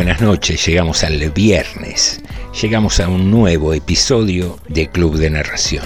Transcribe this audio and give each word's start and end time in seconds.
Buenas 0.00 0.22
noches, 0.22 0.64
llegamos 0.64 1.04
al 1.04 1.30
viernes, 1.30 2.22
llegamos 2.58 3.00
a 3.00 3.08
un 3.08 3.30
nuevo 3.30 3.74
episodio 3.74 4.58
de 4.66 4.88
Club 4.88 5.18
de 5.18 5.28
Narración. 5.28 5.84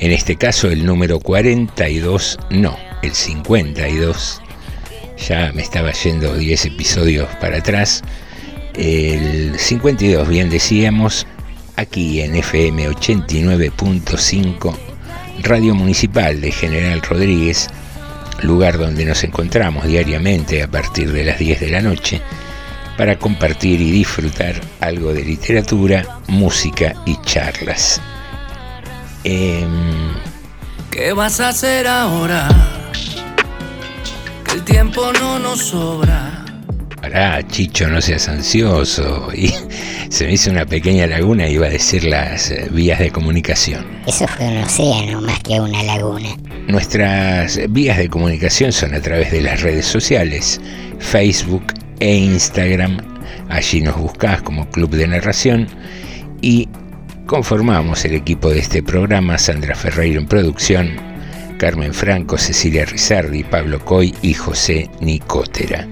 En 0.00 0.10
este 0.10 0.34
caso 0.34 0.68
el 0.68 0.84
número 0.84 1.20
42, 1.20 2.36
no, 2.50 2.76
el 3.00 3.12
52. 3.12 4.42
Ya 5.28 5.52
me 5.54 5.62
estaba 5.62 5.92
yendo 5.92 6.34
10 6.34 6.64
episodios 6.64 7.28
para 7.40 7.58
atrás. 7.58 8.02
El 8.74 9.56
52, 9.56 10.28
bien 10.28 10.50
decíamos, 10.50 11.24
aquí 11.76 12.20
en 12.22 12.34
FM 12.34 12.88
89.5, 12.88 14.76
Radio 15.44 15.76
Municipal 15.76 16.40
de 16.40 16.50
General 16.50 17.00
Rodríguez, 17.02 17.68
lugar 18.42 18.78
donde 18.78 19.04
nos 19.04 19.22
encontramos 19.22 19.86
diariamente 19.86 20.60
a 20.60 20.68
partir 20.68 21.12
de 21.12 21.24
las 21.24 21.38
10 21.38 21.60
de 21.60 21.68
la 21.68 21.82
noche 21.82 22.20
para 22.98 23.16
compartir 23.16 23.80
y 23.80 23.92
disfrutar 23.92 24.60
algo 24.80 25.14
de 25.14 25.24
literatura, 25.24 26.18
música 26.26 26.94
y 27.06 27.16
charlas. 27.22 28.02
Em, 29.22 30.12
¿Qué 30.90 31.12
vas 31.12 31.38
a 31.38 31.50
hacer 31.50 31.86
ahora? 31.86 32.48
Que 34.44 34.56
el 34.56 34.64
tiempo 34.64 35.12
no 35.12 35.38
nos 35.38 35.60
sobra. 35.60 36.44
pará, 37.00 37.46
Chicho, 37.46 37.88
no 37.88 38.00
seas 38.00 38.28
ansioso. 38.28 39.28
Y 39.36 39.54
se 40.10 40.26
me 40.26 40.32
hizo 40.32 40.50
una 40.50 40.66
pequeña 40.66 41.06
laguna 41.06 41.48
y 41.48 41.52
iba 41.52 41.66
a 41.66 41.70
decir 41.70 42.02
las 42.02 42.50
eh, 42.50 42.66
vías 42.72 42.98
de 42.98 43.12
comunicación. 43.12 43.86
Eso 44.06 44.26
fue 44.26 44.48
un 44.48 44.58
océano 44.58 45.20
más 45.20 45.38
que 45.44 45.60
una 45.60 45.84
laguna. 45.84 46.30
Nuestras 46.66 47.60
vías 47.70 47.96
de 47.98 48.08
comunicación 48.08 48.72
son 48.72 48.94
a 48.94 49.00
través 49.00 49.30
de 49.30 49.42
las 49.42 49.62
redes 49.62 49.86
sociales, 49.86 50.60
Facebook 50.98 51.62
e 52.00 52.14
Instagram. 52.14 52.98
Allí 53.48 53.80
nos 53.80 53.96
buscás 53.96 54.42
como 54.42 54.68
Club 54.70 54.90
de 54.90 55.06
Narración 55.06 55.66
y 56.40 56.68
conformamos 57.26 58.04
el 58.04 58.14
equipo 58.14 58.50
de 58.50 58.60
este 58.60 58.82
programa, 58.82 59.38
Sandra 59.38 59.74
Ferreiro 59.74 60.20
en 60.20 60.26
producción, 60.26 60.90
Carmen 61.58 61.92
Franco, 61.92 62.38
Cecilia 62.38 62.84
Rizardi, 62.84 63.44
Pablo 63.44 63.84
Coy 63.84 64.14
y 64.22 64.34
José 64.34 64.90
Nicotera. 65.00 65.86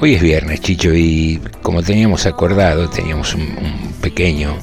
Hoy 0.00 0.14
es 0.14 0.22
viernes, 0.22 0.60
Chicho, 0.60 0.94
y 0.94 1.40
como 1.62 1.82
teníamos 1.82 2.26
acordado, 2.26 2.88
teníamos 2.88 3.34
un, 3.34 3.42
un 3.42 3.92
pequeño 4.00 4.56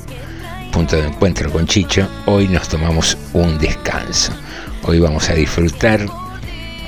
punto 0.72 0.96
de 0.98 1.08
encuentro 1.08 1.52
con 1.52 1.68
Chicho, 1.68 2.08
hoy 2.26 2.48
nos 2.48 2.68
tomamos 2.68 3.18
un 3.34 3.58
descanso. 3.58 4.34
Hoy 4.84 5.00
vamos 5.00 5.30
a 5.30 5.34
disfrutar 5.34 6.06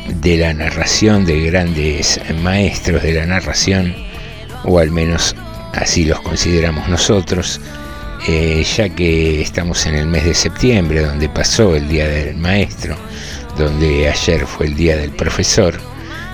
de 0.07 0.37
la 0.37 0.53
narración 0.53 1.25
de 1.25 1.41
grandes 1.41 2.19
maestros 2.41 3.03
de 3.03 3.13
la 3.13 3.25
narración, 3.25 3.95
o 4.63 4.79
al 4.79 4.91
menos 4.91 5.35
así 5.73 6.05
los 6.05 6.19
consideramos 6.21 6.87
nosotros, 6.87 7.61
eh, 8.27 8.65
ya 8.75 8.89
que 8.89 9.41
estamos 9.41 9.85
en 9.85 9.95
el 9.95 10.07
mes 10.07 10.25
de 10.25 10.33
septiembre, 10.33 11.01
donde 11.01 11.29
pasó 11.29 11.75
el 11.75 11.87
Día 11.87 12.07
del 12.07 12.37
Maestro, 12.37 12.97
donde 13.57 14.09
ayer 14.09 14.45
fue 14.45 14.67
el 14.67 14.75
Día 14.75 14.97
del 14.97 15.11
Profesor, 15.11 15.75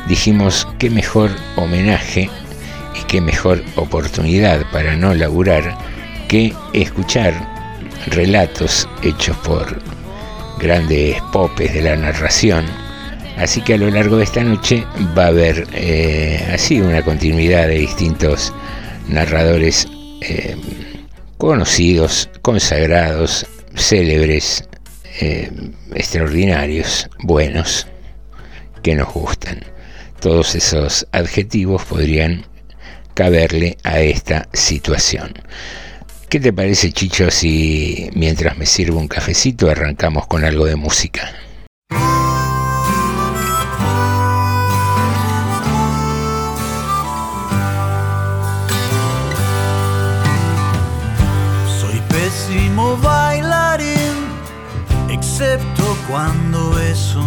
dijimos 0.08 0.68
qué 0.80 0.90
mejor 0.90 1.32
homenaje 1.56 2.30
y 3.00 3.04
qué 3.06 3.22
mejor 3.22 3.64
oportunidad 3.76 4.66
para 4.72 4.96
no 4.96 5.14
laburar 5.14 5.78
que 6.28 6.54
escuchar 6.74 7.34
relatos 8.08 8.88
hechos 9.02 9.36
por 9.38 9.80
grandes 10.60 11.22
popes 11.32 11.74
de 11.74 11.82
la 11.82 11.96
narración. 11.96 12.66
Así 13.38 13.62
que 13.62 13.74
a 13.74 13.78
lo 13.78 13.90
largo 13.90 14.18
de 14.18 14.24
esta 14.24 14.44
noche 14.44 14.86
va 15.18 15.26
a 15.26 15.28
haber 15.28 15.68
eh, 15.74 16.48
así 16.54 16.80
una 16.80 17.02
continuidad 17.02 17.68
de 17.68 17.80
distintos 17.80 18.54
narradores 19.08 19.88
eh, 20.22 20.56
conocidos, 21.38 22.30
consagrados, 22.42 23.46
célebres, 23.76 24.68
eh, 25.20 25.52
extraordinarios, 25.94 27.10
buenos, 27.20 27.88
que 28.82 28.96
nos 28.96 29.12
gustan. 29.14 29.62
Todos 30.20 30.56
esos 30.56 31.08
adjetivos 31.12 31.84
podrían 31.84 32.46
caberle 33.14 33.78
a 33.84 34.00
esta 34.00 34.48
situación. 34.54 35.34
¿Qué 36.30 36.40
te 36.40 36.54
parece, 36.54 36.92
Chicho, 36.92 37.30
si 37.30 38.10
mientras 38.14 38.58
me 38.58 38.66
sirvo 38.66 39.00
un 39.00 39.08
cafecito 39.08 39.70
arrancamos 39.70 40.28
con 40.28 40.46
algo 40.46 40.66
de 40.66 40.76
música? 40.76 41.32
Bailarín, 52.98 54.16
excepto 55.10 55.98
cuando 56.10 56.78
eso. 56.80 57.24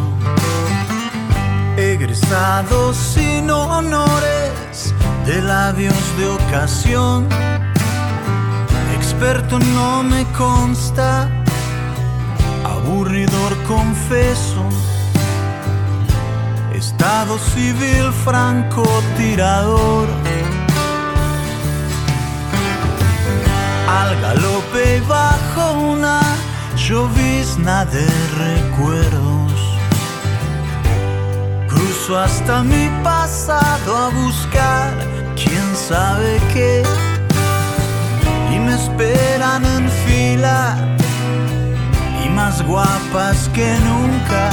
Egresado 1.77 2.95
sin 2.95 3.51
honores 3.51 4.95
de 5.27 5.43
labios 5.43 5.95
de 6.19 6.27
ocasión. 6.29 7.29
Experto 8.95 9.59
no 9.59 10.03
me 10.03 10.25
consta, 10.33 11.29
aburridor 12.65 13.57
confeso. 13.65 14.65
Estado 16.73 17.39
civil 17.39 18.13
francotirador. 18.25 20.09
Al 23.89 24.21
galope 24.21 25.01
bajo 25.09 25.73
una 25.93 26.21
llovizna 26.77 27.85
de 27.85 28.07
recuerdos. 28.39 29.53
Cruzo 31.69 32.19
hasta 32.19 32.63
mi 32.63 32.89
pasado 33.03 33.97
a 33.97 34.09
buscar 34.09 34.93
quién 35.35 35.77
sabe 35.77 36.41
qué 36.53 36.83
y 38.53 38.59
me 38.59 38.75
esperan 38.75 39.65
en 39.65 39.89
fila 40.07 40.77
y 42.25 42.29
más 42.31 42.63
guapas 42.67 43.49
que 43.55 43.77
nunca 43.85 44.51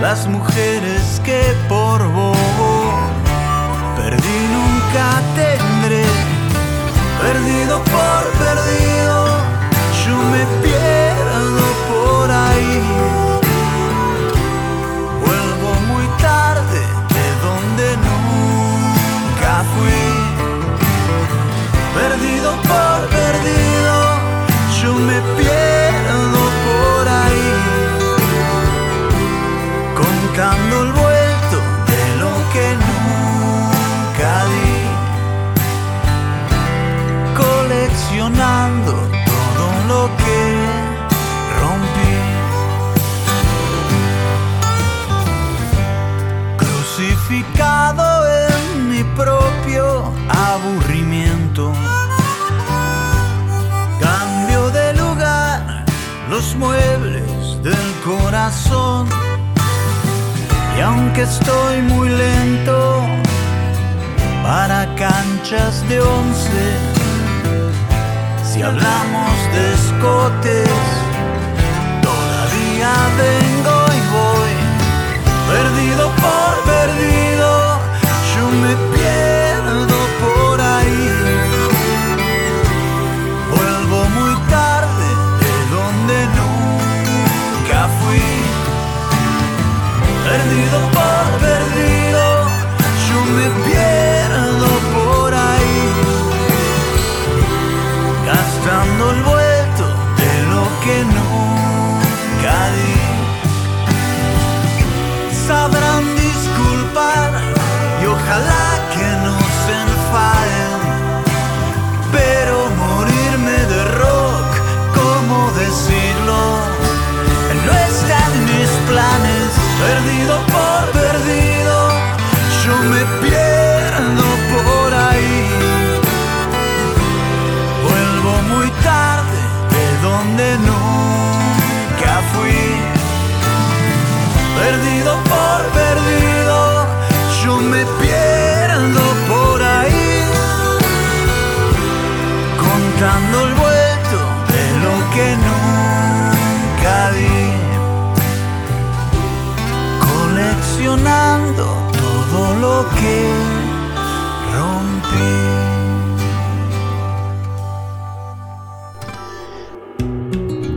las 0.00 0.26
mujeres 0.26 1.20
que 1.24 1.40
por 1.68 2.02
bobo 2.08 2.98
perdí 3.96 4.38
nunca 4.56 5.22
tendré 5.36 6.31
perdido 7.22 7.78
por 7.84 8.22
perdido, 8.42 9.16
yo 10.04 10.16
me 10.32 10.44
pierdo 10.62 11.66
por 11.90 12.30
ahí. 12.30 12.82
Vuelvo 15.24 15.70
muy 15.90 16.06
tarde 16.28 16.82
de 17.16 17.26
donde 17.46 17.86
nunca 18.08 19.52
fui. 19.74 20.06
Perdido 22.00 22.50
por 22.70 22.98
perdido, 23.18 23.94
yo 24.80 24.92
me 25.08 25.18
pierdo 25.38 26.42
por 26.66 27.08
ahí. 27.20 27.50
Contando 29.94 30.82
el 30.82 30.92
vuelto 30.92 31.11
Cambio 54.00 54.70
de 54.70 54.94
lugar 54.94 55.84
los 56.28 56.54
muebles 56.56 57.62
del 57.62 57.92
corazón. 58.04 59.08
Y 60.76 60.80
aunque 60.80 61.22
estoy 61.22 61.82
muy 61.82 62.08
lento 62.08 63.06
para 64.42 64.86
canchas 64.96 65.86
de 65.88 66.00
once, 66.00 66.64
si 68.42 68.62
hablamos 68.62 69.32
de 69.54 69.74
escotes, 69.74 71.01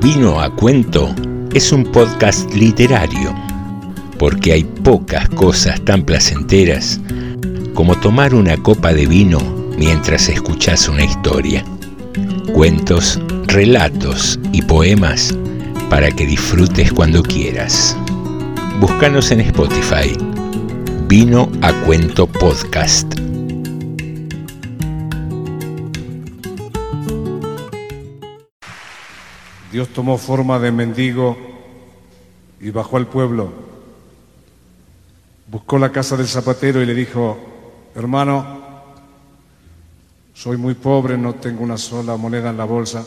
Vino 0.01 0.39
a 0.39 0.50
cuento 0.56 1.13
es 1.54 1.72
un 1.72 1.83
podcast 1.83 2.54
literario, 2.54 3.33
porque 4.19 4.54
hay 4.54 4.63
pocas 4.63 5.27
cosas 5.30 5.81
tan 5.81 6.04
placenteras 6.04 7.00
como 7.74 7.95
tomar 7.95 8.33
una 8.33 8.56
copa 8.57 8.94
de 8.94 9.06
vino 9.06 9.39
mientras 9.78 10.30
escuchas 10.30 10.88
una 10.88 11.04
historia. 11.04 11.66
Cuentos, 12.54 13.19
relatos 13.48 14.39
y 14.54 14.62
poemas 14.62 15.36
para 15.89 16.10
que 16.12 16.25
disfrutes 16.25 16.94
cuando 16.94 17.21
quieras. 17.21 17.98
Búscanos 18.80 19.31
en 19.31 19.42
Spotify. 19.42 20.35
Vino 21.18 21.50
a 21.62 21.72
cuento 21.86 22.28
podcast. 22.28 23.08
Dios 29.72 29.88
tomó 29.94 30.18
forma 30.18 30.60
de 30.60 30.74
mendigo 30.74 31.38
y 32.60 32.70
bajó 32.70 32.98
al 32.98 33.08
pueblo. 33.08 33.50
Buscó 35.50 35.78
la 35.78 35.90
casa 35.94 36.18
del 36.18 36.28
zapatero 36.28 36.82
y 36.82 36.86
le 36.86 36.94
dijo, 36.94 37.38
hermano, 37.96 38.84
soy 40.34 40.58
muy 40.58 40.74
pobre, 40.74 41.18
no 41.18 41.36
tengo 41.36 41.64
una 41.64 41.78
sola 41.78 42.18
moneda 42.18 42.50
en 42.50 42.58
la 42.58 42.66
bolsa. 42.66 43.06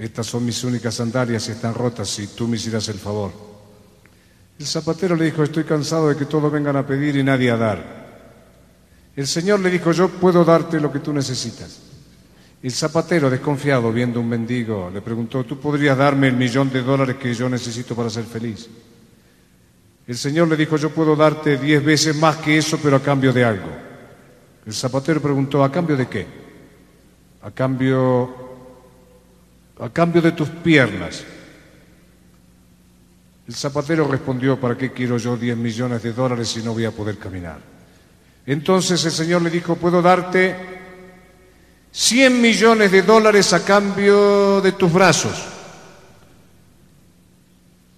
Estas 0.00 0.26
son 0.26 0.44
mis 0.44 0.64
únicas 0.64 0.96
sandalias 0.96 1.46
y 1.46 1.52
están 1.52 1.74
rotas 1.74 2.08
si 2.08 2.26
tú 2.26 2.48
me 2.48 2.56
hicieras 2.56 2.88
el 2.88 2.98
favor. 2.98 3.47
El 4.58 4.66
zapatero 4.66 5.14
le 5.14 5.26
dijo, 5.26 5.44
estoy 5.44 5.64
cansado 5.64 6.08
de 6.08 6.16
que 6.16 6.24
todos 6.24 6.50
vengan 6.50 6.76
a 6.76 6.86
pedir 6.86 7.16
y 7.16 7.22
nadie 7.22 7.50
a 7.50 7.56
dar. 7.56 7.98
El 9.14 9.26
Señor 9.26 9.60
le 9.60 9.70
dijo, 9.70 9.92
yo 9.92 10.08
puedo 10.08 10.44
darte 10.44 10.80
lo 10.80 10.90
que 10.90 10.98
tú 10.98 11.12
necesitas. 11.12 11.80
El 12.60 12.72
zapatero, 12.72 13.30
desconfiado, 13.30 13.92
viendo 13.92 14.18
un 14.20 14.28
mendigo, 14.28 14.90
le 14.92 15.00
preguntó, 15.00 15.44
¿tú 15.44 15.60
podrías 15.60 15.96
darme 15.96 16.26
el 16.26 16.36
millón 16.36 16.70
de 16.70 16.82
dólares 16.82 17.16
que 17.16 17.32
yo 17.32 17.48
necesito 17.48 17.94
para 17.94 18.10
ser 18.10 18.24
feliz? 18.24 18.68
El 20.08 20.16
Señor 20.16 20.48
le 20.48 20.56
dijo, 20.56 20.76
yo 20.76 20.90
puedo 20.90 21.14
darte 21.14 21.56
diez 21.56 21.84
veces 21.84 22.16
más 22.16 22.38
que 22.38 22.58
eso, 22.58 22.80
pero 22.82 22.96
a 22.96 23.02
cambio 23.02 23.32
de 23.32 23.44
algo. 23.44 23.68
El 24.66 24.74
zapatero 24.74 25.20
preguntó, 25.20 25.62
¿a 25.62 25.70
cambio 25.70 25.96
de 25.96 26.08
qué? 26.08 26.26
A 27.42 27.52
cambio, 27.52 28.34
a 29.78 29.88
cambio 29.90 30.20
de 30.20 30.32
tus 30.32 30.48
piernas. 30.48 31.24
El 33.48 33.54
zapatero 33.54 34.06
respondió, 34.06 34.60
¿para 34.60 34.76
qué 34.76 34.92
quiero 34.92 35.16
yo 35.16 35.34
diez 35.34 35.56
millones 35.56 36.02
de 36.02 36.12
dólares 36.12 36.50
si 36.50 36.62
no 36.62 36.74
voy 36.74 36.84
a 36.84 36.90
poder 36.90 37.16
caminar? 37.16 37.58
Entonces 38.44 39.02
el 39.06 39.10
Señor 39.10 39.40
le 39.40 39.48
dijo, 39.48 39.74
puedo 39.76 40.02
darte 40.02 40.54
100 41.90 42.42
millones 42.42 42.92
de 42.92 43.00
dólares 43.00 43.54
a 43.54 43.64
cambio 43.64 44.60
de 44.60 44.72
tus 44.72 44.92
brazos. 44.92 45.46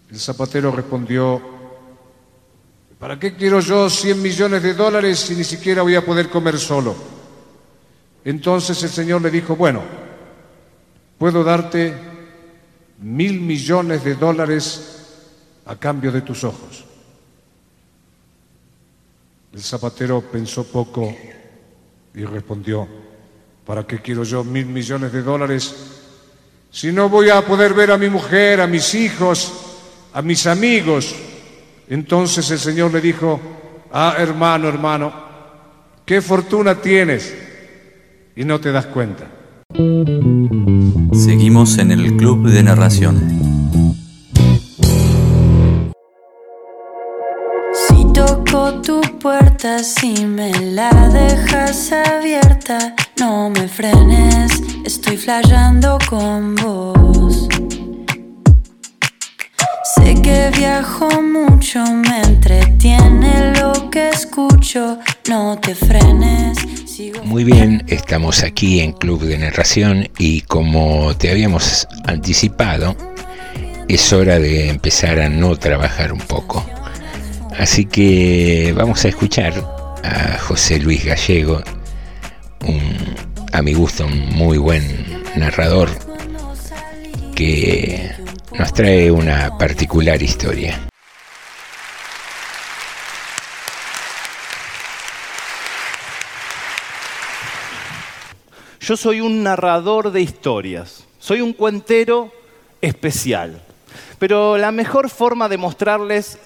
El 0.08 0.20
zapatero 0.20 0.70
respondió, 0.70 1.42
¿para 3.00 3.18
qué 3.18 3.34
quiero 3.34 3.58
yo 3.58 3.90
100 3.90 4.22
millones 4.22 4.62
de 4.62 4.74
dólares 4.74 5.18
si 5.18 5.34
ni 5.34 5.42
siquiera 5.42 5.82
voy 5.82 5.96
a 5.96 6.06
poder 6.06 6.28
comer 6.28 6.60
solo? 6.60 6.94
Entonces 8.24 8.80
el 8.84 8.90
Señor 8.90 9.20
le 9.22 9.32
dijo, 9.32 9.56
bueno, 9.56 9.82
puedo 11.18 11.42
darte 11.42 11.92
mil 13.00 13.40
millones 13.40 14.04
de 14.04 14.14
dólares 14.14 14.99
a 15.66 15.76
cambio 15.76 16.10
de 16.12 16.22
tus 16.22 16.44
ojos. 16.44 16.84
El 19.52 19.62
zapatero 19.62 20.20
pensó 20.20 20.64
poco 20.64 21.14
y 22.14 22.24
respondió, 22.24 22.86
¿para 23.66 23.86
qué 23.86 24.00
quiero 24.00 24.22
yo 24.24 24.44
mil 24.44 24.66
millones 24.66 25.12
de 25.12 25.22
dólares 25.22 25.74
si 26.70 26.92
no 26.92 27.08
voy 27.08 27.30
a 27.30 27.44
poder 27.44 27.74
ver 27.74 27.90
a 27.90 27.98
mi 27.98 28.08
mujer, 28.08 28.60
a 28.60 28.66
mis 28.66 28.94
hijos, 28.94 29.52
a 30.12 30.22
mis 30.22 30.46
amigos? 30.46 31.14
Entonces 31.88 32.48
el 32.52 32.58
Señor 32.60 32.92
le 32.92 33.00
dijo, 33.00 33.40
ah, 33.92 34.14
hermano, 34.18 34.68
hermano, 34.68 35.12
qué 36.06 36.22
fortuna 36.22 36.76
tienes 36.76 37.34
y 38.36 38.44
no 38.44 38.60
te 38.60 38.70
das 38.70 38.86
cuenta. 38.86 39.26
Seguimos 41.12 41.78
en 41.78 41.90
el 41.90 42.16
Club 42.16 42.48
de 42.48 42.62
Narración. 42.62 43.59
Tu 48.70 49.00
puerta, 49.18 49.82
si 49.82 50.24
me 50.24 50.52
la 50.72 50.90
dejas 51.08 51.90
abierta, 51.92 52.94
no 53.18 53.50
me 53.50 53.66
frenes, 53.66 54.52
estoy 54.84 55.16
flayando 55.16 55.98
con 56.08 56.54
vos. 56.54 57.48
Sé 59.94 60.14
que 60.22 60.50
viajo 60.56 61.08
mucho, 61.20 61.84
me 61.84 62.22
entretiene 62.22 63.52
lo 63.60 63.90
que 63.90 64.10
escucho, 64.10 64.98
no 65.28 65.58
te 65.60 65.74
frenes. 65.74 66.56
Muy 67.24 67.42
bien, 67.42 67.84
estamos 67.88 68.44
aquí 68.44 68.80
en 68.80 68.92
Club 68.92 69.22
de 69.24 69.36
Narración 69.36 70.08
y 70.16 70.42
como 70.42 71.14
te 71.16 71.30
habíamos 71.30 71.88
anticipado, 72.06 72.96
es 73.88 74.12
hora 74.12 74.38
de 74.38 74.68
empezar 74.68 75.18
a 75.18 75.28
no 75.28 75.56
trabajar 75.56 76.12
un 76.12 76.20
poco. 76.20 76.64
Así 77.60 77.84
que 77.84 78.72
vamos 78.74 79.04
a 79.04 79.08
escuchar 79.08 79.52
a 80.02 80.38
José 80.38 80.78
Luis 80.78 81.04
Gallego, 81.04 81.60
un, 82.66 83.14
a 83.52 83.60
mi 83.60 83.74
gusto 83.74 84.06
un 84.06 84.30
muy 84.30 84.56
buen 84.56 85.22
narrador 85.36 85.90
que 87.36 88.12
nos 88.58 88.72
trae 88.72 89.10
una 89.10 89.58
particular 89.58 90.22
historia. 90.22 90.88
Yo 98.80 98.96
soy 98.96 99.20
un 99.20 99.42
narrador 99.42 100.12
de 100.12 100.22
historias, 100.22 101.04
soy 101.18 101.42
un 101.42 101.52
cuentero 101.52 102.32
especial. 102.80 103.60
Pero 104.18 104.56
la 104.56 104.70
mejor 104.70 105.10
forma 105.10 105.48
de 105.48 105.58
mostrarles 105.58 106.38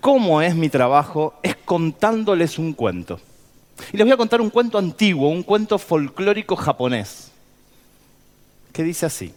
cómo 0.00 0.42
es 0.42 0.54
mi 0.54 0.68
trabajo 0.68 1.34
es 1.42 1.56
contándoles 1.56 2.58
un 2.58 2.72
cuento. 2.72 3.20
Y 3.92 3.96
les 3.96 4.04
voy 4.04 4.12
a 4.12 4.16
contar 4.16 4.40
un 4.40 4.50
cuento 4.50 4.78
antiguo, 4.78 5.28
un 5.28 5.42
cuento 5.42 5.78
folclórico 5.78 6.56
japonés, 6.56 7.30
que 8.72 8.82
dice 8.82 9.06
así. 9.06 9.32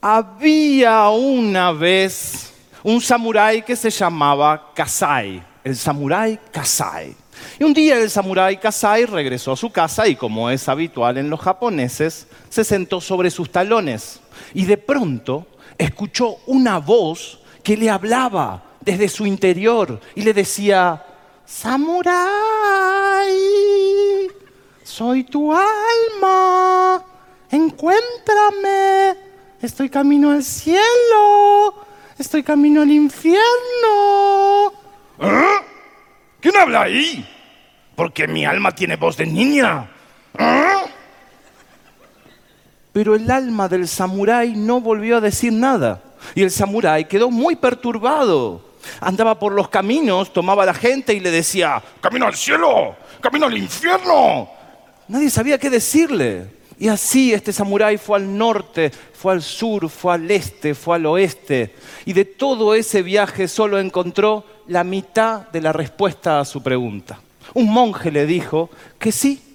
Había 0.00 1.08
una 1.08 1.72
vez 1.72 2.52
un 2.82 3.00
samurái 3.00 3.62
que 3.62 3.76
se 3.76 3.90
llamaba 3.90 4.72
Kasai, 4.74 5.42
el 5.62 5.76
samurái 5.76 6.38
Kasai. 6.50 7.14
Y 7.58 7.64
un 7.64 7.72
día 7.72 7.98
el 7.98 8.10
samurái 8.10 8.58
Kasai 8.58 9.06
regresó 9.06 9.52
a 9.52 9.56
su 9.56 9.70
casa 9.70 10.06
y 10.06 10.16
como 10.16 10.50
es 10.50 10.68
habitual 10.68 11.18
en 11.18 11.30
los 11.30 11.40
japoneses, 11.40 12.26
se 12.48 12.64
sentó 12.64 13.00
sobre 13.00 13.30
sus 13.30 13.50
talones 13.50 14.20
y 14.54 14.64
de 14.64 14.76
pronto 14.76 15.46
escuchó 15.78 16.36
una 16.46 16.78
voz 16.78 17.41
que 17.62 17.76
le 17.76 17.90
hablaba 17.90 18.62
desde 18.80 19.08
su 19.08 19.26
interior 19.26 20.00
y 20.14 20.22
le 20.22 20.34
decía, 20.34 21.04
Samurái, 21.46 22.22
soy 24.82 25.24
tu 25.24 25.52
alma, 25.52 27.04
encuéntrame, 27.50 29.16
estoy 29.60 29.88
camino 29.88 30.30
al 30.30 30.42
cielo, 30.42 31.74
estoy 32.18 32.42
camino 32.42 32.82
al 32.82 32.90
infierno. 32.90 33.42
¿Ah? 35.20 35.60
¿Quién 36.40 36.56
habla 36.56 36.82
ahí? 36.82 37.28
Porque 37.94 38.26
mi 38.26 38.44
alma 38.44 38.74
tiene 38.74 38.96
voz 38.96 39.16
de 39.16 39.26
niña. 39.26 39.88
¿Ah? 40.38 40.82
Pero 42.92 43.14
el 43.14 43.30
alma 43.30 43.68
del 43.68 43.88
samurái 43.88 44.54
no 44.56 44.80
volvió 44.80 45.18
a 45.18 45.20
decir 45.20 45.52
nada. 45.52 46.02
Y 46.34 46.42
el 46.42 46.50
samurái 46.50 47.06
quedó 47.06 47.30
muy 47.30 47.56
perturbado. 47.56 48.72
Andaba 49.00 49.38
por 49.38 49.52
los 49.52 49.68
caminos, 49.68 50.32
tomaba 50.32 50.64
a 50.64 50.66
la 50.66 50.74
gente 50.74 51.14
y 51.14 51.20
le 51.20 51.30
decía, 51.30 51.82
¡Camino 52.00 52.26
al 52.26 52.34
cielo! 52.34 52.96
¡Camino 53.20 53.46
al 53.46 53.56
infierno! 53.56 54.48
Nadie 55.08 55.30
sabía 55.30 55.58
qué 55.58 55.70
decirle. 55.70 56.62
Y 56.78 56.88
así 56.88 57.32
este 57.32 57.52
samurái 57.52 57.96
fue 57.96 58.18
al 58.18 58.36
norte, 58.36 58.90
fue 58.90 59.34
al 59.34 59.42
sur, 59.42 59.88
fue 59.88 60.14
al 60.14 60.28
este, 60.30 60.74
fue 60.74 60.96
al 60.96 61.06
oeste. 61.06 61.74
Y 62.06 62.12
de 62.12 62.24
todo 62.24 62.74
ese 62.74 63.02
viaje 63.02 63.46
solo 63.46 63.78
encontró 63.78 64.44
la 64.66 64.82
mitad 64.82 65.48
de 65.50 65.60
la 65.60 65.72
respuesta 65.72 66.40
a 66.40 66.44
su 66.44 66.62
pregunta. 66.62 67.20
Un 67.54 67.72
monje 67.72 68.10
le 68.10 68.26
dijo 68.26 68.70
que 68.98 69.12
sí. 69.12 69.51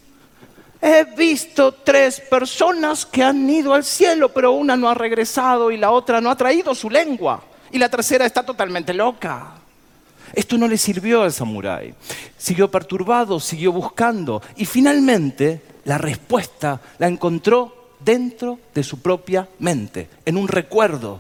He 0.90 1.04
visto 1.04 1.74
tres 1.74 2.22
personas 2.22 3.06
que 3.06 3.22
han 3.22 3.50
ido 3.50 3.74
al 3.74 3.84
cielo, 3.84 4.30
pero 4.30 4.54
una 4.54 4.78
no 4.78 4.88
ha 4.88 4.94
regresado 4.94 5.70
y 5.70 5.76
la 5.76 5.92
otra 5.92 6.22
no 6.22 6.32
ha 6.32 6.38
traído 6.38 6.74
su 6.74 6.90
lengua. 6.90 7.44
Y 7.74 7.78
la 7.78 7.90
tercera 7.90 8.26
está 8.26 8.42
totalmente 8.46 8.94
loca. 8.94 9.56
Esto 10.32 10.58
no 10.58 10.66
le 10.66 10.78
sirvió 10.78 11.24
al 11.24 11.34
samurái. 11.34 11.94
Siguió 12.38 12.72
perturbado, 12.72 13.38
siguió 13.42 13.74
buscando 13.74 14.42
y 14.56 14.64
finalmente 14.64 15.62
la 15.84 15.98
respuesta 15.98 16.80
la 17.00 17.10
encontró 17.10 17.90
dentro 18.00 18.58
de 18.74 18.82
su 18.82 19.02
propia 19.02 19.46
mente, 19.60 20.08
en 20.24 20.38
un 20.38 20.48
recuerdo. 20.48 21.20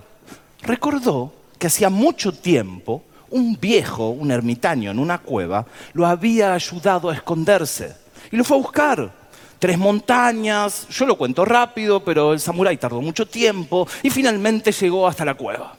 Recordó 0.61 1.33
que 1.59 1.67
hacía 1.67 1.89
mucho 1.89 2.31
tiempo 2.31 3.03
un 3.31 3.57
viejo, 3.59 4.11
un 4.11 4.31
ermitaño 4.31 4.91
en 4.91 4.99
una 4.99 5.17
cueva, 5.17 5.65
lo 5.91 6.07
había 6.07 6.53
ayudado 6.53 7.09
a 7.09 7.15
esconderse 7.15 7.97
y 8.31 8.37
lo 8.37 8.45
fue 8.45 8.55
a 8.55 8.61
buscar. 8.61 9.26
Tres 9.59 9.77
montañas, 9.77 10.87
yo 10.89 11.05
lo 11.05 11.17
cuento 11.17 11.43
rápido, 11.43 12.03
pero 12.03 12.33
el 12.33 12.39
samurái 12.39 12.77
tardó 12.77 13.01
mucho 13.01 13.27
tiempo 13.27 13.87
y 14.03 14.09
finalmente 14.11 14.71
llegó 14.71 15.07
hasta 15.07 15.25
la 15.25 15.33
cueva. 15.33 15.75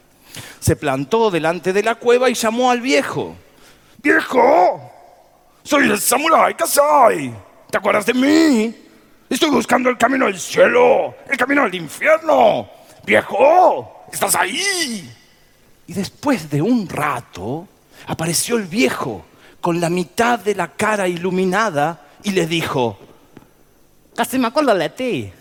Se 0.59 0.75
plantó 0.75 1.31
delante 1.31 1.71
de 1.71 1.83
la 1.83 1.95
cueva 1.95 2.29
y 2.29 2.33
llamó 2.33 2.71
al 2.71 2.81
viejo. 2.81 3.35
¡Viejo! 4.03 4.91
Soy 5.63 5.89
el 5.89 5.99
samurái 5.99 6.55
Kasai. 6.55 7.33
¿Te 7.69 7.77
acuerdas 7.77 8.05
de 8.05 8.13
mí? 8.13 8.75
Estoy 9.29 9.49
buscando 9.49 9.89
el 9.89 9.97
camino 9.97 10.25
al 10.25 10.37
cielo, 10.37 11.15
el 11.29 11.37
camino 11.37 11.63
al 11.63 11.73
infierno. 11.73 12.69
¡Viejo! 13.05 14.05
¿Estás 14.11 14.35
ahí? 14.35 15.09
Y 15.87 15.93
después 15.93 16.49
de 16.49 16.61
un 16.61 16.89
rato 16.89 17.67
apareció 18.07 18.57
el 18.57 18.65
viejo 18.65 19.25
con 19.61 19.79
la 19.79 19.89
mitad 19.89 20.39
de 20.39 20.55
la 20.55 20.67
cara 20.73 21.07
iluminada 21.07 22.07
y 22.23 22.31
le 22.31 22.45
dijo, 22.47 22.97
casi 24.19 24.37
me 24.37 24.47
acuerdo 24.47 24.75
de 24.75 24.89
ti. 24.89 25.31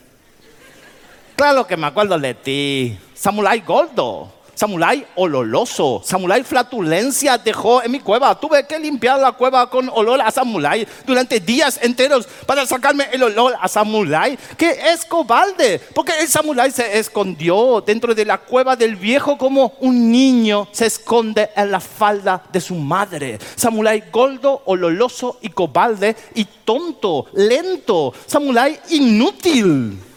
Claro 1.35 1.67
que 1.67 1.77
me 1.77 1.89
acuerdo 1.89 2.17
de 2.17 2.33
ti. 2.33 2.97
Samurái 3.13 3.59
gordo, 3.63 4.33
samurái 4.59 5.07
oloroso, 5.15 6.03
samurái 6.05 6.43
flatulencia 6.43 7.39
dejó 7.39 7.81
en 7.81 7.93
mi 7.93 8.01
cueva. 8.01 8.35
Tuve 8.35 8.67
que 8.67 8.77
limpiar 8.77 9.21
la 9.21 9.31
cueva 9.31 9.71
con 9.71 9.89
olor 9.89 10.21
a 10.21 10.33
samurái 10.33 10.85
durante 11.07 11.39
días 11.39 11.79
enteros 11.81 12.27
para 12.45 12.67
sacarme 12.67 13.07
el 13.13 13.23
olor 13.23 13.55
a 13.61 13.69
samurái, 13.69 14.37
que 14.57 14.71
es 14.93 15.05
cobarde, 15.05 15.81
porque 15.95 16.13
el 16.21 16.27
samurái 16.27 16.73
se 16.73 16.99
escondió 16.99 17.81
dentro 17.87 18.17
de 18.17 18.25
la 18.25 18.39
cueva 18.39 18.75
del 18.75 18.97
viejo 18.97 19.39
como 19.39 19.75
un 19.79 20.11
niño 20.11 20.67
se 20.73 20.87
esconde 20.87 21.51
en 21.55 21.71
la 21.71 21.79
falda 21.79 22.43
de 22.51 22.61
su 22.61 22.75
madre. 22.75 23.39
Samurái 23.55 24.11
gordo, 24.11 24.63
oloroso 24.65 25.39
y 25.41 25.51
cobarde 25.51 26.17
y 26.35 26.45
tonto, 26.65 27.27
lento, 27.33 28.13
samurái 28.27 28.81
inútil. 28.91 30.08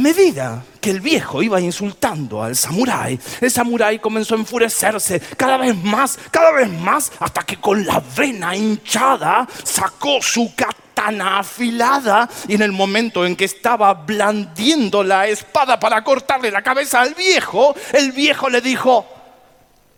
A 0.00 0.02
medida 0.02 0.64
que 0.80 0.88
el 0.88 1.02
viejo 1.02 1.42
iba 1.42 1.60
insultando 1.60 2.42
al 2.42 2.56
samurái, 2.56 3.20
el 3.42 3.50
samurái 3.50 3.98
comenzó 3.98 4.34
a 4.34 4.38
enfurecerse 4.38 5.20
cada 5.36 5.58
vez 5.58 5.76
más, 5.76 6.18
cada 6.30 6.52
vez 6.52 6.70
más, 6.70 7.12
hasta 7.20 7.42
que 7.42 7.60
con 7.60 7.84
la 7.84 8.02
vena 8.16 8.56
hinchada 8.56 9.46
sacó 9.62 10.22
su 10.22 10.54
katana 10.56 11.40
afilada 11.40 12.26
y 12.48 12.54
en 12.54 12.62
el 12.62 12.72
momento 12.72 13.26
en 13.26 13.36
que 13.36 13.44
estaba 13.44 13.92
blandiendo 13.92 15.04
la 15.04 15.26
espada 15.26 15.78
para 15.78 16.02
cortarle 16.02 16.50
la 16.50 16.62
cabeza 16.62 17.02
al 17.02 17.12
viejo, 17.12 17.74
el 17.92 18.12
viejo 18.12 18.48
le 18.48 18.62
dijo, 18.62 19.06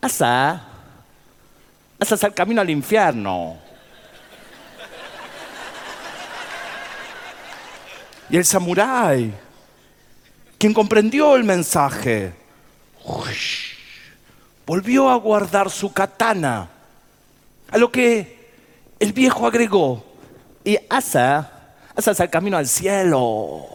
Asa, 0.01 0.65
asa 1.97 2.15
es 2.15 2.23
el 2.23 2.33
camino 2.33 2.59
al 2.59 2.69
infierno. 2.69 3.57
Y 8.29 8.35
el 8.35 8.43
samurái 8.43 9.33
quien 10.63 10.73
comprendió 10.73 11.35
el 11.35 11.43
mensaje, 11.43 12.31
volvió 14.65 15.09
a 15.09 15.15
guardar 15.15 15.69
su 15.69 15.91
katana. 15.91 16.69
A 17.69 17.77
lo 17.77 17.91
que 17.91 18.47
el 18.97 19.11
viejo 19.11 19.45
agregó, 19.45 20.05
y 20.63 20.77
asa, 20.89 21.73
asa 21.93 22.11
es 22.11 22.19
el 22.21 22.29
camino 22.29 22.55
al 22.55 22.69
cielo. 22.69 23.65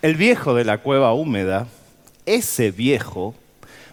El 0.00 0.14
viejo 0.14 0.54
de 0.54 0.64
la 0.64 0.78
cueva 0.78 1.12
húmeda, 1.12 1.66
ese 2.24 2.70
viejo, 2.70 3.34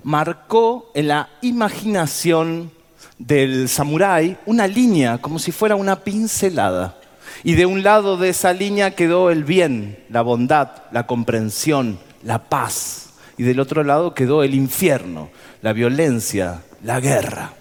marcó 0.03 0.89
en 0.93 1.09
la 1.09 1.27
imaginación 1.41 2.71
del 3.17 3.69
samurái 3.69 4.37
una 4.45 4.67
línea, 4.67 5.17
como 5.17 5.39
si 5.39 5.51
fuera 5.51 5.75
una 5.75 6.03
pincelada. 6.03 6.97
Y 7.43 7.55
de 7.55 7.65
un 7.65 7.83
lado 7.83 8.17
de 8.17 8.29
esa 8.29 8.53
línea 8.53 8.91
quedó 8.91 9.29
el 9.29 9.43
bien, 9.43 9.99
la 10.09 10.21
bondad, 10.21 10.69
la 10.91 11.05
comprensión, 11.05 11.99
la 12.23 12.49
paz. 12.49 13.01
y 13.37 13.43
del 13.43 13.59
otro 13.59 13.83
lado 13.83 14.13
quedó 14.13 14.43
el 14.43 14.55
infierno, 14.55 15.29
la 15.61 15.73
violencia, 15.73 16.63
la 16.83 17.01
guerra. 17.01 17.51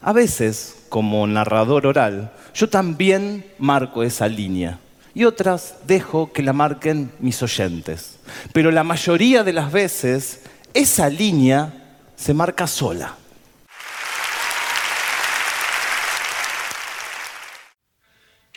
A 0.00 0.12
veces, 0.12 0.76
como 0.88 1.26
narrador 1.26 1.86
oral, 1.86 2.30
yo 2.54 2.68
también 2.68 3.44
marco 3.58 4.04
esa 4.04 4.28
línea 4.28 4.78
y 5.14 5.24
otras 5.24 5.76
dejo 5.86 6.32
que 6.32 6.42
la 6.42 6.52
marquen 6.52 7.10
mis 7.20 7.42
oyentes. 7.42 8.16
Pero 8.52 8.70
la 8.70 8.84
mayoría 8.84 9.42
de 9.44 9.52
las 9.52 9.72
veces 9.72 10.40
esa 10.74 11.08
línea 11.08 11.72
se 12.16 12.34
marca 12.34 12.66
sola. 12.66 13.16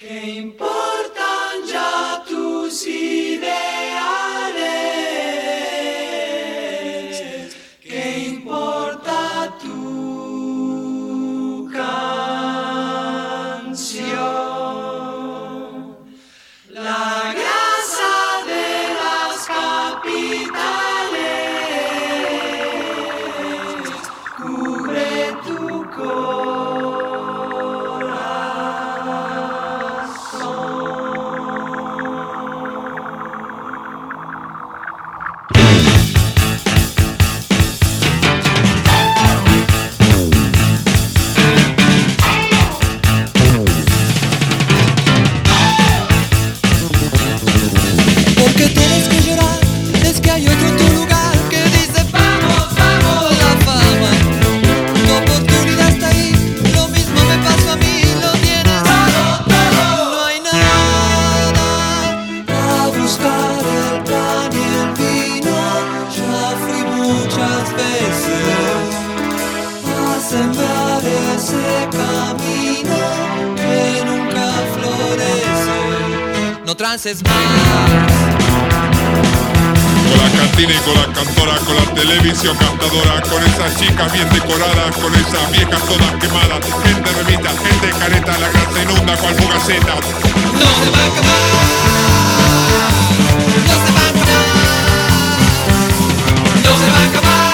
¿Qué 0.07 0.35
importan 0.37 0.76
no 76.97 77.03
trances 77.03 77.23
más. 77.23 77.33
Con 80.09 80.17
la 80.17 80.29
cantina 80.39 80.73
y 80.73 80.77
con 80.77 80.95
la 80.95 81.05
cantora, 81.13 81.57
con 81.59 81.75
la 81.75 81.85
televisión 81.93 82.57
cantadora, 82.57 83.21
con 83.21 83.43
esas 83.43 83.75
chicas 83.77 84.11
bien 84.13 84.27
decoradas, 84.29 84.95
con 84.95 85.13
esas 85.13 85.51
viejas 85.51 85.81
todas 85.83 86.11
quemadas, 86.19 86.65
gente 86.83 87.11
remita, 87.11 87.49
gente 87.49 87.89
careta, 87.99 88.37
la 88.39 88.49
grasa 88.49 88.81
inunda 88.81 89.15
cual 89.17 89.35
fugaceta. 89.35 89.93
No 89.93 90.69
se 90.79 90.89
va 90.89 90.97
a 90.97 91.07
acabar, 91.07 91.37
no 93.67 93.75
se 93.85 93.91
va 93.93 94.01
a 94.01 94.09
acabar, 94.09 94.49
no 96.63 96.71
se 96.77 96.89
va 96.91 96.97
a 96.97 97.05
acabar, 97.05 97.45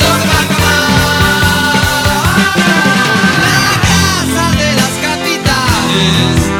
no 0.00 0.08
se 0.20 0.26
va 0.28 0.36
a 0.36 0.42
acabar. 0.42 0.82
La 3.42 3.58
casa 3.88 4.44
de 4.58 4.68
las 4.74 4.94
capitales 5.00 6.51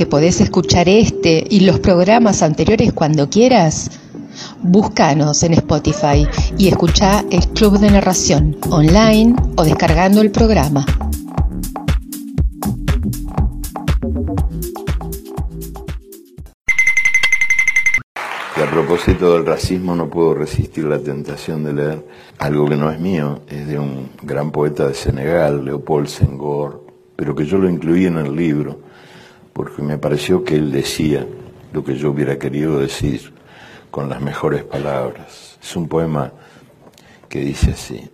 que 0.00 0.06
podés 0.06 0.40
escuchar 0.40 0.88
este 0.88 1.44
y 1.50 1.60
los 1.60 1.78
programas 1.78 2.42
anteriores 2.42 2.90
cuando 2.94 3.28
quieras, 3.28 4.00
búscanos 4.62 5.42
en 5.42 5.52
Spotify 5.52 6.26
y 6.56 6.68
escucha 6.68 7.22
el 7.30 7.46
Club 7.48 7.78
de 7.78 7.90
Narración 7.90 8.56
online 8.70 9.36
o 9.56 9.62
descargando 9.62 10.22
el 10.22 10.30
programa. 10.30 10.86
Y 18.56 18.60
a 18.62 18.70
propósito 18.70 19.34
del 19.34 19.44
racismo, 19.44 19.94
no 19.94 20.08
puedo 20.08 20.32
resistir 20.32 20.84
la 20.84 20.98
tentación 20.98 21.62
de 21.62 21.74
leer 21.74 22.06
algo 22.38 22.66
que 22.66 22.76
no 22.76 22.90
es 22.90 22.98
mío, 22.98 23.40
es 23.48 23.66
de 23.66 23.78
un 23.78 24.08
gran 24.22 24.50
poeta 24.50 24.88
de 24.88 24.94
Senegal, 24.94 25.62
Leopold 25.62 26.08
Senghor, 26.08 26.86
pero 27.16 27.34
que 27.34 27.44
yo 27.44 27.58
lo 27.58 27.68
incluí 27.68 28.06
en 28.06 28.16
el 28.16 28.34
libro 28.34 28.88
porque 29.60 29.82
me 29.82 29.98
pareció 29.98 30.42
que 30.42 30.56
él 30.56 30.72
decía 30.72 31.26
lo 31.74 31.84
que 31.84 31.94
yo 31.94 32.12
hubiera 32.12 32.38
querido 32.38 32.78
decir 32.78 33.34
con 33.90 34.08
las 34.08 34.22
mejores 34.22 34.64
palabras. 34.64 35.58
Es 35.62 35.76
un 35.76 35.86
poema 35.86 36.32
que 37.28 37.40
dice 37.40 37.72
así, 37.72 38.10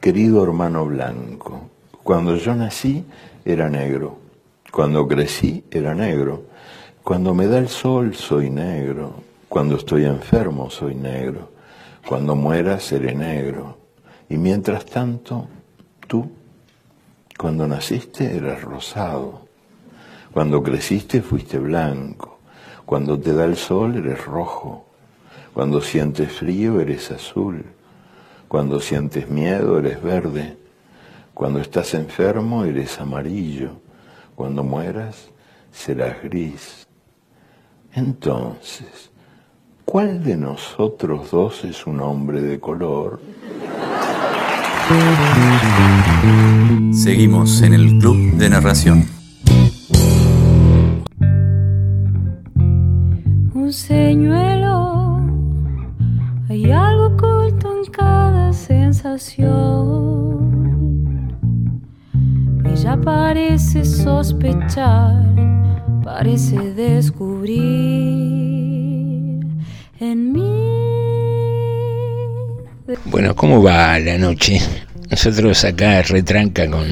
querido 0.00 0.44
hermano 0.44 0.86
blanco, 0.86 1.68
cuando 2.04 2.36
yo 2.36 2.54
nací 2.54 3.04
era 3.44 3.68
negro, 3.68 4.20
cuando 4.70 5.08
crecí 5.08 5.64
era 5.68 5.96
negro, 5.96 6.44
cuando 7.02 7.34
me 7.34 7.48
da 7.48 7.58
el 7.58 7.68
sol 7.68 8.14
soy 8.14 8.48
negro, 8.48 9.14
cuando 9.48 9.74
estoy 9.74 10.04
enfermo 10.04 10.70
soy 10.70 10.94
negro, 10.94 11.50
cuando 12.06 12.36
muera 12.36 12.78
seré 12.78 13.16
negro, 13.16 13.78
y 14.28 14.36
mientras 14.36 14.86
tanto, 14.86 15.48
tú, 16.06 16.30
cuando 17.36 17.66
naciste 17.66 18.36
eras 18.36 18.62
rosado, 18.62 19.43
cuando 20.34 20.64
creciste 20.64 21.22
fuiste 21.22 21.58
blanco, 21.60 22.40
cuando 22.84 23.16
te 23.16 23.32
da 23.32 23.44
el 23.44 23.56
sol 23.56 23.94
eres 23.94 24.24
rojo, 24.24 24.84
cuando 25.52 25.80
sientes 25.80 26.32
frío 26.32 26.80
eres 26.80 27.12
azul, 27.12 27.64
cuando 28.48 28.80
sientes 28.80 29.30
miedo 29.30 29.78
eres 29.78 30.02
verde, 30.02 30.56
cuando 31.34 31.60
estás 31.60 31.94
enfermo 31.94 32.64
eres 32.64 33.00
amarillo, 33.00 33.80
cuando 34.34 34.64
mueras 34.64 35.28
serás 35.70 36.20
gris. 36.24 36.84
Entonces, 37.92 39.12
¿cuál 39.84 40.24
de 40.24 40.36
nosotros 40.36 41.30
dos 41.30 41.64
es 41.64 41.86
un 41.86 42.00
hombre 42.00 42.42
de 42.42 42.58
color? 42.58 43.20
Seguimos 46.92 47.62
en 47.62 47.74
el 47.74 47.98
Club 48.00 48.32
de 48.32 48.50
Narración. 48.50 49.13
Señuelo, 53.74 55.20
hay 56.48 56.70
algo 56.70 57.06
oculto 57.06 57.82
en 57.84 57.90
cada 57.90 58.52
sensación. 58.52 59.50
Ella 62.64 62.96
parece 62.96 63.84
sospechar, 63.84 65.24
parece 66.04 66.56
descubrir 66.74 67.54
en 69.98 70.32
mí. 70.32 70.70
Bueno, 73.06 73.34
¿cómo 73.34 73.60
va 73.60 73.98
la 73.98 74.16
noche? 74.18 74.60
Nosotros 75.10 75.64
acá 75.64 76.00
retranca 76.02 76.70
con 76.70 76.86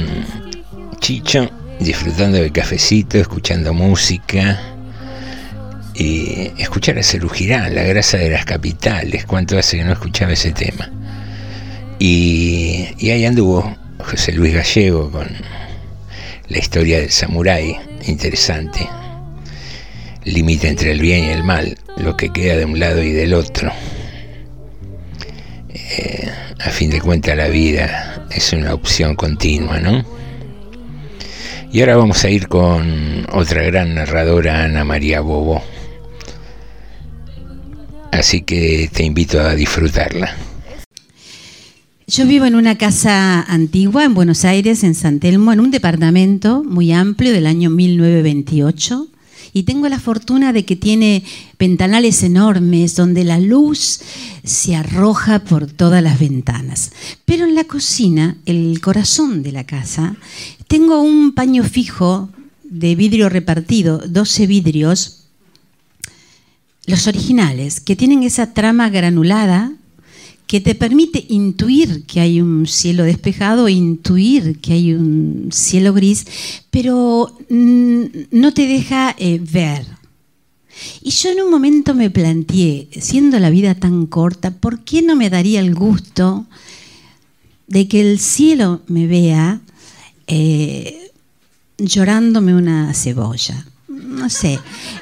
Chicho, 0.98 1.48
disfrutando 1.78 2.38
de 2.38 2.50
cafecito, 2.50 3.18
escuchando 3.18 3.72
música. 3.72 4.71
Y 5.94 6.50
escuchar 6.58 6.98
a 6.98 7.02
Cerú 7.02 7.30
La 7.48 7.82
grasa 7.82 8.16
de 8.16 8.30
las 8.30 8.44
capitales, 8.44 9.26
cuánto 9.26 9.58
hace 9.58 9.76
que 9.76 9.84
no 9.84 9.92
escuchaba 9.92 10.32
ese 10.32 10.52
tema. 10.52 10.90
Y, 11.98 12.88
y 12.98 13.10
ahí 13.10 13.24
anduvo 13.26 13.76
José 13.98 14.32
Luis 14.32 14.54
Gallego 14.54 15.10
con 15.10 15.28
la 16.48 16.58
historia 16.58 17.00
del 17.00 17.10
samurái, 17.10 17.76
interesante. 18.06 18.80
Límite 20.24 20.68
entre 20.68 20.92
el 20.92 21.00
bien 21.00 21.24
y 21.24 21.28
el 21.30 21.44
mal, 21.44 21.76
lo 21.96 22.16
que 22.16 22.30
queda 22.30 22.56
de 22.56 22.64
un 22.64 22.78
lado 22.78 23.02
y 23.02 23.12
del 23.12 23.34
otro. 23.34 23.72
Eh, 25.68 26.28
a 26.60 26.70
fin 26.70 26.90
de 26.90 27.00
cuentas 27.00 27.36
la 27.36 27.48
vida 27.48 28.26
es 28.30 28.52
una 28.52 28.74
opción 28.74 29.14
continua, 29.14 29.78
¿no? 29.78 30.04
Y 31.72 31.80
ahora 31.80 31.96
vamos 31.96 32.22
a 32.24 32.28
ir 32.28 32.48
con 32.48 33.26
otra 33.32 33.62
gran 33.62 33.94
narradora, 33.94 34.64
Ana 34.64 34.84
María 34.84 35.20
Bobo. 35.20 35.62
Así 38.12 38.42
que 38.42 38.88
te 38.92 39.04
invito 39.04 39.40
a 39.40 39.54
disfrutarla. 39.56 40.36
Yo 42.06 42.26
vivo 42.26 42.44
en 42.44 42.54
una 42.54 42.76
casa 42.76 43.40
antigua 43.42 44.04
en 44.04 44.12
Buenos 44.12 44.44
Aires, 44.44 44.84
en 44.84 44.94
San 44.94 45.18
Telmo, 45.18 45.52
en 45.52 45.60
un 45.60 45.70
departamento 45.70 46.62
muy 46.62 46.92
amplio 46.92 47.32
del 47.32 47.46
año 47.46 47.70
1928 47.70 49.08
y 49.54 49.62
tengo 49.62 49.88
la 49.88 49.98
fortuna 49.98 50.52
de 50.52 50.66
que 50.66 50.76
tiene 50.76 51.24
ventanales 51.58 52.22
enormes 52.22 52.96
donde 52.96 53.24
la 53.24 53.40
luz 53.40 54.00
se 54.44 54.76
arroja 54.76 55.38
por 55.40 55.66
todas 55.66 56.02
las 56.02 56.20
ventanas. 56.20 56.92
Pero 57.24 57.46
en 57.46 57.54
la 57.54 57.64
cocina, 57.64 58.36
el 58.44 58.78
corazón 58.82 59.42
de 59.42 59.52
la 59.52 59.64
casa, 59.64 60.16
tengo 60.68 61.00
un 61.00 61.32
paño 61.32 61.64
fijo 61.64 62.28
de 62.64 62.94
vidrio 62.94 63.30
repartido, 63.30 64.02
12 64.06 64.46
vidrios, 64.46 65.21
los 66.86 67.06
originales, 67.06 67.80
que 67.80 67.96
tienen 67.96 68.22
esa 68.22 68.52
trama 68.54 68.90
granulada 68.90 69.72
que 70.46 70.60
te 70.60 70.74
permite 70.74 71.24
intuir 71.28 72.04
que 72.04 72.20
hay 72.20 72.40
un 72.40 72.66
cielo 72.66 73.04
despejado, 73.04 73.70
intuir 73.70 74.58
que 74.60 74.74
hay 74.74 74.92
un 74.92 75.48
cielo 75.50 75.94
gris, 75.94 76.26
pero 76.70 77.34
mm, 77.48 78.02
no 78.32 78.52
te 78.52 78.66
deja 78.66 79.14
eh, 79.18 79.40
ver. 79.40 79.86
Y 81.00 81.10
yo 81.10 81.30
en 81.30 81.40
un 81.40 81.50
momento 81.50 81.94
me 81.94 82.10
planteé, 82.10 82.88
siendo 83.00 83.38
la 83.38 83.48
vida 83.50 83.74
tan 83.74 84.06
corta, 84.06 84.50
¿por 84.50 84.80
qué 84.80 85.00
no 85.00 85.16
me 85.16 85.30
daría 85.30 85.60
el 85.60 85.74
gusto 85.74 86.46
de 87.66 87.88
que 87.88 88.00
el 88.02 88.18
cielo 88.18 88.82
me 88.88 89.06
vea 89.06 89.60
eh, 90.26 91.12
llorándome 91.78 92.54
una 92.54 92.92
cebolla? 92.92 93.66
No 94.12 94.28
sé. 94.28 94.58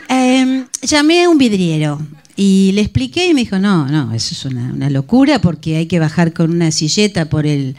Em, 0.08 0.66
llamé 0.82 1.24
a 1.24 1.28
un 1.28 1.38
vidriero 1.38 2.00
y 2.36 2.72
le 2.72 2.80
expliqué 2.80 3.26
y 3.26 3.34
me 3.34 3.42
dijo, 3.42 3.58
no, 3.58 3.86
no, 3.88 4.14
eso 4.14 4.34
es 4.34 4.44
una, 4.46 4.88
locura 4.88 5.40
porque 5.40 5.76
hay 5.76 5.86
que 5.86 5.98
bajar 5.98 6.32
con 6.32 6.50
una 6.50 6.70
silleta 6.70 7.28
por 7.28 7.46
el 7.46 7.76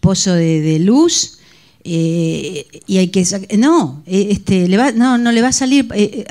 pozo 0.00 0.34
de, 0.34 0.78
luz. 0.78 1.38
eh, 1.84 2.66
y 2.86 2.98
hay 2.98 3.08
que 3.08 3.26
no 3.58 4.02
eh, 4.06 4.28
este 4.30 4.68
le 4.68 4.76
va 4.76 4.92
no 4.92 5.18
no 5.18 5.32
le 5.32 5.42
va 5.42 5.48
a 5.48 5.52
salir 5.52 5.86
eh, 5.94 6.24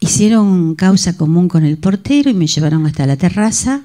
hicieron 0.00 0.74
causa 0.74 1.16
común 1.16 1.48
con 1.48 1.64
el 1.64 1.76
portero 1.76 2.30
y 2.30 2.34
me 2.34 2.46
llevaron 2.46 2.86
hasta 2.86 3.06
la 3.06 3.16
terraza 3.16 3.82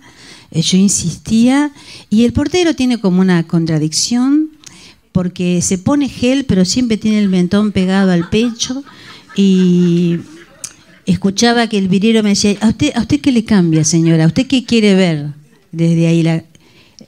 yo 0.52 0.78
insistía 0.78 1.72
y 2.10 2.24
el 2.24 2.34
portero 2.34 2.74
tiene 2.74 3.00
como 3.00 3.20
una 3.22 3.44
contradicción 3.44 4.50
porque 5.12 5.62
se 5.62 5.78
pone 5.78 6.08
gel 6.08 6.46
pero 6.46 6.63
siempre 6.63 6.98
tiene 6.98 7.20
el 7.20 7.30
mentón 7.30 7.72
pegado 7.72 8.12
al 8.12 8.30
pecho 8.30 8.84
y 9.36 10.19
escuchaba 11.06 11.67
que 11.67 11.78
el 11.78 11.88
virero 11.88 12.24
me 12.24 12.30
decía, 12.30 12.56
¿a 12.62 12.69
usted, 12.69 12.91
¿a 12.95 13.02
usted 13.02 13.21
qué 13.21 13.32
le 13.32 13.43
cambia, 13.45 13.84
señora? 13.84 14.24
¿A 14.24 14.28
usted 14.28 14.48
qué 14.48 14.63
quiere 14.65 14.95
ver 14.95 15.28
desde 15.71 16.08
ahí? 16.08 16.24
La- 16.24 16.43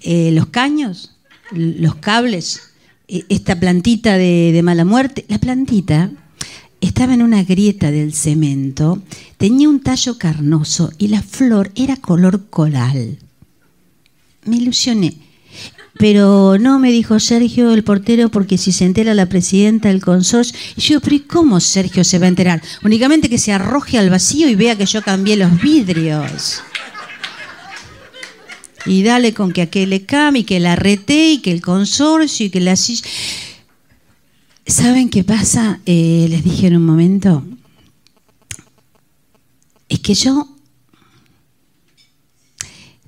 eh, 0.01 0.31
¿Los 0.31 0.47
caños? 0.47 1.13
¿Los 1.51 1.95
cables? 1.95 2.61
Eh, 3.07 3.23
¿Esta 3.29 3.59
plantita 3.59 4.17
de, 4.17 4.51
de 4.51 4.63
mala 4.63 4.85
muerte? 4.85 5.25
La 5.29 5.39
plantita 5.39 6.11
estaba 6.81 7.13
en 7.13 7.21
una 7.23 7.43
grieta 7.43 7.89
del 7.89 8.13
cemento, 8.13 9.01
tenía 9.37 9.67
un 9.69 9.79
tallo 9.81 10.17
carnoso 10.17 10.91
y 10.97 11.07
la 11.07 11.21
flor 11.23 11.71
era 11.75 11.95
color 11.95 12.49
coral. 12.49 13.17
Me 14.45 14.57
ilusioné. 14.57 15.15
Pero 15.97 16.57
no, 16.59 16.79
me 16.79 16.91
dijo 16.91 17.19
Sergio, 17.19 17.73
el 17.73 17.83
portero, 17.83 18.29
porque 18.29 18.57
si 18.57 18.71
se 18.71 18.85
entera 18.85 19.13
la 19.13 19.25
presidenta 19.25 19.89
del 19.89 20.01
consorcio. 20.01 20.57
Y 20.75 20.81
yo, 20.81 20.99
pero 20.99 21.15
¿y 21.15 21.21
cómo 21.21 21.59
Sergio 21.59 22.03
se 22.03 22.19
va 22.19 22.25
a 22.25 22.29
enterar? 22.29 22.61
Únicamente 22.83 23.29
que 23.29 23.37
se 23.37 23.51
arroje 23.51 23.97
al 23.97 24.09
vacío 24.09 24.47
y 24.47 24.55
vea 24.55 24.75
que 24.75 24.85
yo 24.85 25.01
cambié 25.01 25.35
los 25.35 25.59
vidrios. 25.61 26.61
Y 28.85 29.03
dale 29.03 29.33
con 29.33 29.51
que 29.51 29.63
aquel 29.63 29.89
le 29.89 30.05
cambie, 30.05 30.43
y 30.43 30.45
que 30.45 30.59
la 30.59 30.75
rete, 30.75 31.31
y 31.31 31.39
que 31.39 31.51
el 31.51 31.61
consorcio, 31.61 32.45
y 32.45 32.49
que 32.49 32.61
la 32.61 32.75
silla. 32.75 33.03
¿Saben 34.65 35.09
qué 35.09 35.23
pasa? 35.23 35.79
Eh, 35.85 36.27
les 36.29 36.43
dije 36.43 36.67
en 36.67 36.77
un 36.77 36.85
momento. 36.85 37.43
Es 39.89 39.99
que 39.99 40.13
yo 40.13 40.56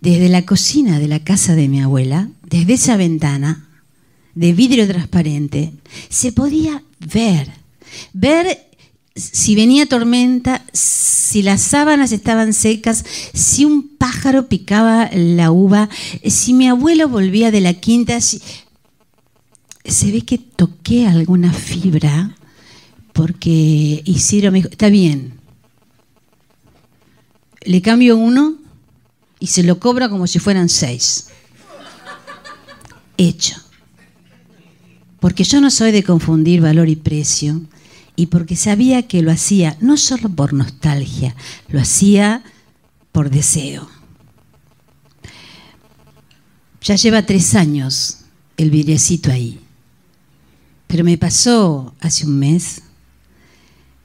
desde 0.02 0.30
la 0.30 0.46
cocina 0.46 1.00
de 1.00 1.08
la 1.08 1.24
casa 1.24 1.56
de 1.56 1.68
mi 1.68 1.82
abuela, 1.82 2.30
desde 2.44 2.74
esa 2.74 2.98
ventana 2.98 3.68
de 4.36 4.54
vidrio 4.54 4.88
transparente, 4.88 5.74
se 6.10 6.32
podía 6.32 6.84
ver, 7.00 7.52
ver 8.14 8.66
si 9.16 9.56
venía 9.56 9.86
tormenta, 9.86 10.64
si 10.72 11.42
las 11.42 11.62
sábanas 11.62 12.12
estaban 12.12 12.54
secas, 12.54 13.04
si 13.34 13.66
un 13.66 13.90
pájaro 13.98 14.48
picaba 14.48 15.10
la 15.14 15.52
uva, 15.52 15.90
si 16.26 16.54
mi 16.54 16.68
abuelo 16.68 17.10
volvía 17.10 17.52
de 17.52 17.62
la 17.62 17.74
quinta, 17.74 18.20
se 18.22 18.40
ve 20.12 20.22
que 20.22 20.38
toqué 20.38 21.08
alguna 21.08 21.52
fibra 21.52 22.36
porque 23.14 24.02
Isidro 24.06 24.52
me 24.52 24.60
dijo, 24.60 24.70
está 24.70 24.88
bien, 24.88 25.34
le 27.66 27.82
cambio 27.82 28.16
uno 28.16 28.56
y 29.40 29.48
se 29.48 29.64
lo 29.64 29.80
cobra 29.80 30.10
como 30.10 30.28
si 30.28 30.40
fueran 30.40 30.70
seis. 30.70 31.28
Hecho. 33.18 33.56
Porque 35.20 35.44
yo 35.44 35.60
no 35.60 35.70
soy 35.72 35.92
de 35.92 36.04
confundir 36.04 36.62
valor 36.62 36.88
y 36.90 36.96
precio 36.96 37.62
y 38.16 38.28
porque 38.28 38.56
sabía 38.56 39.08
que 39.08 39.22
lo 39.22 39.32
hacía 39.32 39.78
no 39.82 39.98
solo 39.98 40.30
por 40.30 40.54
nostalgia, 40.54 41.36
lo 41.70 41.80
hacía 41.80 42.44
por 43.12 43.30
deseo. 43.30 43.90
Ya 46.82 46.96
lleva 46.96 47.26
tres 47.26 47.56
años 47.56 48.20
el 48.58 48.72
vidriecito 48.72 49.32
ahí. 49.32 49.60
Pero 50.88 51.04
me 51.04 51.18
pasó 51.18 51.94
hace 52.00 52.26
un 52.26 52.40
mes 52.40 52.82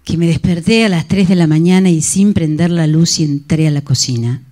que 0.04 0.16
me 0.16 0.26
desperté 0.26 0.84
a 0.84 0.88
las 0.88 1.08
3 1.08 1.30
de 1.30 1.34
la 1.34 1.46
mañana 1.46 1.88
y 1.88 2.02
sin 2.02 2.34
prender 2.34 2.70
la 2.70 2.86
luz 2.86 3.20
y 3.20 3.24
entré 3.24 3.66
a 3.66 3.70
la 3.70 3.82
cocina. 3.82 4.42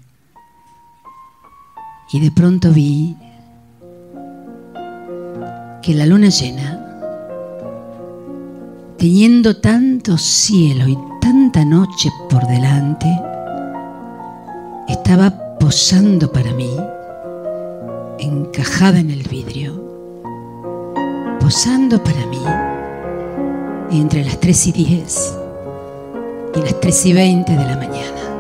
Y 2.12 2.20
de 2.20 2.30
pronto 2.30 2.70
vi 2.70 3.16
que 5.80 5.94
la 5.94 6.04
luna 6.04 6.28
llena, 6.28 6.78
teniendo 8.98 9.56
tanto 9.56 10.18
cielo 10.18 10.86
y 10.88 10.98
tanta 11.22 11.64
noche 11.64 12.10
por 12.28 12.46
delante, 12.46 13.08
estaba 14.88 15.56
posando 15.58 16.30
para 16.30 16.52
mí, 16.52 16.76
encajada 18.18 18.98
en 18.98 19.10
el 19.10 19.22
vidrio, 19.22 19.82
posando 21.40 22.02
para 22.04 22.26
mí 22.26 22.42
entre 23.90 24.22
las 24.22 24.38
3 24.38 24.66
y 24.66 24.72
10 24.72 25.38
y 26.56 26.60
las 26.60 26.78
3 26.78 27.06
y 27.06 27.12
20 27.14 27.52
de 27.52 27.64
la 27.64 27.76
mañana. 27.76 28.31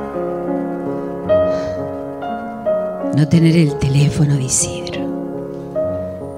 No 3.14 3.28
tener 3.28 3.54
el 3.56 3.78
teléfono 3.78 4.36
de 4.36 4.44
Isidro. 4.44 5.02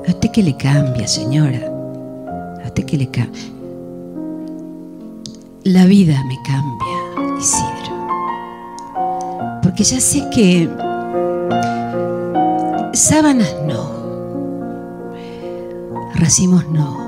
¿A 0.08 0.10
usted 0.10 0.30
qué 0.32 0.42
le 0.42 0.56
cambia, 0.56 1.06
señora? 1.06 1.60
¿A 2.64 2.66
usted 2.66 2.84
qué 2.84 2.98
le 2.98 3.08
cambia? 3.08 3.42
La 5.62 5.86
vida 5.86 6.20
me 6.24 6.36
cambia, 6.42 7.38
Isidro. 7.38 7.94
Porque 9.62 9.84
ya 9.84 10.00
sé 10.00 10.28
que 10.34 10.68
sábanas 12.92 13.54
no, 13.66 13.90
racimos 16.16 16.68
no, 16.70 16.98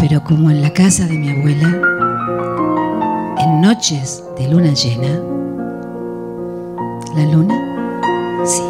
pero 0.00 0.24
como 0.24 0.50
en 0.50 0.60
la 0.60 0.72
casa 0.72 1.06
de 1.06 1.16
mi 1.16 1.30
abuela, 1.30 1.80
en 3.38 3.60
noches 3.60 4.24
de 4.36 4.48
luna 4.48 4.74
llena, 4.74 5.20
la 7.14 7.24
luna 7.26 7.71
sí. 8.44 8.62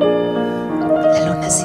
La 0.00 1.20
luna 1.26 1.50
sí. 1.50 1.64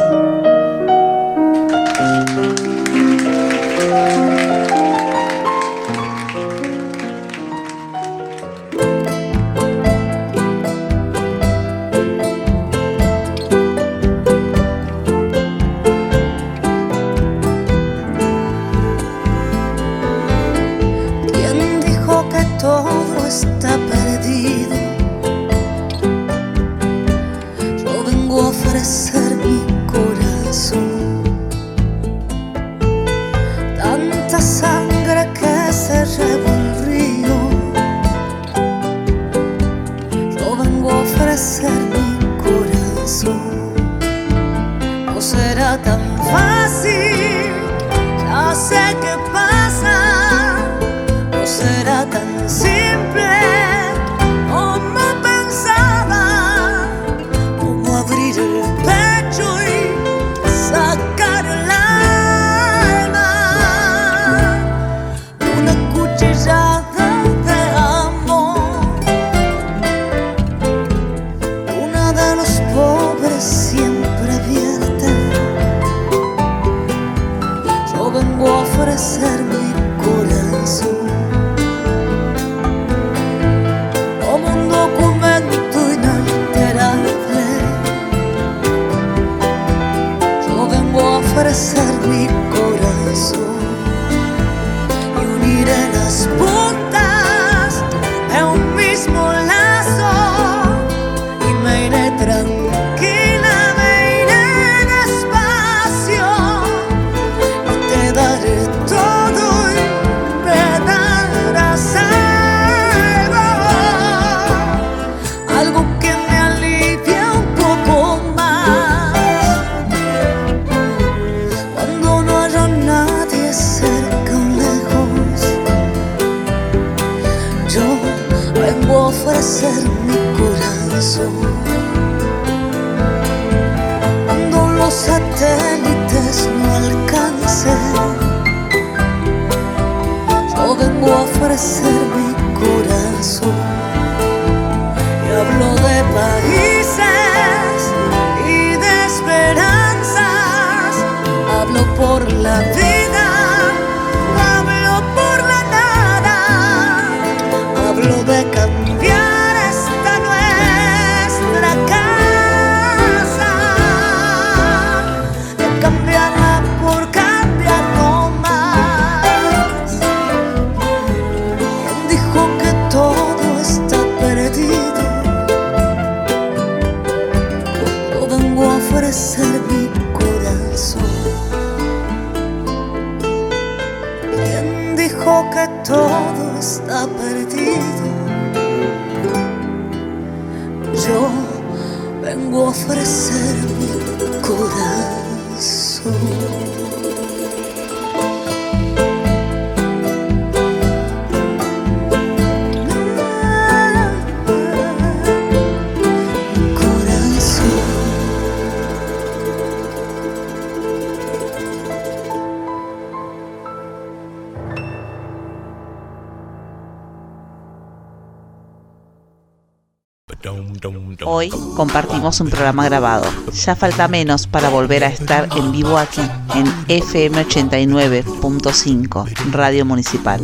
Compartimos 222.31 222.41
un 222.41 222.49
programa 222.49 222.85
grabado. 222.85 223.25
Ya 223.53 223.75
falta 223.75 224.07
menos 224.07 224.47
para 224.47 224.69
volver 224.69 225.03
a 225.03 225.07
estar 225.07 225.49
en 225.57 225.71
vivo 225.71 225.97
aquí, 225.97 226.21
en 226.55 226.65
FM 226.87 227.45
89.5, 227.45 229.51
Radio 229.51 229.85
Municipal. 229.85 230.41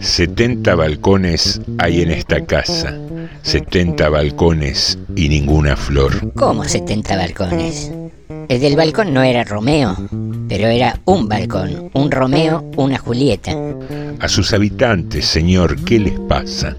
70 0.00 0.74
balcones 0.74 1.60
hay 1.78 2.02
en 2.02 2.10
esta 2.10 2.44
casa. 2.44 2.98
70 3.42 4.08
balcones 4.08 4.98
y 5.14 5.28
ninguna 5.28 5.76
flor. 5.76 6.32
¿Cómo 6.34 6.64
70 6.64 7.16
balcones? 7.16 7.92
El 8.48 8.60
del 8.60 8.76
balcón 8.76 9.12
no 9.12 9.22
era 9.22 9.42
Romeo, 9.42 9.96
pero 10.48 10.68
era 10.68 11.00
un 11.04 11.28
balcón, 11.28 11.90
un 11.92 12.10
Romeo, 12.10 12.64
una 12.76 12.98
Julieta. 12.98 13.52
A 14.20 14.28
sus 14.28 14.52
habitantes, 14.52 15.26
señor, 15.26 15.82
¿qué 15.84 15.98
les 15.98 16.18
pasa? 16.20 16.76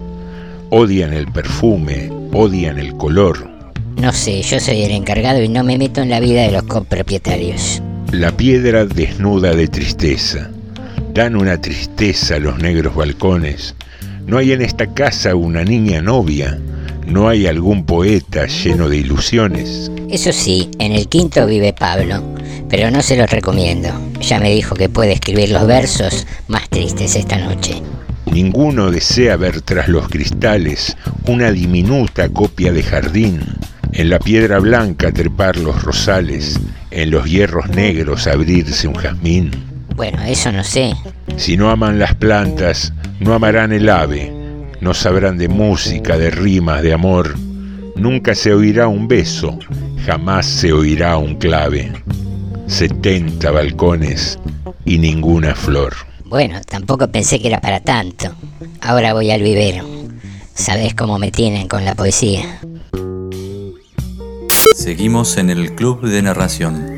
Odian 0.70 1.12
el 1.12 1.30
perfume, 1.32 2.10
odian 2.32 2.78
el 2.78 2.94
color. 2.96 3.48
No 3.96 4.12
sé, 4.12 4.42
yo 4.42 4.60
soy 4.60 4.82
el 4.82 4.92
encargado 4.92 5.42
y 5.42 5.48
no 5.48 5.64
me 5.64 5.76
meto 5.76 6.00
en 6.02 6.10
la 6.10 6.20
vida 6.20 6.42
de 6.42 6.52
los 6.52 6.62
copropietarios. 6.64 7.82
La 8.12 8.30
piedra 8.36 8.84
desnuda 8.84 9.54
de 9.54 9.68
tristeza. 9.68 10.50
Dan 11.12 11.36
una 11.36 11.60
tristeza 11.60 12.36
a 12.36 12.38
los 12.38 12.58
negros 12.58 12.94
balcones. 12.94 13.74
No 14.26 14.38
hay 14.38 14.52
en 14.52 14.62
esta 14.62 14.86
casa 14.86 15.34
una 15.34 15.64
niña 15.64 16.00
novia. 16.00 16.58
No 17.06 17.28
hay 17.28 17.46
algún 17.46 17.84
poeta 17.84 18.46
lleno 18.46 18.88
de 18.88 18.98
ilusiones. 18.98 19.90
Eso 20.10 20.32
sí, 20.32 20.70
en 20.78 20.92
el 20.92 21.08
quinto 21.08 21.46
vive 21.46 21.72
Pablo, 21.72 22.22
pero 22.68 22.90
no 22.90 23.02
se 23.02 23.16
lo 23.16 23.26
recomiendo. 23.26 23.88
Ya 24.20 24.40
me 24.40 24.50
dijo 24.50 24.74
que 24.74 24.88
puede 24.88 25.12
escribir 25.12 25.50
los 25.50 25.66
versos 25.66 26.26
más 26.48 26.68
tristes 26.68 27.16
esta 27.16 27.38
noche. 27.38 27.82
Ninguno 28.32 28.90
desea 28.90 29.36
ver 29.36 29.62
tras 29.62 29.88
los 29.88 30.08
cristales 30.08 30.96
una 31.26 31.50
diminuta 31.50 32.28
copia 32.28 32.72
de 32.72 32.82
jardín. 32.82 33.40
En 33.92 34.10
la 34.10 34.18
piedra 34.18 34.58
blanca 34.58 35.12
trepar 35.12 35.56
los 35.56 35.82
rosales, 35.82 36.60
en 36.90 37.10
los 37.10 37.24
hierros 37.24 37.70
negros 37.70 38.26
abrirse 38.26 38.86
un 38.86 38.94
jazmín. 38.94 39.50
Bueno, 39.96 40.22
eso 40.22 40.52
no 40.52 40.62
sé. 40.62 40.92
Si 41.36 41.56
no 41.56 41.70
aman 41.70 41.98
las 41.98 42.14
plantas, 42.14 42.92
no 43.18 43.34
amarán 43.34 43.72
el 43.72 43.88
ave, 43.88 44.32
no 44.80 44.94
sabrán 44.94 45.38
de 45.38 45.48
música, 45.48 46.18
de 46.18 46.30
rimas, 46.30 46.82
de 46.82 46.92
amor. 46.92 47.36
Nunca 47.96 48.34
se 48.34 48.52
oirá 48.52 48.86
un 48.86 49.08
beso, 49.08 49.58
jamás 50.06 50.46
se 50.46 50.72
oirá 50.72 51.16
un 51.16 51.34
clave. 51.36 51.92
70 52.68 53.50
balcones 53.50 54.38
y 54.84 54.98
ninguna 54.98 55.54
flor. 55.54 55.94
Bueno, 56.26 56.60
tampoco 56.60 57.08
pensé 57.08 57.40
que 57.40 57.48
era 57.48 57.60
para 57.60 57.80
tanto. 57.80 58.34
Ahora 58.82 59.14
voy 59.14 59.30
al 59.30 59.42
vivero. 59.42 59.86
Sabes 60.54 60.94
cómo 60.94 61.18
me 61.18 61.30
tienen 61.30 61.66
con 61.66 61.84
la 61.84 61.94
poesía. 61.94 62.60
Seguimos 64.76 65.38
en 65.38 65.50
el 65.50 65.74
Club 65.74 66.02
de 66.02 66.20
Narración. 66.20 66.97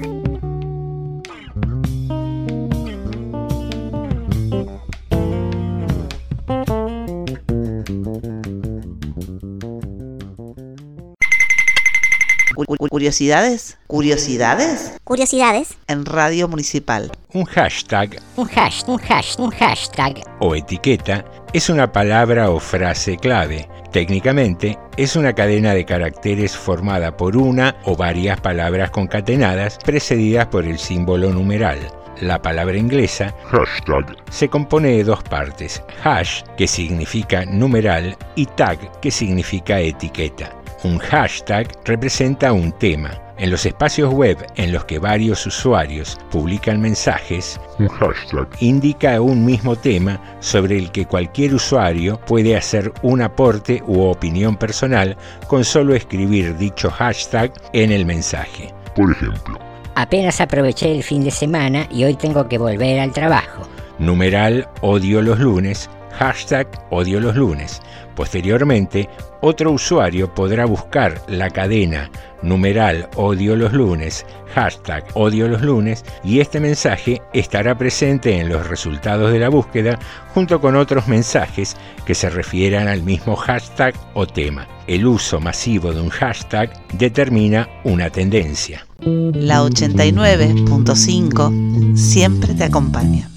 Curiosidades, 13.04 13.78
curiosidades 13.86 14.92
Curiosidades. 15.04 15.78
en 15.88 16.04
Radio 16.04 16.48
Municipal. 16.48 17.10
Un 17.32 17.46
hashtag 17.46 18.20
Un 18.36 18.46
hash, 18.54 18.82
un 18.86 19.00
hash, 19.08 19.36
un 19.38 19.50
hashtag. 19.52 20.20
o 20.40 20.54
etiqueta 20.54 21.24
es 21.54 21.70
una 21.70 21.90
palabra 21.90 22.50
o 22.50 22.60
frase 22.60 23.16
clave. 23.16 23.70
Técnicamente, 23.90 24.78
es 24.98 25.16
una 25.16 25.32
cadena 25.32 25.72
de 25.72 25.86
caracteres 25.86 26.54
formada 26.54 27.16
por 27.16 27.38
una 27.38 27.74
o 27.86 27.96
varias 27.96 28.38
palabras 28.42 28.90
concatenadas 28.90 29.78
precedidas 29.82 30.48
por 30.48 30.66
el 30.66 30.78
símbolo 30.78 31.30
numeral. 31.30 31.78
La 32.20 32.42
palabra 32.42 32.76
inglesa 32.76 33.34
hashtag 33.50 34.14
se 34.30 34.50
compone 34.50 34.88
de 34.88 35.04
dos 35.04 35.22
partes, 35.22 35.82
hash, 36.04 36.42
que 36.58 36.66
significa 36.66 37.46
numeral, 37.46 38.14
y 38.36 38.44
tag, 38.44 39.00
que 39.00 39.10
significa 39.10 39.80
etiqueta. 39.80 40.54
Un 40.82 40.98
hashtag 40.98 41.68
representa 41.84 42.54
un 42.54 42.72
tema. 42.72 43.10
En 43.36 43.50
los 43.50 43.66
espacios 43.66 44.12
web 44.14 44.38
en 44.56 44.72
los 44.72 44.86
que 44.86 44.98
varios 44.98 45.44
usuarios 45.46 46.18
publican 46.30 46.80
mensajes, 46.80 47.60
un 47.78 47.88
hashtag 47.88 48.48
indica 48.60 49.20
un 49.20 49.44
mismo 49.44 49.76
tema 49.76 50.18
sobre 50.40 50.78
el 50.78 50.90
que 50.90 51.04
cualquier 51.04 51.54
usuario 51.54 52.18
puede 52.20 52.56
hacer 52.56 52.92
un 53.02 53.20
aporte 53.20 53.82
u 53.86 54.00
opinión 54.00 54.56
personal 54.56 55.18
con 55.48 55.64
solo 55.64 55.94
escribir 55.94 56.56
dicho 56.56 56.90
hashtag 56.90 57.52
en 57.74 57.92
el 57.92 58.06
mensaje. 58.06 58.72
Por 58.96 59.12
ejemplo, 59.12 59.58
Apenas 59.96 60.40
aproveché 60.40 60.92
el 60.92 61.02
fin 61.02 61.24
de 61.24 61.30
semana 61.30 61.86
y 61.90 62.04
hoy 62.04 62.14
tengo 62.14 62.48
que 62.48 62.56
volver 62.56 63.00
al 63.00 63.12
trabajo. 63.12 63.68
numeral 63.98 64.66
odio 64.80 65.20
los 65.20 65.38
lunes, 65.38 65.90
hashtag 66.12 66.68
odio 66.90 67.20
los 67.20 67.36
lunes. 67.36 67.80
Posteriormente, 68.14 69.08
otro 69.40 69.72
usuario 69.72 70.34
podrá 70.34 70.66
buscar 70.66 71.22
la 71.28 71.48
cadena 71.48 72.10
numeral 72.42 73.08
odio 73.16 73.56
los 73.56 73.72
lunes, 73.72 74.26
hashtag 74.54 75.04
odio 75.14 75.48
los 75.48 75.62
lunes 75.62 76.04
y 76.24 76.40
este 76.40 76.58
mensaje 76.60 77.22
estará 77.32 77.78
presente 77.78 78.38
en 78.38 78.48
los 78.48 78.66
resultados 78.66 79.30
de 79.32 79.38
la 79.38 79.48
búsqueda 79.48 79.98
junto 80.34 80.60
con 80.60 80.74
otros 80.76 81.08
mensajes 81.08 81.76
que 82.04 82.14
se 82.14 82.28
refieran 82.30 82.88
al 82.88 83.02
mismo 83.02 83.36
hashtag 83.36 83.94
o 84.14 84.26
tema. 84.26 84.66
El 84.86 85.06
uso 85.06 85.40
masivo 85.40 85.92
de 85.92 86.00
un 86.00 86.08
hashtag 86.10 86.70
determina 86.92 87.68
una 87.84 88.10
tendencia. 88.10 88.86
La 88.98 89.62
89.5 89.62 91.96
siempre 91.96 92.54
te 92.54 92.64
acompaña. 92.64 93.30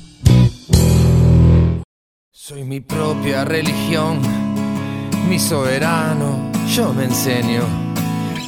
Soy 2.45 2.65
mi 2.65 2.81
propia 2.81 3.45
religión, 3.45 4.19
mi 5.29 5.39
soberano, 5.39 6.51
yo 6.67 6.91
me 6.91 7.05
enseño. 7.05 7.61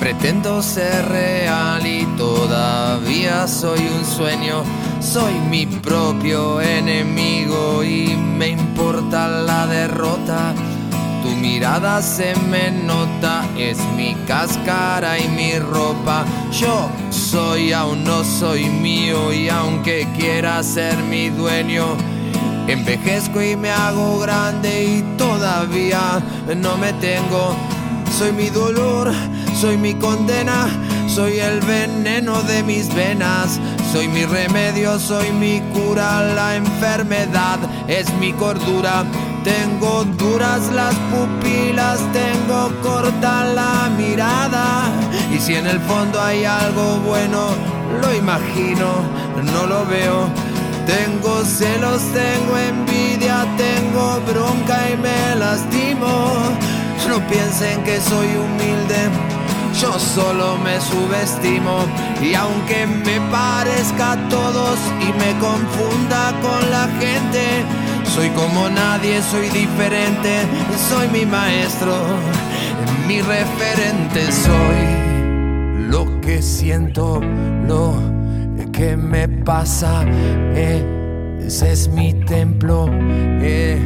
Pretendo 0.01 0.61
ser 0.61 1.07
real 1.07 1.87
y 1.87 2.03
todavía 2.17 3.47
soy 3.47 3.79
un 3.79 4.03
sueño. 4.03 4.63
Soy 4.99 5.31
mi 5.49 5.65
propio 5.65 6.59
enemigo 6.59 7.85
y 7.85 8.17
me 8.17 8.49
importa 8.49 9.29
la 9.29 9.65
derrota. 9.65 10.53
Tu 11.23 11.29
mirada 11.29 12.01
se 12.01 12.35
me 12.49 12.71
nota, 12.71 13.45
es 13.57 13.77
mi 13.95 14.13
cáscara 14.27 15.17
y 15.17 15.29
mi 15.29 15.57
ropa. 15.57 16.25
Yo 16.51 16.89
soy, 17.11 17.71
aún 17.71 18.03
no 18.03 18.25
soy 18.25 18.65
mío 18.65 19.31
y 19.31 19.47
aunque 19.47 20.05
quiera 20.17 20.61
ser 20.63 20.97
mi 20.97 21.29
dueño, 21.29 21.95
envejezco 22.67 23.41
y 23.41 23.55
me 23.55 23.71
hago 23.71 24.19
grande 24.19 24.83
y 24.83 25.17
todavía 25.17 26.21
no 26.55 26.77
me 26.77 26.93
tengo. 26.93 27.55
Soy 28.17 28.31
mi 28.31 28.49
dolor, 28.49 29.11
soy 29.59 29.77
mi 29.77 29.93
condena, 29.95 30.67
soy 31.07 31.39
el 31.39 31.59
veneno 31.61 32.41
de 32.43 32.63
mis 32.63 32.93
venas. 32.93 33.59
Soy 33.95 34.09
mi 34.09 34.25
remedio, 34.25 34.99
soy 34.99 35.31
mi 35.31 35.61
cura, 35.73 36.21
la 36.35 36.57
enfermedad 36.57 37.57
es 37.87 38.13
mi 38.15 38.33
cordura. 38.33 39.05
Tengo 39.45 40.03
duras 40.17 40.69
las 40.73 40.93
pupilas, 41.11 41.99
tengo 42.11 42.73
corta 42.81 43.45
la 43.45 43.89
mirada. 43.97 44.91
Y 45.33 45.39
si 45.39 45.55
en 45.55 45.67
el 45.67 45.79
fondo 45.79 46.19
hay 46.19 46.43
algo 46.43 46.97
bueno, 47.05 47.55
lo 48.01 48.13
imagino, 48.13 48.87
no 49.53 49.65
lo 49.65 49.85
veo. 49.85 50.54
Tengo 50.85 51.43
celos, 51.43 52.01
tengo 52.13 52.57
envidia, 52.57 53.45
tengo 53.57 54.21
bronca 54.21 54.89
y 54.91 54.97
me 54.97 55.35
lastimo. 55.35 56.35
No 57.07 57.19
piensen 57.27 57.83
que 57.83 57.99
soy 57.99 58.27
humilde, 58.27 59.09
yo 59.79 59.97
solo 59.99 60.57
me 60.57 60.79
subestimo. 60.79 61.85
Y 62.21 62.35
aunque 62.35 62.85
me 62.85 63.19
parezca 63.31 64.13
a 64.13 64.29
todos 64.29 64.77
y 65.01 65.11
me 65.13 65.31
confunda 65.39 66.33
con 66.41 66.71
la 66.71 66.87
gente, 66.99 67.63
soy 68.15 68.29
como 68.29 68.69
nadie, 68.69 69.21
soy 69.23 69.49
diferente, 69.49 70.41
soy 70.89 71.07
mi 71.09 71.25
maestro, 71.25 71.95
mi 73.07 73.21
referente, 73.21 74.31
soy 74.31 75.89
lo 75.89 76.21
que 76.21 76.41
siento, 76.41 77.21
lo 77.67 78.14
que 78.75 78.97
me 78.97 79.27
pasa. 79.27 80.03
eh, 80.55 80.83
ese 81.45 81.71
es 81.71 81.87
mi 81.87 82.13
templo, 82.13 82.89
eh, 82.91 83.79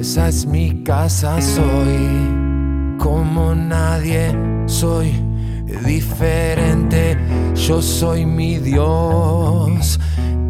esa 0.00 0.28
es 0.28 0.46
mi 0.46 0.82
casa, 0.82 1.40
soy 1.40 2.98
como 2.98 3.54
nadie, 3.54 4.34
soy 4.66 5.12
diferente, 5.86 7.16
yo 7.54 7.80
soy 7.80 8.26
mi 8.26 8.58
Dios, 8.58 10.00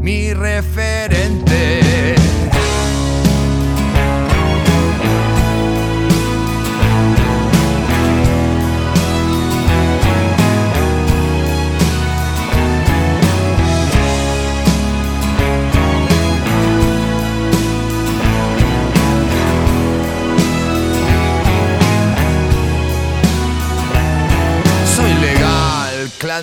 mi 0.00 0.32
referente. 0.32 2.14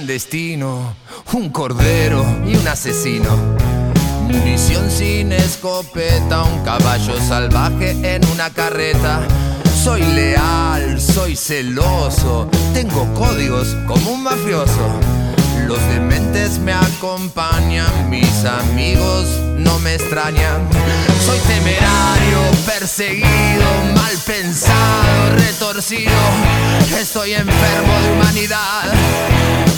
Clandestino, 0.02 0.96
un 1.34 1.52
cordero 1.52 2.26
y 2.48 2.56
un 2.56 2.68
asesino. 2.68 3.30
Munición 4.24 4.90
sin 4.90 5.32
escopeta, 5.32 6.42
un 6.42 6.64
caballo 6.64 7.20
salvaje 7.20 7.92
en 8.16 8.26
una 8.30 8.50
carreta. 8.50 9.20
Soy 9.84 10.02
leal, 10.02 11.00
soy 11.00 11.36
celoso, 11.36 12.50
tengo 12.74 13.14
códigos 13.14 13.78
como 13.88 14.14
un 14.14 14.24
mafioso. 14.24 14.90
Los 15.68 15.80
dementes 15.90 16.58
me 16.58 16.74
acompañan, 16.74 18.10
mis 18.10 18.44
amigos 18.44 19.28
no 19.58 19.78
me 19.80 19.94
extrañan. 19.94 20.68
Soy 21.24 21.38
temerario, 21.42 22.40
perseguido, 22.66 23.70
mal 23.96 24.18
pensado, 24.26 25.36
retorcido. 25.38 26.12
Estoy 27.00 27.34
enfermo 27.34 27.94
de 28.02 28.12
humanidad, 28.12 28.94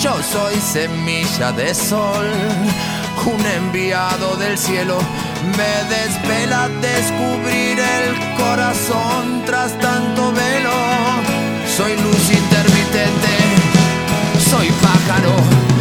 Yo 0.00 0.22
soy 0.22 0.54
semilla 0.60 1.52
de 1.52 1.74
sol, 1.74 2.26
un 3.24 3.46
enviado 3.46 4.36
del 4.36 4.58
cielo. 4.58 4.98
Me 5.56 5.94
desvela 5.94 6.68
descubrir 6.68 7.78
el 7.78 8.34
corazón 8.36 9.42
tras 9.46 9.78
tanto 9.78 10.32
velo. 10.32 10.70
Soy 11.76 11.92
luz 11.96 12.30
intermitente, 12.30 13.32
soy 14.50 14.68
pájaro 14.82 15.75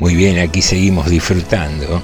Muy 0.00 0.14
bien, 0.14 0.38
aquí 0.38 0.62
seguimos 0.62 1.10
disfrutando 1.10 2.02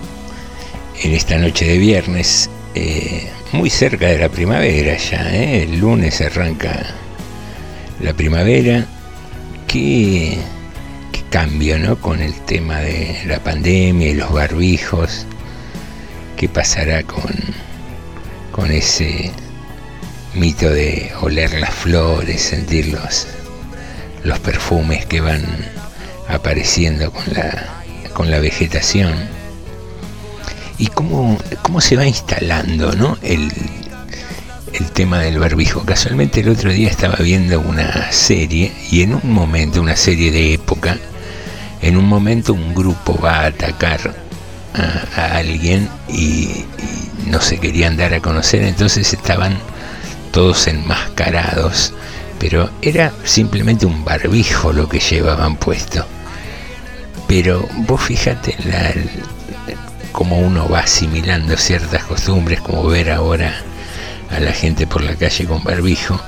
en 1.03 1.13
esta 1.15 1.39
noche 1.39 1.65
de 1.65 1.79
viernes, 1.79 2.51
eh, 2.75 3.31
muy 3.53 3.71
cerca 3.71 4.09
de 4.09 4.19
la 4.19 4.29
primavera 4.29 4.99
ya, 4.99 5.35
¿eh? 5.35 5.63
el 5.63 5.81
lunes 5.81 6.21
arranca 6.21 6.95
la 8.03 8.13
primavera. 8.13 8.85
Qué, 9.67 10.37
qué 11.11 11.23
cambio, 11.31 11.79
¿no? 11.79 11.99
Con 11.99 12.21
el 12.21 12.35
tema 12.43 12.81
de 12.81 13.19
la 13.25 13.43
pandemia 13.43 14.09
y 14.09 14.15
los 14.15 14.31
barbijos. 14.31 15.25
¿Qué 16.37 16.51
pasará 16.51 17.03
con, 17.03 17.33
con 18.53 18.71
ese 18.73 19.31
mito 20.35 20.69
de 20.69 21.13
oler 21.23 21.59
las 21.59 21.73
flores, 21.73 22.43
sentir 22.43 22.89
los, 22.89 23.27
los 24.23 24.39
perfumes 24.41 25.07
que 25.07 25.23
van 25.23 25.47
apareciendo 26.29 27.11
con 27.11 27.25
la, 27.33 27.76
con 28.17 28.31
la 28.31 28.41
vegetación? 28.41 29.37
y 30.79 30.87
cómo, 30.89 31.39
cómo 31.63 31.81
se 31.81 31.97
va 31.97 32.07
instalando 32.07 32.93
¿no? 32.93 33.19
el, 33.23 33.51
el 34.73 34.91
tema 34.93 35.21
del 35.21 35.39
barbijo. 35.39 35.85
Casualmente 35.85 36.41
el 36.41 36.49
otro 36.49 36.73
día 36.73 36.89
estaba 36.89 37.17
viendo 37.17 37.61
una 37.61 38.11
serie 38.13 38.73
y 38.91 39.03
en 39.03 39.15
un 39.15 39.33
momento, 39.33 39.81
una 39.81 39.97
serie 39.97 40.31
de 40.31 40.55
época, 40.55 40.99
en 41.83 41.97
un 41.97 42.07
momento 42.07 42.53
un 42.53 42.75
grupo 42.75 43.19
va 43.19 43.41
a 43.41 43.47
atacar 43.47 44.15
a, 44.75 45.37
alguien 45.37 45.89
y, 46.09 46.15
y 46.15 46.67
no 47.27 47.41
se 47.41 47.59
querían 47.59 47.97
dar 47.97 48.13
a 48.15 48.21
conocer, 48.21 48.63
entonces 48.63 49.13
estaban 49.13 49.59
todos 50.33 50.67
enmascarados, 50.67 51.95
pero 52.39 52.71
era 52.83 53.13
simplemente 53.25 53.87
un 53.87 54.05
barbijo 54.05 54.73
lo 54.73 54.89
que 54.89 55.01
llevaban 55.01 55.57
puesto. 55.57 56.07
Pero 57.27 57.69
vos 57.87 58.03
fíjate 58.03 58.57
la, 58.65 58.93
cómo 60.13 60.39
uno 60.39 60.69
va 60.69 60.81
asimilando 60.81 61.57
ciertas 61.57 62.05
costumbres, 62.05 62.61
como 62.61 62.87
ver 62.87 63.11
ahora 63.11 63.55
a 64.31 64.41
la 64.41 64.53
gente 64.53 64.87
por 64.87 65.03
la 65.03 65.15
calle 65.15 65.45
con 65.45 65.63
barbijo, 65.63 66.21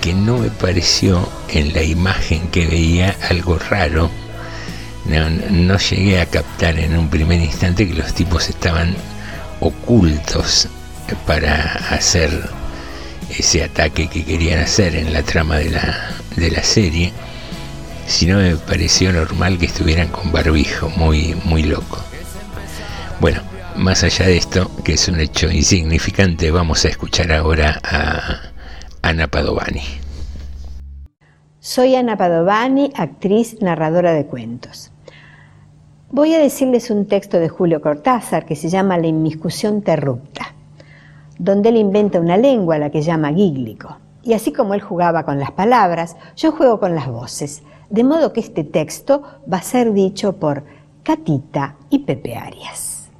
que 0.00 0.14
no 0.14 0.38
me 0.38 0.50
pareció 0.50 1.28
en 1.48 1.72
la 1.72 1.82
imagen 1.82 2.48
que 2.48 2.66
veía 2.66 3.16
algo 3.28 3.58
raro. 3.58 4.10
No, 5.04 5.30
no 5.30 5.78
llegué 5.78 6.20
a 6.20 6.26
captar 6.26 6.78
en 6.78 6.96
un 6.96 7.08
primer 7.08 7.40
instante 7.40 7.86
que 7.86 7.94
los 7.94 8.14
tipos 8.14 8.48
estaban 8.48 8.96
ocultos 9.60 10.68
para 11.26 11.62
hacer 11.90 12.30
ese 13.30 13.64
ataque 13.64 14.08
que 14.08 14.24
querían 14.24 14.60
hacer 14.60 14.96
en 14.96 15.12
la 15.12 15.22
trama 15.22 15.58
de 15.58 15.70
la, 15.70 16.10
de 16.36 16.50
la 16.50 16.62
serie, 16.62 17.12
sino 18.06 18.38
me 18.38 18.56
pareció 18.56 19.12
normal 19.12 19.58
que 19.58 19.66
estuvieran 19.66 20.08
con 20.08 20.32
barbijo, 20.32 20.88
muy, 20.96 21.36
muy 21.44 21.62
loco. 21.64 21.98
Bueno, 23.20 23.40
más 23.76 24.04
allá 24.04 24.26
de 24.26 24.36
esto, 24.36 24.70
que 24.84 24.94
es 24.94 25.08
un 25.08 25.20
hecho 25.20 25.50
insignificante, 25.50 26.50
vamos 26.50 26.84
a 26.84 26.88
escuchar 26.88 27.32
ahora 27.32 27.80
a 27.82 28.52
Ana 29.02 29.26
Padovani. 29.26 29.82
Soy 31.60 31.96
Ana 31.96 32.16
Padovani, 32.16 32.92
actriz, 32.94 33.60
narradora 33.60 34.12
de 34.12 34.26
cuentos. 34.26 34.92
Voy 36.10 36.32
a 36.34 36.38
decirles 36.38 36.90
un 36.90 37.06
texto 37.06 37.40
de 37.40 37.48
Julio 37.48 37.80
Cortázar 37.80 38.46
que 38.46 38.54
se 38.54 38.68
llama 38.68 38.96
La 38.96 39.08
inmiscusión 39.08 39.82
terrupta, 39.82 40.54
donde 41.38 41.70
él 41.70 41.76
inventa 41.76 42.20
una 42.20 42.36
lengua 42.36 42.78
la 42.78 42.90
que 42.90 43.02
llama 43.02 43.32
gíglico. 43.32 43.98
Y 44.22 44.32
así 44.32 44.52
como 44.52 44.74
él 44.74 44.80
jugaba 44.80 45.24
con 45.24 45.40
las 45.40 45.50
palabras, 45.50 46.16
yo 46.36 46.52
juego 46.52 46.78
con 46.78 46.94
las 46.94 47.08
voces, 47.08 47.62
de 47.90 48.04
modo 48.04 48.32
que 48.32 48.40
este 48.40 48.64
texto 48.64 49.22
va 49.50 49.58
a 49.58 49.62
ser 49.62 49.92
dicho 49.92 50.34
por 50.34 50.64
Catita 51.02 51.76
y 51.90 52.00
Pepe 52.00 52.34
Arias. 52.34 53.10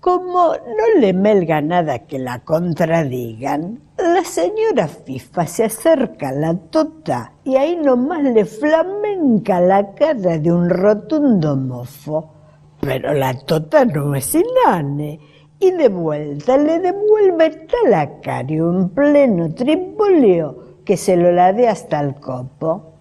Como 0.00 0.54
no 0.54 1.00
le 1.00 1.12
melga 1.12 1.60
nada 1.60 2.00
que 2.00 2.18
la 2.18 2.38
contradigan, 2.38 3.80
la 3.98 4.24
señora 4.24 4.88
FIFA 4.88 5.46
se 5.46 5.64
acerca 5.64 6.30
a 6.30 6.32
la 6.32 6.54
tota 6.54 7.32
y 7.44 7.56
ahí 7.56 7.76
nomás 7.76 8.22
le 8.22 8.46
flamenca 8.46 9.60
la 9.60 9.94
cara 9.94 10.38
de 10.38 10.50
un 10.50 10.70
rotundo 10.70 11.54
mofo. 11.54 12.32
Pero 12.80 13.12
la 13.12 13.34
tota 13.34 13.84
no 13.84 14.14
es 14.14 14.34
inane 14.34 15.20
y 15.58 15.70
de 15.70 15.88
vuelta 15.88 16.56
le 16.56 16.78
devuelve 16.78 17.50
talacario 17.66 18.70
en 18.70 18.88
pleno 18.88 19.54
tripolio 19.54 20.59
que 20.90 20.96
se 20.96 21.16
lo 21.16 21.30
lade 21.30 21.68
hasta 21.68 22.00
el 22.00 22.16
copo. 22.16 22.96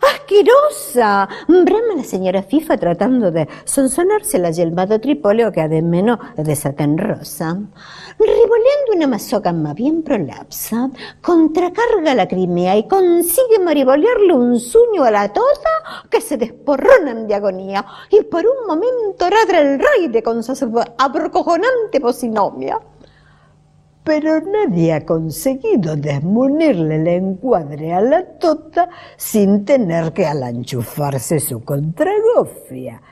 ¡Asquerosa! 0.00 1.28
Brama 1.46 1.94
la 1.94 2.02
señora 2.02 2.42
FIFA 2.42 2.78
tratando 2.78 3.30
de 3.30 3.46
sonsonarse 3.66 4.38
la 4.38 4.50
yelmado 4.50 4.98
tripóleo 4.98 5.52
que 5.52 5.60
ademeno 5.60 6.18
de 6.38 6.56
satén 6.56 6.96
rosa. 6.96 7.58
Riboleando 8.18 8.92
una 8.96 9.06
mazocama 9.08 9.74
bien 9.74 10.02
prolapsa, 10.02 10.88
contracarga 11.20 12.14
la 12.14 12.26
crimea 12.26 12.78
y 12.78 12.88
consigue 12.88 13.58
maribolearle 13.62 14.32
un 14.32 14.58
sueño 14.58 15.04
a 15.04 15.10
la 15.10 15.28
tota 15.30 15.74
que 16.08 16.22
se 16.22 16.38
desporronan 16.38 17.28
de 17.28 17.34
agonía 17.34 17.84
y 18.08 18.22
por 18.22 18.46
un 18.46 18.66
momento 18.66 19.28
radra 19.28 19.60
el 19.60 19.78
rey 19.78 20.22
con 20.22 20.42
su 20.42 20.82
abrocojonante 20.96 22.00
posinomia 22.00 22.80
pero 24.04 24.40
nadie 24.40 24.92
ha 24.92 25.04
conseguido 25.04 25.96
desmunirle 25.96 26.96
el 26.96 27.08
encuadre 27.08 27.92
a 27.92 28.00
la 28.00 28.24
tota 28.38 28.88
sin 29.16 29.64
tener 29.64 30.12
que 30.12 30.26
alanchufarse 30.26 31.40
su 31.40 31.64
contragofia. 31.64 33.02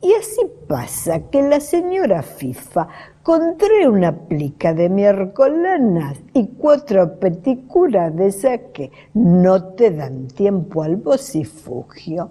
Y 0.00 0.12
así 0.14 0.42
pasa 0.66 1.30
que 1.30 1.42
la 1.42 1.60
señora 1.60 2.22
FIFA, 2.22 2.88
Compré 3.22 3.88
una 3.88 4.26
plica 4.26 4.74
de 4.74 4.88
miércolanas 4.88 6.18
y 6.34 6.48
cuatro 6.48 7.20
peticuras 7.20 8.16
de 8.16 8.26
esas 8.26 8.58
que 8.74 8.90
no 9.14 9.62
te 9.74 9.92
dan 9.92 10.26
tiempo 10.26 10.82
al 10.82 10.96
vocifugio. 10.96 12.30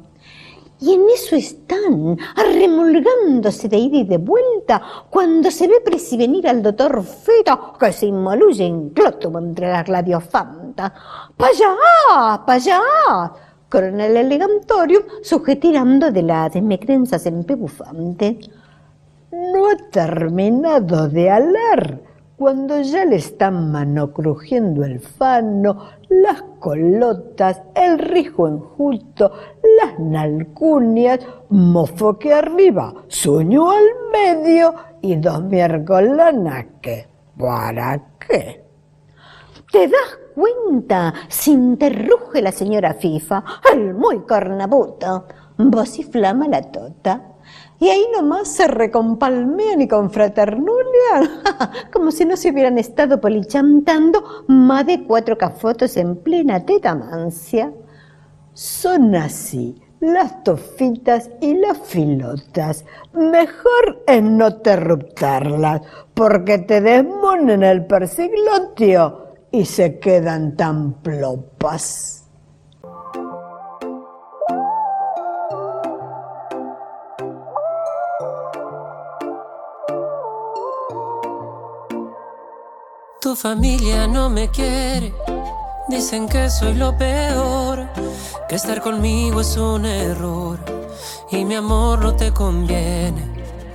Y 0.82 0.94
en 0.94 1.08
eso 1.14 1.36
están, 1.36 2.18
arremolgándose 2.36 3.70
de 3.70 3.78
ida 3.78 3.98
y 3.98 4.04
de 4.04 4.18
vuelta, 4.18 4.82
cuando 5.12 5.52
se 5.52 5.68
ve 5.68 5.80
presivenir 5.86 6.48
al 6.48 6.64
doctor 6.64 7.04
Fero, 7.04 7.74
que 7.80 7.94
se 7.94 8.08
inmoluye 8.08 8.66
en 8.66 8.90
clótubo 8.90 9.38
entre 9.38 9.72
las 9.72 9.86
gladiofanta. 9.86 10.92
¡Pa 11.38 11.46
allá! 11.46 12.46
¡Pa 12.48 12.54
allá! 12.54 12.82
Con 13.70 14.02
el 14.02 14.18
elegantorium 14.18 15.04
sujetirando 15.22 16.12
de 16.12 16.24
las 16.24 16.52
desmecrenzas 16.52 17.28
empebufante. 17.28 18.40
No 19.32 19.70
ha 19.70 19.78
terminado 19.92 21.08
de 21.08 21.30
alar 21.30 22.11
cuando 22.42 22.82
ya 22.82 23.06
le 23.06 23.18
están 23.18 23.72
manocrujiendo 23.72 24.84
el 24.84 25.00
fano, 25.00 25.90
las 26.10 26.42
colotas, 26.58 27.62
el 27.76 28.00
rijo 28.00 28.48
enjuto, 28.48 29.32
las 29.78 30.00
nalcunias, 30.00 31.20
mofo 31.50 32.18
que 32.18 32.34
arriba, 32.34 32.96
sueño 33.10 33.70
al 33.70 33.86
medio 34.12 34.74
y 35.04 35.18
dos 35.18 35.44
miércolanas 35.44 36.66
que, 36.82 37.08
¿para 37.38 38.02
qué? 38.18 38.66
¿Te 39.72 39.88
das 39.88 40.18
cuenta? 40.34 41.14
Se 41.28 41.52
interruge 41.52 42.42
la 42.42 42.52
señora 42.52 42.96
Fifa, 42.96 43.44
el 43.72 43.94
muy 43.94 44.22
cornabuto, 44.22 45.28
vociflama 45.60 46.48
la 46.48 46.64
tota. 46.64 47.31
Y 47.82 47.90
ahí 47.90 48.06
nomás 48.16 48.48
se 48.48 48.68
recompalmean 48.68 49.82
y 49.82 49.88
confraternulean, 49.88 51.42
como 51.92 52.12
si 52.12 52.26
no 52.26 52.38
se 52.38 52.52
hubieran 52.52 52.78
estado 52.78 53.20
polichantando 53.20 54.24
más 54.48 54.86
de 54.86 55.04
cuatro 55.04 55.36
cafotos 55.36 55.98
en 55.98 56.18
plena 56.18 56.64
tetamancia. 56.64 57.74
Son 58.54 59.16
así 59.16 59.82
las 60.00 60.44
tofitas 60.44 61.32
y 61.42 61.56
las 61.56 61.80
filotas. 61.80 62.86
Mejor 63.14 64.04
es 64.06 64.22
no 64.22 64.58
terruptarlas, 64.58 65.82
porque 66.14 66.60
te 66.60 66.82
desmonen 66.82 67.64
el 67.64 67.88
persiglotio 67.88 69.26
y 69.50 69.66
se 69.66 69.98
quedan 69.98 70.56
tan 70.56 71.02
plopas. 71.02 72.21
Tu 83.32 83.38
familia 83.38 84.08
no 84.08 84.30
me 84.30 84.50
quiere, 84.50 85.14
dicen 85.88 86.28
que 86.28 86.50
soy 86.50 86.74
lo 86.74 86.98
peor, 86.98 87.88
que 88.50 88.56
estar 88.56 88.82
conmigo 88.82 89.40
es 89.40 89.56
un 89.56 89.86
error 89.86 90.60
y 91.32 91.46
mi 91.46 91.56
amor 91.56 92.00
no 92.00 92.14
te 92.14 92.34
conviene. 92.34 93.24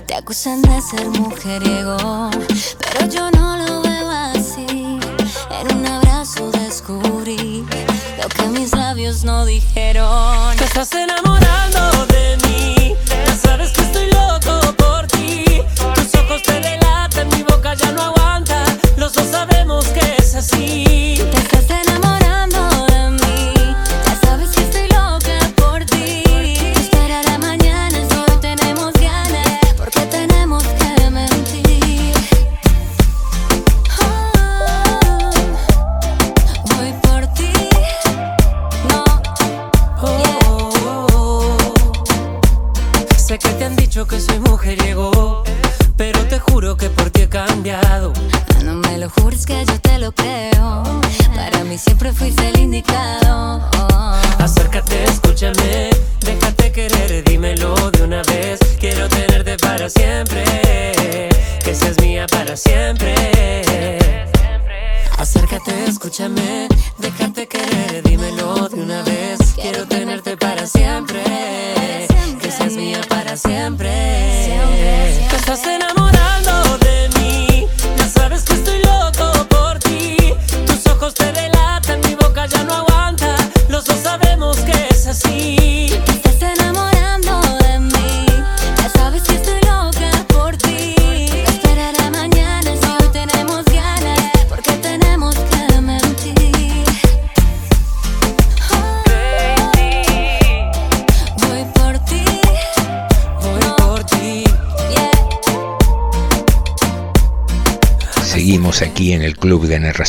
Te 0.05 0.13
acusan 0.13 0.61
de 0.61 0.79
ser 0.79 1.07
mujeriego, 1.07 2.29
pero 2.77 3.07
yo 3.09 3.31
no 3.31 3.57
lo 3.57 3.81
veo 3.81 4.11
así. 4.11 4.99
En 5.49 5.75
un 5.75 5.87
abrazo 5.87 6.51
descubrí 6.51 7.65
lo 8.21 8.29
que 8.29 8.47
mis 8.49 8.75
labios 8.75 9.23
no 9.23 9.43
dijeron. 9.43 10.55
Te 10.55 10.65
estás 10.65 10.93
enamorando 10.93 12.05
de 12.05 12.37
mí, 12.45 12.95
ya 13.25 13.35
sabes 13.35 13.71
que 13.71 13.81
estoy 13.81 14.05
loco 14.11 14.71
por 14.73 15.07
ti. 15.07 15.63
Tus 15.95 16.13
ojos 16.21 16.43
te 16.43 16.59
delatan, 16.59 17.27
mi 17.29 17.41
boca 17.41 17.73
ya 17.73 17.91
no 17.91 18.01
aguanta. 18.03 18.16
Los 18.97 19.13
dos 19.13 19.27
sabemos 19.27 19.85
que 19.89 20.15
es 20.19 20.33
así. 20.35 21.15
Te 21.31 21.37
estás 21.37 21.69
enamorando 21.69 22.85
de 22.87 23.11
mí, 23.11 23.53
ya 24.05 24.19
sabes 24.23 24.49
que 24.49 24.63
estoy 24.63 24.87
loca 24.89 25.37
por 25.55 25.85
ti. 25.85 26.23
Espera 26.75 27.21
la 27.23 27.37
mañana, 27.37 27.99
solo 28.09 28.39
tenemos 28.39 28.91
ganas, 28.93 29.59
porque 29.77 30.01
tenemos 30.07 30.63
que 30.63 31.09
mentir. 31.11 32.11
Oh, 34.01 35.29
voy 36.75 36.93
por 37.03 37.27
ti, 37.35 37.53
no. 38.89 39.05
Sé 43.15 43.37
que 43.37 43.49
te 43.49 43.65
han 43.65 43.75
dicho 43.75 44.07
que 44.07 44.19
soy 44.19 44.39
mujeriego, 44.39 45.43
pero 45.95 46.19
te 46.25 46.39
juro 46.39 46.75
que 46.75 46.89
por 46.89 47.11
ti 47.11 47.21
he 47.21 47.29
cambiado. 47.29 48.11
Lo 49.07 49.23
jures 49.23 49.45
que 49.45 49.63
yo 49.63 49.79
te 49.79 49.99
lo 49.99 50.11
creo. 50.11 50.83
Para 51.33 51.63
mí 51.63 51.77
siempre 51.77 52.11
fuiste 52.11 52.49
el 52.49 52.59
indicado. 52.59 53.26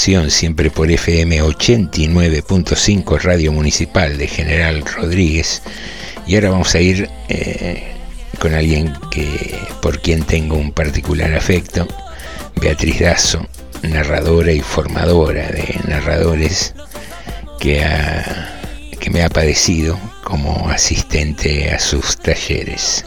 Siempre 0.08 0.70
por 0.70 0.90
FM 0.90 1.42
89.5 1.42 3.20
Radio 3.20 3.52
Municipal 3.52 4.16
de 4.16 4.26
General 4.26 4.82
Rodríguez. 4.82 5.60
Y 6.26 6.34
ahora 6.34 6.48
vamos 6.48 6.74
a 6.74 6.80
ir 6.80 7.10
eh, 7.28 7.92
con 8.38 8.54
alguien 8.54 8.94
que 9.10 9.54
por 9.82 10.00
quien 10.00 10.22
tengo 10.22 10.56
un 10.56 10.72
particular 10.72 11.34
afecto, 11.34 11.86
Beatriz 12.56 13.00
Dazo, 13.00 13.46
narradora 13.82 14.50
y 14.50 14.60
formadora 14.60 15.46
de 15.48 15.78
narradores 15.86 16.74
que, 17.60 17.84
que 18.98 19.10
me 19.10 19.22
ha 19.22 19.28
padecido 19.28 20.00
como 20.24 20.70
asistente 20.70 21.70
a 21.70 21.78
sus 21.78 22.16
talleres. 22.16 23.04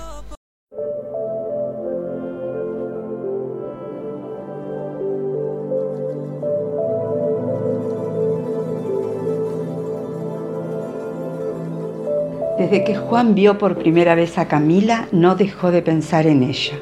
Desde 12.72 12.86
que 12.86 12.95
Juan 12.95 13.36
vio 13.36 13.57
por 13.57 13.78
primera 13.78 14.15
vez 14.15 14.38
a 14.38 14.47
Camila, 14.47 15.09
no 15.11 15.36
dejó 15.36 15.72
de 15.72 15.82
pensar 15.82 16.26
en 16.26 16.41
ella. 16.41 16.80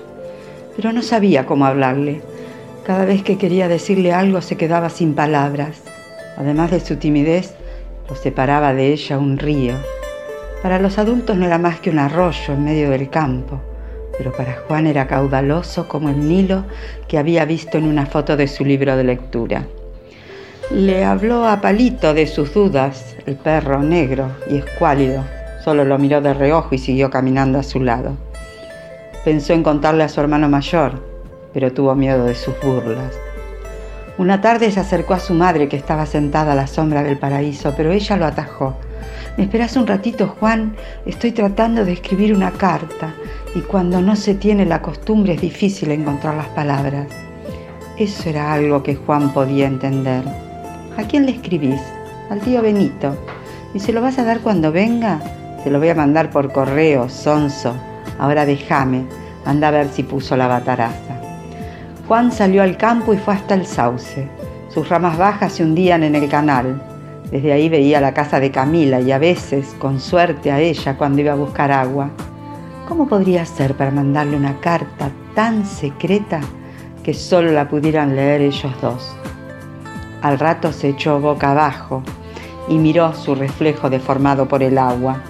Pero 0.75 0.93
no 0.93 1.01
sabía 1.01 1.47
cómo 1.47 1.65
hablarle. 1.65 2.21
Cada 2.85 3.05
vez 3.05 3.23
que 3.23 3.39
quería 3.39 3.67
decirle 3.67 4.13
algo 4.13 4.43
se 4.43 4.55
quedaba 4.55 4.91
sin 4.91 5.15
palabras. 5.15 5.81
Además 6.37 6.69
de 6.69 6.79
su 6.79 6.97
timidez, 6.97 7.55
lo 8.07 8.15
separaba 8.15 8.75
de 8.75 8.93
ella 8.93 9.17
un 9.17 9.39
río. 9.39 9.73
Para 10.61 10.77
los 10.77 10.99
adultos 10.99 11.35
no 11.37 11.47
era 11.47 11.57
más 11.57 11.79
que 11.79 11.89
un 11.89 11.97
arroyo 11.97 12.53
en 12.53 12.65
medio 12.65 12.91
del 12.91 13.09
campo, 13.09 13.59
pero 14.15 14.31
para 14.31 14.61
Juan 14.67 14.85
era 14.85 15.07
caudaloso 15.07 15.87
como 15.87 16.09
el 16.09 16.19
Nilo 16.19 16.65
que 17.07 17.17
había 17.17 17.45
visto 17.45 17.79
en 17.79 17.85
una 17.85 18.05
foto 18.05 18.37
de 18.37 18.47
su 18.47 18.63
libro 18.63 18.95
de 18.95 19.05
lectura. 19.05 19.65
Le 20.69 21.03
habló 21.03 21.47
a 21.47 21.61
Palito 21.61 22.13
de 22.13 22.27
sus 22.27 22.53
dudas, 22.53 23.15
el 23.25 23.37
perro 23.37 23.81
negro 23.81 24.29
y 24.51 24.57
escuálido. 24.57 25.38
Solo 25.63 25.83
lo 25.85 25.97
miró 25.97 26.21
de 26.21 26.33
reojo 26.33 26.75
y 26.75 26.77
siguió 26.77 27.09
caminando 27.09 27.59
a 27.59 27.63
su 27.63 27.79
lado. 27.79 28.13
Pensó 29.25 29.53
en 29.53 29.63
contarle 29.63 30.03
a 30.03 30.09
su 30.09 30.21
hermano 30.21 30.47
mayor, 30.49 31.03
pero 31.53 31.73
tuvo 31.73 31.95
miedo 31.95 32.23
de 32.25 32.35
sus 32.35 32.53
burlas. 32.61 33.13
Una 34.17 34.41
tarde 34.41 34.71
se 34.71 34.79
acercó 34.79 35.13
a 35.13 35.19
su 35.19 35.33
madre 35.33 35.69
que 35.69 35.77
estaba 35.77 36.05
sentada 36.05 36.51
a 36.53 36.55
la 36.55 36.67
sombra 36.67 37.03
del 37.03 37.17
paraíso, 37.17 37.73
pero 37.75 37.91
ella 37.91 38.17
lo 38.17 38.25
atajó. 38.25 38.75
¿Me 39.37 39.45
esperas 39.45 39.77
un 39.77 39.87
ratito, 39.87 40.35
Juan? 40.39 40.75
Estoy 41.05 41.31
tratando 41.31 41.85
de 41.85 41.93
escribir 41.93 42.35
una 42.35 42.51
carta 42.51 43.13
y 43.55 43.61
cuando 43.61 44.01
no 44.01 44.15
se 44.15 44.35
tiene 44.35 44.65
la 44.65 44.81
costumbre 44.81 45.35
es 45.35 45.41
difícil 45.41 45.91
encontrar 45.91 46.35
las 46.35 46.49
palabras. 46.49 47.07
Eso 47.97 48.29
era 48.29 48.53
algo 48.53 48.83
que 48.83 48.95
Juan 48.95 49.33
podía 49.33 49.67
entender. 49.67 50.23
¿A 50.97 51.03
quién 51.03 51.25
le 51.25 51.31
escribís? 51.31 51.81
Al 52.29 52.41
tío 52.41 52.61
Benito. 52.61 53.17
¿Y 53.73 53.79
se 53.79 53.93
lo 53.93 54.01
vas 54.01 54.19
a 54.19 54.25
dar 54.25 54.41
cuando 54.41 54.71
venga? 54.71 55.21
Se 55.63 55.69
lo 55.69 55.79
voy 55.79 55.89
a 55.89 55.95
mandar 55.95 56.29
por 56.29 56.51
correo, 56.51 57.09
sonso. 57.09 57.75
Ahora 58.17 58.45
déjame. 58.45 59.05
Anda 59.45 59.69
a 59.69 59.71
ver 59.71 59.89
si 59.89 60.03
puso 60.03 60.35
la 60.37 60.47
bataraza. 60.47 61.19
Juan 62.07 62.31
salió 62.31 62.63
al 62.63 62.77
campo 62.77 63.13
y 63.13 63.17
fue 63.17 63.33
hasta 63.33 63.55
el 63.55 63.65
sauce. 63.65 64.27
Sus 64.69 64.89
ramas 64.89 65.17
bajas 65.17 65.53
se 65.53 65.63
hundían 65.63 66.03
en 66.03 66.15
el 66.15 66.29
canal. 66.29 66.81
Desde 67.31 67.51
ahí 67.51 67.69
veía 67.69 68.01
la 68.01 68.13
casa 68.13 68.39
de 68.39 68.51
Camila 68.51 68.99
y 69.01 69.11
a 69.11 69.19
veces, 69.19 69.75
con 69.79 69.99
suerte, 69.99 70.51
a 70.51 70.59
ella 70.59 70.97
cuando 70.97 71.21
iba 71.21 71.33
a 71.33 71.35
buscar 71.35 71.71
agua. 71.71 72.09
¿Cómo 72.87 73.07
podría 73.07 73.45
ser 73.45 73.75
para 73.75 73.91
mandarle 73.91 74.35
una 74.35 74.59
carta 74.59 75.11
tan 75.35 75.65
secreta 75.65 76.41
que 77.03 77.13
solo 77.13 77.51
la 77.51 77.69
pudieran 77.69 78.15
leer 78.15 78.41
ellos 78.41 78.73
dos? 78.81 79.15
Al 80.21 80.39
rato 80.39 80.73
se 80.73 80.89
echó 80.89 81.19
boca 81.19 81.51
abajo 81.51 82.01
y 82.67 82.77
miró 82.77 83.13
su 83.13 83.35
reflejo 83.35 83.89
deformado 83.89 84.47
por 84.47 84.63
el 84.63 84.77
agua. 84.77 85.21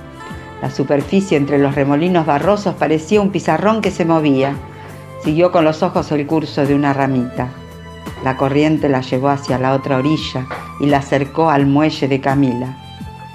La 0.61 0.69
superficie 0.69 1.37
entre 1.37 1.57
los 1.57 1.75
remolinos 1.75 2.25
barrosos 2.25 2.75
parecía 2.75 3.21
un 3.21 3.31
pizarrón 3.31 3.81
que 3.81 3.91
se 3.91 4.05
movía. 4.05 4.55
Siguió 5.23 5.51
con 5.51 5.63
los 5.63 5.83
ojos 5.83 6.11
el 6.11 6.27
curso 6.27 6.65
de 6.65 6.75
una 6.75 6.93
ramita. 6.93 7.47
La 8.23 8.35
corriente 8.35 8.89
la 8.89 9.01
llevó 9.01 9.29
hacia 9.29 9.57
la 9.57 9.73
otra 9.73 9.97
orilla 9.97 10.45
y 10.79 10.87
la 10.87 10.97
acercó 10.97 11.49
al 11.49 11.65
muelle 11.65 12.07
de 12.07 12.19
Camila. 12.19 12.77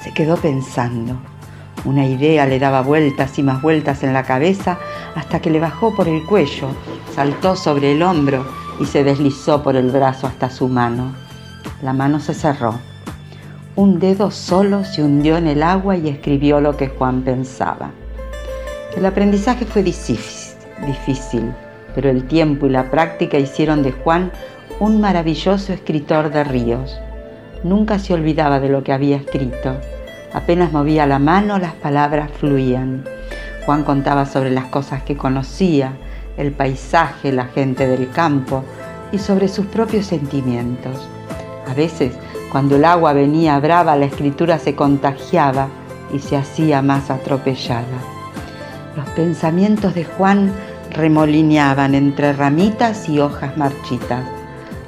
Se 0.03 0.13
quedó 0.13 0.37
pensando. 0.37 1.17
Una 1.87 2.07
idea 2.07 2.47
le 2.47 2.59
daba 2.59 2.83
vueltas 2.83 3.39
y 3.39 3.43
más 3.43 3.63
vueltas 3.63 4.03
en 4.03 4.13
la 4.13 4.23
cabeza 4.23 4.79
hasta 5.15 5.41
que 5.41 5.51
le 5.51 5.61
bajó 5.61 5.95
por 5.95 6.09
el 6.09 6.25
cuello, 6.25 6.69
saltó 7.15 7.57
sobre 7.57 7.93
el 7.93 8.03
hombro 8.03 8.47
y 8.81 8.87
se 8.87 9.05
deslizó 9.05 9.63
por 9.63 9.77
el 9.77 9.91
brazo 9.91 10.27
hasta 10.27 10.51
su 10.51 10.69
mano. 10.69 11.15
La 11.83 11.93
mano 11.93 12.21
se 12.21 12.35
cerró. 12.35 12.79
Un 13.77 13.99
dedo 13.99 14.31
solo 14.31 14.85
se 14.85 15.03
hundió 15.03 15.37
en 15.37 15.49
el 15.49 15.61
agua 15.61 15.97
y 15.97 16.09
escribió 16.09 16.61
lo 16.61 16.77
que 16.77 16.87
Juan 16.87 17.23
pensaba. 17.23 17.91
El 18.97 19.05
aprendizaje 19.05 19.65
fue 19.65 19.83
difícil, 19.83 21.53
pero 21.93 22.09
el 22.09 22.29
tiempo 22.29 22.67
y 22.67 22.71
la 22.71 22.89
práctica 22.93 23.37
hicieron 23.37 23.83
de 23.83 23.91
Juan 23.91 24.31
un 24.79 25.01
maravilloso 25.01 25.73
escritor 25.73 26.31
de 26.31 26.45
ríos. 26.45 26.97
Nunca 27.65 27.99
se 27.99 28.15
olvidaba 28.15 28.61
de 28.61 28.69
lo 28.69 28.85
que 28.85 28.93
había 28.93 29.17
escrito. 29.17 29.77
Apenas 30.33 30.71
movía 30.73 31.05
la 31.07 31.19
mano, 31.19 31.59
las 31.59 31.75
palabras 31.75 32.31
fluían. 32.39 33.05
Juan 33.67 33.83
contaba 33.83 34.25
sobre 34.25 34.53
las 34.53 34.67
cosas 34.67 35.03
que 35.03 35.17
conocía, 35.17 35.95
el 36.37 36.53
paisaje, 36.53 37.33
la 37.33 37.47
gente 37.47 37.89
del 37.89 38.09
campo 38.11 38.63
y 39.11 39.19
sobre 39.19 39.49
sus 39.49 39.67
propios 39.67 40.07
sentimientos. 40.07 41.09
A 41.69 41.75
veces, 41.75 42.13
cuando 42.55 42.77
el 42.77 42.85
agua 42.85 43.13
venía 43.15 43.59
brava, 43.59 43.97
la 43.97 44.05
escritura 44.05 44.61
se 44.61 44.77
contagiaba 44.77 45.67
y 46.13 46.21
se 46.21 46.37
hacía 46.37 46.83
más 46.83 47.11
atropellada. 47.11 47.99
Los 48.97 49.09
pensamientos 49.09 49.93
de 49.97 50.05
Juan 50.05 50.53
remolineaban 50.93 51.97
entre 51.97 52.33
ramitas 52.33 53.09
y 53.09 53.19
hojas 53.19 53.57
marchitas. 53.57 54.25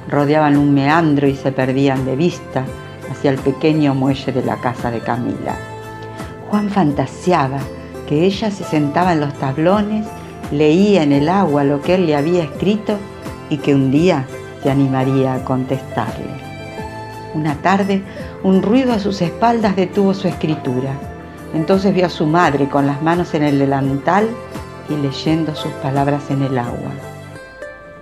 Rodeaban 0.07 0.55
un 0.55 0.73
meandro 0.73 1.27
y 1.27 1.35
se 1.35 1.51
perdían 1.51 2.05
de 2.05 2.15
vista 2.15 2.63
hacia 3.11 3.31
el 3.31 3.37
pequeño 3.37 3.93
muelle 3.93 4.31
de 4.31 4.45
la 4.45 4.55
casa 4.55 4.89
de 4.89 5.01
Camila. 5.01 5.57
Juan 6.49 6.69
fantaseaba 6.69 7.59
que 8.07 8.23
ella 8.23 8.49
se 8.49 8.63
sentaba 8.63 9.11
en 9.11 9.19
los 9.19 9.33
tablones, 9.33 10.07
leía 10.53 11.03
en 11.03 11.11
el 11.11 11.27
agua 11.27 11.65
lo 11.65 11.81
que 11.81 11.95
él 11.95 12.05
le 12.05 12.15
había 12.15 12.45
escrito 12.45 12.97
y 13.49 13.57
que 13.57 13.75
un 13.75 13.91
día 13.91 14.25
se 14.63 14.71
animaría 14.71 15.33
a 15.33 15.43
contestarle. 15.43 16.46
Una 17.33 17.55
tarde, 17.55 18.01
un 18.43 18.61
ruido 18.61 18.93
a 18.93 18.99
sus 18.99 19.21
espaldas 19.21 19.75
detuvo 19.75 20.13
su 20.13 20.27
escritura. 20.27 20.91
Entonces 21.53 21.93
vio 21.93 22.05
a 22.05 22.09
su 22.09 22.25
madre 22.25 22.67
con 22.69 22.85
las 22.85 23.01
manos 23.01 23.33
en 23.33 23.43
el 23.43 23.59
delantal 23.59 24.27
y 24.89 24.95
leyendo 24.95 25.55
sus 25.55 25.71
palabras 25.73 26.29
en 26.29 26.41
el 26.43 26.57
agua. 26.57 26.91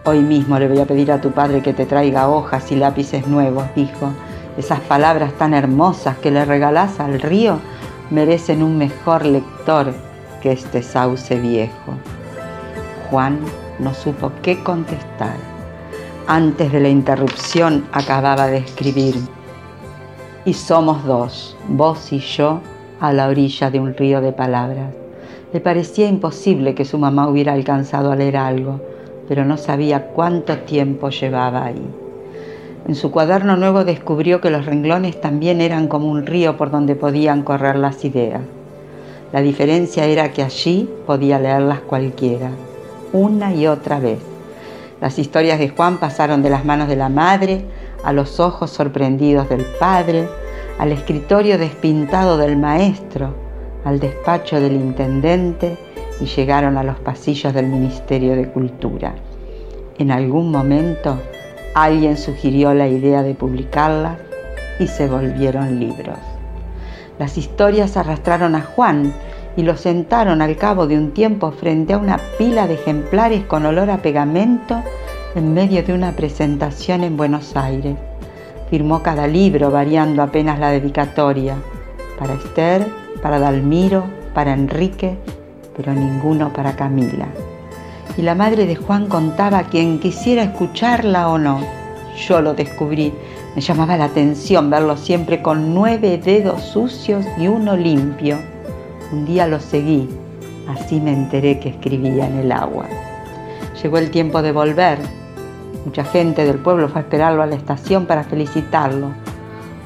Hoy 0.04 0.20
mismo 0.20 0.60
le 0.60 0.68
voy 0.68 0.80
a 0.80 0.86
pedir 0.86 1.12
a 1.12 1.20
tu 1.20 1.32
padre 1.32 1.62
que 1.62 1.74
te 1.74 1.86
traiga 1.86 2.30
hojas 2.30 2.72
y 2.72 2.76
lápices 2.76 3.28
nuevos, 3.28 3.66
dijo. 3.76 4.12
Esas 4.58 4.80
palabras 4.82 5.34
tan 5.34 5.54
hermosas 5.54 6.18
que 6.18 6.32
le 6.32 6.46
regalás 6.46 7.00
al 7.00 7.20
río 7.20 7.60
merecen 8.10 8.64
un 8.64 8.78
mejor 8.78 9.26
lector 9.26 9.94
que 10.42 10.52
este 10.52 10.84
sauce 10.84 11.40
viejo. 11.40 11.96
Juan 13.10 13.40
no 13.80 13.94
supo 13.94 14.32
qué 14.42 14.64
contestar. 14.64 15.55
Antes 16.28 16.72
de 16.72 16.80
la 16.80 16.90
interrupción 16.90 17.86
acababa 17.92 18.48
de 18.48 18.58
escribir. 18.58 19.14
Y 20.44 20.54
somos 20.54 21.06
dos, 21.06 21.56
vos 21.70 22.12
y 22.12 22.18
yo, 22.18 22.62
a 23.00 23.14
la 23.14 23.28
orilla 23.28 23.70
de 23.70 23.80
un 23.80 23.94
río 23.94 24.22
de 24.22 24.32
palabras. 24.32 24.92
Le 25.54 25.60
parecía 25.60 26.08
imposible 26.08 26.74
que 26.74 26.84
su 26.84 26.98
mamá 26.98 27.30
hubiera 27.30 27.54
alcanzado 27.54 28.12
a 28.12 28.16
leer 28.16 28.38
algo, 28.38 28.82
pero 29.28 29.46
no 29.46 29.58
sabía 29.58 30.08
cuánto 30.08 30.58
tiempo 30.58 31.12
llevaba 31.12 31.64
ahí. 31.64 31.88
En 32.88 32.96
su 32.96 33.12
cuaderno 33.12 33.56
nuevo 33.56 33.84
descubrió 33.84 34.42
que 34.42 34.50
los 34.50 34.66
renglones 34.66 35.22
también 35.22 35.62
eran 35.62 35.88
como 35.88 36.08
un 36.08 36.26
río 36.26 36.58
por 36.58 36.72
donde 36.72 36.96
podían 36.96 37.44
correr 37.44 37.76
las 37.76 38.04
ideas. 38.04 38.42
La 39.32 39.42
diferencia 39.42 40.06
era 40.06 40.32
que 40.32 40.42
allí 40.42 40.90
podía 41.06 41.38
leerlas 41.38 41.82
cualquiera, 41.82 42.50
una 43.14 43.54
y 43.54 43.68
otra 43.68 44.00
vez. 44.00 44.35
Las 45.06 45.20
historias 45.20 45.60
de 45.60 45.70
Juan 45.70 46.00
pasaron 46.00 46.42
de 46.42 46.50
las 46.50 46.66
manos 46.66 46.88
de 46.88 46.96
la 46.96 47.10
madre 47.10 47.64
a 48.04 48.12
los 48.12 48.40
ojos 48.40 48.72
sorprendidos 48.72 49.48
del 49.48 49.64
padre, 49.80 50.28
al 50.80 50.92
escritorio 50.92 51.60
despintado 51.60 52.40
del 52.40 52.58
maestro, 52.58 53.36
al 53.84 54.00
despacho 54.00 54.60
del 54.60 54.74
intendente 54.74 55.78
y 56.20 56.26
llegaron 56.26 56.76
a 56.76 56.84
los 56.84 56.98
pasillos 56.98 57.54
del 57.54 57.68
Ministerio 57.68 58.36
de 58.36 58.50
Cultura. 58.50 59.14
En 60.00 60.10
algún 60.10 60.50
momento 60.50 61.20
alguien 61.76 62.18
sugirió 62.18 62.74
la 62.74 62.88
idea 62.88 63.22
de 63.22 63.36
publicarlas 63.36 64.18
y 64.80 64.88
se 64.88 65.08
volvieron 65.08 65.80
libros. 65.80 66.18
Las 67.20 67.38
historias 67.38 67.96
arrastraron 67.96 68.56
a 68.56 68.62
Juan 68.62 69.14
y 69.58 69.64
lo 69.64 69.78
sentaron 69.78 70.42
al 70.42 70.58
cabo 70.58 70.88
de 70.88 70.98
un 70.98 71.12
tiempo 71.12 71.52
frente 71.52 71.94
a 71.94 71.98
una 71.98 72.20
pila 72.38 72.68
de 72.68 72.76
ejemplares 72.76 73.44
con 73.46 73.66
olor 73.66 73.90
a 73.90 74.02
pegamento 74.02 74.82
en 75.36 75.54
medio 75.54 75.84
de 75.84 75.94
una 75.94 76.14
presentación 76.14 77.04
en 77.04 77.18
Buenos 77.18 77.56
Aires. 77.56 77.96
Firmó 78.70 79.04
cada 79.04 79.28
libro 79.28 79.72
variando 79.72 80.24
apenas 80.24 80.60
la 80.60 80.72
dedicatoria, 80.72 81.56
para 82.18 82.34
Esther, 82.34 82.88
para 83.22 83.40
Dalmiro, 83.40 84.06
para 84.34 84.54
Enrique, 84.54 85.18
pero 85.76 85.94
ninguno 85.94 86.52
para 86.52 86.76
Camila. 86.76 87.28
Y 88.18 88.22
la 88.22 88.36
madre 88.36 88.66
de 88.66 88.76
Juan 88.76 89.08
contaba 89.08 89.60
a 89.60 89.64
quien 89.64 90.00
quisiera 90.00 90.44
escucharla 90.44 91.30
o 91.30 91.38
no. 91.38 91.60
Yo 92.28 92.42
lo 92.42 92.54
descubrí. 92.54 93.14
Me 93.56 93.62
llamaba 93.62 93.98
la 93.98 94.06
atención 94.06 94.70
verlo 94.70 94.96
siempre 94.96 95.42
con 95.42 95.74
nueve 95.74 96.18
dedos 96.18 96.62
sucios 96.62 97.26
y 97.38 97.48
uno 97.48 97.76
limpio. 97.76 98.38
Un 99.12 99.26
día 99.26 99.46
lo 99.46 99.60
seguí. 99.60 100.10
Así 100.68 101.00
me 101.00 101.14
enteré 101.14 101.60
que 101.60 101.70
escribía 101.70 102.26
en 102.26 102.40
el 102.40 102.52
agua. 102.52 102.86
Llegó 103.82 104.00
el 104.00 104.10
tiempo 104.10 104.42
de 104.42 104.52
volver. 104.52 104.98
Mucha 105.86 106.04
gente 106.04 106.44
del 106.44 106.58
pueblo 106.58 106.90
fue 106.90 107.02
a 107.02 107.04
esperarlo 107.04 107.44
a 107.44 107.46
la 107.46 107.56
estación 107.56 108.08
para 108.08 108.24
felicitarlo. 108.24 109.12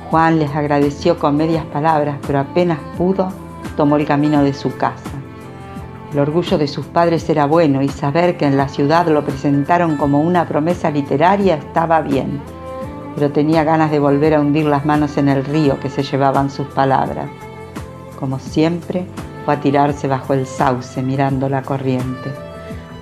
Juan 0.10 0.40
les 0.40 0.56
agradeció 0.56 1.20
con 1.20 1.36
medias 1.36 1.66
palabras, 1.66 2.18
pero 2.26 2.40
apenas 2.40 2.80
pudo, 2.98 3.30
tomó 3.76 3.98
el 3.98 4.06
camino 4.06 4.42
de 4.42 4.54
su 4.54 4.76
casa. 4.78 5.12
El 6.14 6.20
orgullo 6.20 6.58
de 6.58 6.68
sus 6.68 6.86
padres 6.86 7.30
era 7.30 7.46
bueno 7.46 7.82
y 7.82 7.90
saber 7.90 8.38
que 8.38 8.46
en 8.46 8.58
la 8.58 8.70
ciudad 8.70 9.08
lo 9.08 9.26
presentaron 9.26 9.98
como 9.98 10.22
una 10.22 10.48
promesa 10.48 10.90
literaria 10.90 11.56
estaba 11.56 12.02
bien, 12.02 12.42
pero 13.16 13.32
tenía 13.32 13.64
ganas 13.64 13.92
de 13.92 14.00
volver 14.00 14.34
a 14.34 14.40
hundir 14.40 14.66
las 14.66 14.86
manos 14.86 15.18
en 15.18 15.28
el 15.28 15.44
río 15.44 15.80
que 15.80 15.90
se 15.90 16.02
llevaban 16.04 16.50
sus 16.50 16.68
palabras. 16.68 17.30
Como 18.20 18.38
siempre, 18.38 19.08
fue 19.46 19.54
a 19.54 19.62
tirarse 19.62 20.06
bajo 20.10 20.34
el 20.34 20.46
sauce 20.46 21.02
mirando 21.02 21.48
la 21.48 21.62
corriente. 21.62 22.30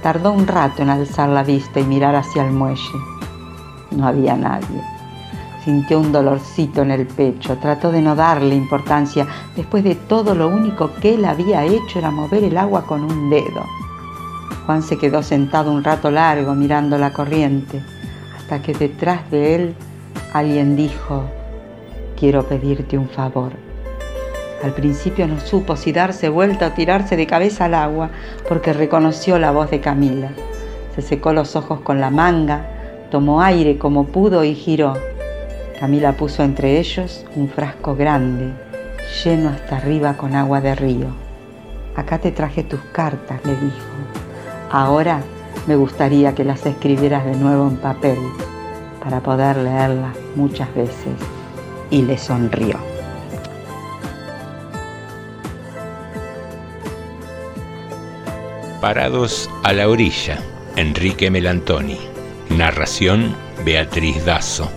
Tardó 0.04 0.32
un 0.32 0.46
rato 0.46 0.84
en 0.84 0.92
alzar 0.92 1.30
la 1.30 1.44
vista 1.44 1.80
y 1.80 1.86
mirar 1.86 2.16
hacia 2.16 2.46
el 2.46 2.54
muelle. 2.54 3.00
No 3.90 4.06
había 4.06 4.36
nadie. 4.36 4.80
Sintió 5.66 6.00
un 6.00 6.12
dolorcito 6.12 6.84
en 6.84 6.92
el 6.92 7.08
pecho, 7.08 7.58
trató 7.58 7.92
de 7.92 8.02
no 8.04 8.16
darle 8.16 8.54
importancia. 8.54 9.26
Después 9.56 9.84
de 9.84 9.96
todo, 9.96 10.36
lo 10.36 10.50
único 10.50 10.92
que 11.02 11.16
él 11.16 11.26
había 11.26 11.66
hecho 11.66 11.98
era 11.98 12.12
mover 12.12 12.44
el 12.44 12.56
agua 12.56 12.84
con 12.84 13.04
un 13.04 13.32
dedo. 13.32 13.66
Juan 14.68 14.84
se 14.84 15.00
quedó 15.00 15.24
sentado 15.24 15.72
un 15.72 15.84
rato 15.84 16.12
largo 16.12 16.54
mirando 16.54 16.96
la 17.00 17.12
corriente, 17.12 17.82
hasta 18.38 18.62
que 18.62 18.74
detrás 18.74 19.30
de 19.32 19.56
él 19.56 19.76
alguien 20.32 20.76
dijo, 20.76 21.24
quiero 22.16 22.44
pedirte 22.44 23.00
un 23.00 23.10
favor. 23.10 23.67
Al 24.64 24.74
principio 24.74 25.28
no 25.28 25.40
supo 25.40 25.76
si 25.76 25.92
darse 25.92 26.30
vuelta 26.30 26.68
o 26.68 26.72
tirarse 26.72 27.16
de 27.16 27.28
cabeza 27.28 27.66
al 27.66 27.76
agua, 27.76 28.10
porque 28.48 28.74
reconoció 28.74 29.38
la 29.38 29.52
voz 29.52 29.70
de 29.70 29.82
Camila. 29.82 30.30
Se 30.96 31.02
secó 31.02 31.32
los 31.32 31.56
ojos 31.56 31.82
con 31.82 32.02
la 32.02 32.10
manga, 32.10 32.66
tomó 33.12 33.42
aire 33.42 33.78
como 33.78 34.06
pudo 34.06 34.44
y 34.44 34.56
giró. 34.56 34.96
Camila 35.80 36.14
puso 36.14 36.44
entre 36.44 36.80
ellos 36.80 37.24
un 37.36 37.50
frasco 37.50 37.96
grande, 37.96 38.52
lleno 39.24 39.50
hasta 39.50 39.78
arriba 39.78 40.18
con 40.18 40.36
agua 40.36 40.60
de 40.60 40.74
río. 40.74 41.08
Acá 41.96 42.18
te 42.18 42.32
traje 42.32 42.64
tus 42.64 42.80
cartas, 42.92 43.40
le 43.46 43.52
dijo. 43.52 43.86
Ahora 44.72 45.22
me 45.68 45.76
gustaría 45.76 46.34
que 46.34 46.44
las 46.44 46.66
escribieras 46.66 47.26
de 47.26 47.36
nuevo 47.36 47.68
en 47.68 47.78
papel 47.78 48.18
para 49.04 49.20
poder 49.20 49.58
leerlas 49.58 50.16
muchas 50.36 50.74
veces. 50.74 51.14
Y 51.90 52.02
le 52.02 52.18
sonrió. 52.18 52.97
Parados 58.82 59.50
a 59.64 59.74
la 59.74 59.90
orilla, 59.90 60.38
Enrique 60.76 61.32
Melantoni. 61.32 61.98
Narración, 62.50 63.36
Beatriz 63.66 64.24
Dazo. 64.24 64.72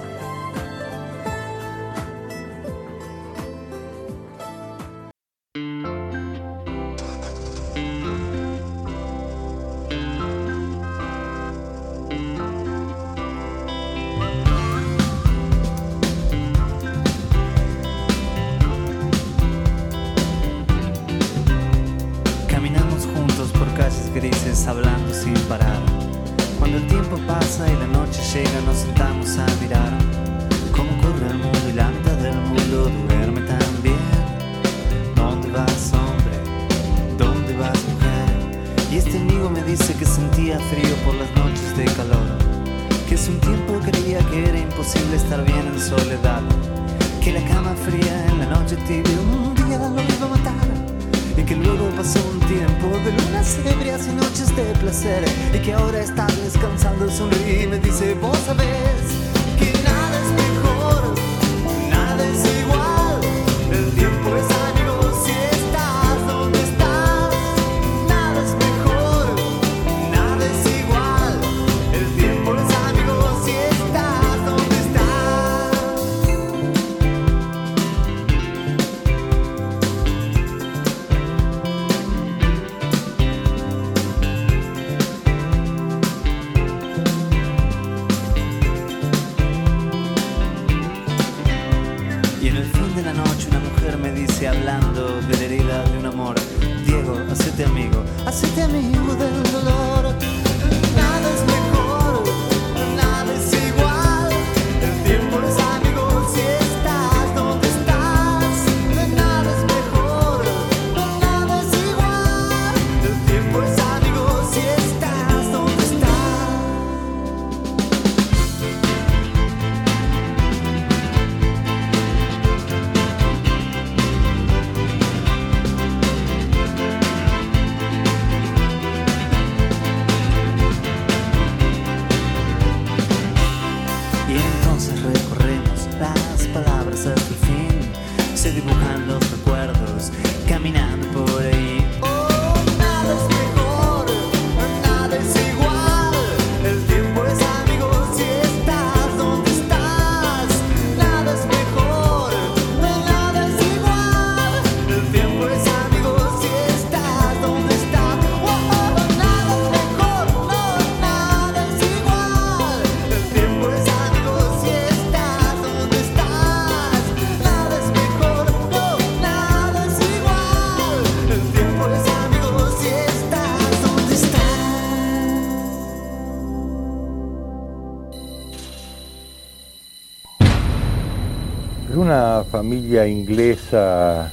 Familia 182.71 183.05
inglesa 183.05 184.31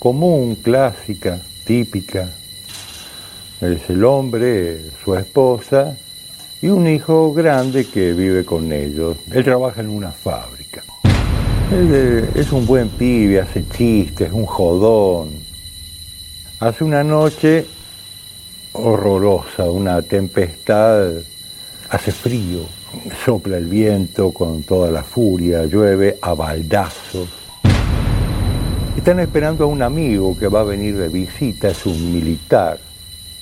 común, 0.00 0.56
clásica, 0.56 1.40
típica. 1.64 2.28
Es 3.60 3.88
el 3.88 4.04
hombre, 4.04 4.80
su 5.04 5.14
esposa 5.14 5.96
y 6.60 6.66
un 6.66 6.88
hijo 6.88 7.32
grande 7.32 7.86
que 7.86 8.12
vive 8.12 8.44
con 8.44 8.72
ellos. 8.72 9.18
Él 9.30 9.44
trabaja 9.44 9.82
en 9.82 9.90
una 9.90 10.10
fábrica. 10.10 10.82
Él 11.70 11.90
eh, 11.92 12.30
es 12.34 12.50
un 12.50 12.66
buen 12.66 12.88
pibe, 12.88 13.40
hace 13.40 13.68
chistes, 13.68 14.32
un 14.32 14.46
jodón. 14.46 15.30
Hace 16.58 16.82
una 16.82 17.04
noche 17.04 17.66
horrorosa, 18.72 19.70
una 19.70 20.02
tempestad, 20.02 21.12
hace 21.88 22.10
frío, 22.10 22.66
sopla 23.24 23.56
el 23.56 23.66
viento 23.66 24.32
con 24.32 24.62
toda 24.62 24.90
la 24.90 25.02
furia, 25.02 25.64
llueve 25.64 26.18
a 26.20 26.34
baldazos. 26.34 27.28
Están 28.96 29.20
esperando 29.20 29.64
a 29.64 29.66
un 29.66 29.82
amigo 29.82 30.36
que 30.38 30.48
va 30.48 30.60
a 30.60 30.64
venir 30.64 30.96
de 30.96 31.08
visita, 31.08 31.68
es 31.68 31.86
un 31.86 32.12
militar 32.12 32.78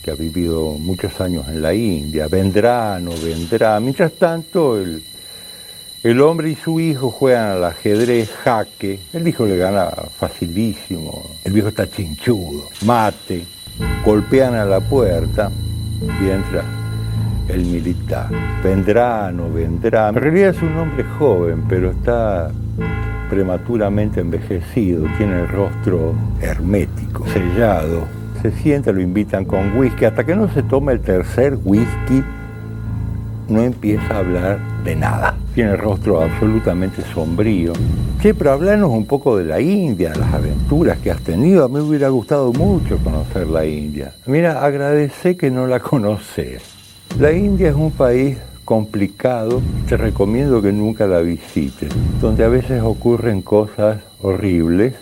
que 0.03 0.11
ha 0.11 0.15
vivido 0.15 0.73
muchos 0.79 1.21
años 1.21 1.47
en 1.49 1.61
la 1.61 1.75
India, 1.75 2.29
vendrá, 2.29 2.99
no 2.99 3.11
vendrá. 3.11 3.79
Mientras 3.81 4.13
tanto, 4.13 4.79
el, 4.79 5.03
el 6.03 6.21
hombre 6.23 6.51
y 6.51 6.57
su 6.57 6.81
hijo 6.81 7.11
juegan 7.11 7.51
al 7.51 7.65
ajedrez 7.65 8.31
jaque. 8.31 9.01
El 9.13 9.29
hijo 9.29 9.45
le 9.45 9.57
gana 9.57 9.91
facilísimo, 10.19 11.37
el 11.45 11.53
viejo 11.53 11.69
está 11.69 11.91
chinchudo, 11.91 12.69
mate, 12.87 13.45
golpean 14.05 14.55
a 14.55 14.65
la 14.65 14.81
puerta 14.81 15.51
y 16.23 16.31
entra 16.31 16.80
el 17.49 17.65
militar. 17.65 18.29
Vendrá, 18.63 19.33
no 19.33 19.51
vendrá. 19.51 20.09
En 20.09 20.15
realidad 20.17 20.51
es 20.51 20.63
un 20.63 20.77
hombre 20.77 21.05
joven, 21.19 21.65
pero 21.69 21.91
está 21.91 22.51
prematuramente 23.31 24.21
envejecido, 24.21 25.07
tiene 25.17 25.43
el 25.43 25.49
rostro 25.49 26.15
hermético, 26.41 27.27
sellado. 27.29 28.05
Se 28.43 28.51
sienta, 28.51 28.91
lo 28.93 29.01
invitan 29.01 29.45
con 29.45 29.77
whisky, 29.79 30.05
hasta 30.05 30.25
que 30.25 30.35
no 30.35 30.53
se 30.53 30.63
toma 30.65 30.93
el 30.93 31.01
tercer 31.01 31.57
whisky, 31.63 32.25
no 33.49 33.63
empieza 33.63 34.15
a 34.15 34.19
hablar 34.19 34.59
de 34.85 34.97
nada. 34.97 35.35
Tiene 35.55 35.73
el 35.73 35.79
rostro 35.79 36.23
absolutamente 36.23 37.03
sombrío. 37.15 37.73
Che, 38.21 38.35
pero 38.35 38.53
hablanos 38.53 38.91
un 38.91 39.07
poco 39.07 39.37
de 39.37 39.45
la 39.45 39.61
India, 39.61 40.13
las 40.17 40.35
aventuras 40.35 40.99
que 40.99 41.11
has 41.11 41.21
tenido. 41.21 41.65
A 41.65 41.69
mí 41.69 41.75
me 41.75 41.81
hubiera 41.83 42.09
gustado 42.09 42.53
mucho 42.53 42.99
conocer 42.99 43.47
la 43.47 43.65
India. 43.65 44.13
Mira, 44.27 44.65
agradecé 44.65 45.37
que 45.37 45.51
no 45.51 45.67
la 45.67 45.81
conoces. 45.81 46.80
La 47.21 47.35
India 47.35 47.69
es 47.69 47.75
un 47.75 47.91
país 47.91 48.39
complicado, 48.65 49.61
te 49.87 49.99
recomiendo 49.99 50.63
que 50.63 50.73
nunca 50.73 51.07
la 51.07 51.19
visites, 51.19 51.91
donde 52.19 52.45
a 52.45 52.49
veces 52.49 52.83
ocurren 52.83 53.43
cosas 53.43 53.99
horribles, 54.23 54.95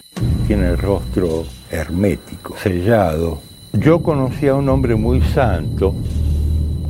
tiene 0.48 0.70
el 0.70 0.78
rostro 0.78 1.44
hermético, 1.70 2.56
sellado. 2.56 3.38
Yo 3.72 4.02
conocí 4.02 4.48
a 4.48 4.56
un 4.56 4.68
hombre 4.68 4.96
muy 4.96 5.20
santo 5.20 5.94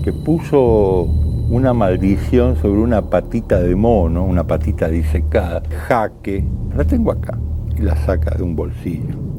que 0.02 0.14
puso 0.14 1.02
una 1.50 1.74
maldición 1.74 2.56
sobre 2.56 2.80
una 2.80 3.02
patita 3.02 3.60
de 3.60 3.76
mono, 3.76 4.24
una 4.24 4.46
patita 4.46 4.88
disecada, 4.88 5.62
jaque, 5.88 6.42
la 6.74 6.84
tengo 6.84 7.12
acá, 7.12 7.36
y 7.76 7.82
la 7.82 7.96
saca 8.06 8.34
de 8.34 8.42
un 8.42 8.56
bolsillo. 8.56 9.37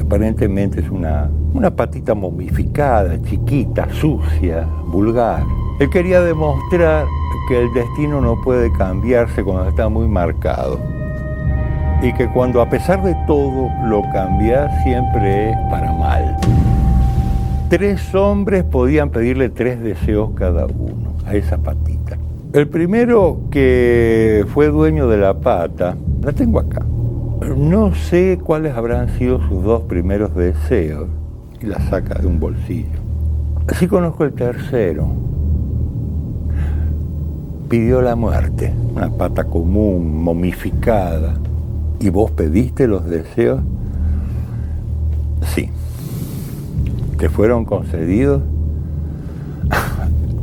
Aparentemente 0.00 0.80
es 0.80 0.90
una, 0.90 1.28
una 1.52 1.70
patita 1.70 2.14
momificada, 2.14 3.20
chiquita, 3.22 3.88
sucia, 3.92 4.66
vulgar. 4.86 5.42
Él 5.80 5.90
quería 5.90 6.20
demostrar 6.20 7.06
que 7.48 7.62
el 7.62 7.72
destino 7.72 8.20
no 8.20 8.40
puede 8.42 8.70
cambiarse 8.72 9.42
cuando 9.42 9.68
está 9.68 9.88
muy 9.88 10.08
marcado. 10.08 10.78
Y 12.02 12.12
que 12.12 12.28
cuando 12.28 12.60
a 12.60 12.68
pesar 12.68 13.02
de 13.02 13.14
todo 13.26 13.70
lo 13.84 14.02
cambias 14.12 14.70
siempre 14.82 15.50
es 15.50 15.56
para 15.70 15.92
mal. 15.92 16.36
Tres 17.68 18.14
hombres 18.14 18.64
podían 18.64 19.10
pedirle 19.10 19.50
tres 19.50 19.80
deseos 19.80 20.30
cada 20.34 20.66
uno 20.66 21.12
a 21.26 21.34
esa 21.34 21.58
patita. 21.58 22.16
El 22.52 22.66
primero 22.68 23.40
que 23.50 24.46
fue 24.54 24.68
dueño 24.68 25.06
de 25.08 25.18
la 25.18 25.34
pata, 25.34 25.96
la 26.22 26.32
tengo 26.32 26.60
acá. 26.60 26.82
No 27.46 27.94
sé 27.94 28.38
cuáles 28.42 28.74
habrán 28.76 29.08
sido 29.18 29.40
sus 29.48 29.62
dos 29.62 29.82
primeros 29.82 30.34
deseos 30.34 31.08
y 31.60 31.66
la 31.66 31.80
saca 31.88 32.18
de 32.18 32.26
un 32.26 32.40
bolsillo. 32.40 32.98
Así 33.68 33.86
conozco 33.86 34.24
el 34.24 34.32
tercero. 34.32 35.08
Pidió 37.68 38.00
la 38.00 38.16
muerte, 38.16 38.72
una 38.94 39.10
pata 39.10 39.44
común, 39.44 40.22
momificada. 40.22 41.34
¿Y 42.00 42.10
vos 42.10 42.30
pediste 42.30 42.86
los 42.86 43.04
deseos? 43.04 43.60
Sí. 45.54 45.70
¿Te 47.18 47.28
fueron 47.28 47.64
concedidos? 47.64 48.42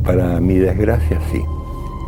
Para 0.04 0.40
mi 0.40 0.54
desgracia, 0.54 1.18
sí. 1.32 1.42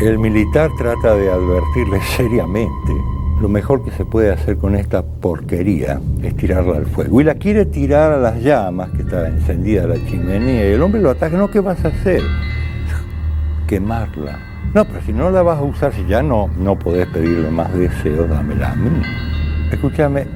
El 0.00 0.18
militar 0.18 0.70
trata 0.78 1.14
de 1.14 1.30
advertirle 1.30 2.00
seriamente. 2.16 3.17
Lo 3.40 3.48
mejor 3.48 3.84
que 3.84 3.92
se 3.92 4.04
puede 4.04 4.32
hacer 4.32 4.56
con 4.56 4.74
esta 4.74 5.02
porquería 5.02 6.00
es 6.22 6.36
tirarla 6.36 6.78
al 6.78 6.86
fuego. 6.86 7.20
Y 7.20 7.24
la 7.24 7.36
quiere 7.36 7.66
tirar 7.66 8.10
a 8.10 8.18
las 8.18 8.42
llamas, 8.42 8.90
que 8.90 9.02
está 9.02 9.28
encendida 9.28 9.86
la 9.86 9.94
chimenea, 10.06 10.68
y 10.68 10.72
el 10.72 10.82
hombre 10.82 11.00
lo 11.00 11.10
ataca. 11.10 11.36
No, 11.36 11.48
¿qué 11.48 11.60
vas 11.60 11.84
a 11.84 11.88
hacer? 11.88 12.20
Quemarla. 13.68 14.40
No, 14.74 14.84
pero 14.84 15.00
si 15.06 15.12
no 15.12 15.30
la 15.30 15.42
vas 15.42 15.60
a 15.60 15.62
usar, 15.62 15.92
si 15.92 16.04
ya 16.06 16.20
no, 16.20 16.50
no 16.58 16.76
podés 16.76 17.06
pedirle 17.08 17.48
más 17.50 17.72
deseos, 17.72 18.28
dámela 18.28 18.72
a 18.72 18.74
mí. 18.74 18.90
Escúchame, 19.70 20.26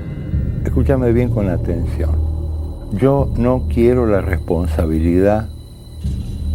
escúchame 0.64 1.12
bien 1.12 1.30
con 1.30 1.48
atención. 1.50 2.16
Yo 2.92 3.32
no 3.36 3.66
quiero 3.68 4.06
la 4.06 4.20
responsabilidad 4.20 5.48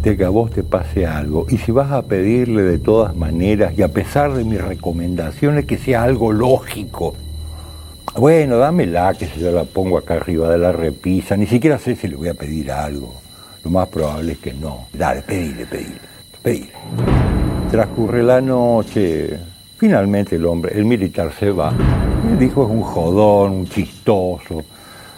de 0.01 0.15
que 0.15 0.23
a 0.23 0.29
vos 0.29 0.51
te 0.51 0.63
pase 0.63 1.05
algo. 1.05 1.45
Y 1.49 1.57
si 1.57 1.71
vas 1.71 1.91
a 1.91 2.03
pedirle 2.03 2.63
de 2.63 2.79
todas 2.79 3.15
maneras, 3.15 3.73
y 3.77 3.81
a 3.81 3.87
pesar 3.87 4.33
de 4.33 4.43
mis 4.43 4.61
recomendaciones, 4.61 5.65
que 5.65 5.77
sea 5.77 6.03
algo 6.03 6.31
lógico. 6.31 7.15
Bueno, 8.15 8.57
dámela, 8.57 9.13
que 9.13 9.27
si 9.27 9.39
yo 9.39 9.51
la 9.51 9.63
pongo 9.63 9.97
acá 9.97 10.15
arriba 10.15 10.49
de 10.49 10.57
la 10.57 10.71
repisa. 10.71 11.35
Ni 11.37 11.45
siquiera 11.45 11.77
sé 11.77 11.95
si 11.95 12.07
le 12.07 12.15
voy 12.15 12.29
a 12.29 12.33
pedir 12.33 12.71
algo. 12.71 13.13
Lo 13.63 13.69
más 13.69 13.87
probable 13.89 14.33
es 14.33 14.37
que 14.39 14.53
no. 14.53 14.87
Dale, 14.93 15.21
pedile, 15.21 15.65
pedile, 15.65 15.99
pedile. 16.41 16.71
Transcurre 17.69 18.23
la 18.23 18.39
noche. 18.39 19.37
Finalmente 19.77 20.37
el 20.37 20.45
hombre, 20.45 20.73
el 20.75 20.85
militar 20.85 21.31
se 21.37 21.51
va. 21.51 21.71
Me 21.71 22.37
dijo 22.37 22.63
es 22.63 22.69
un 22.69 22.81
jodón, 22.81 23.51
un 23.51 23.67
chistoso. 23.67 24.63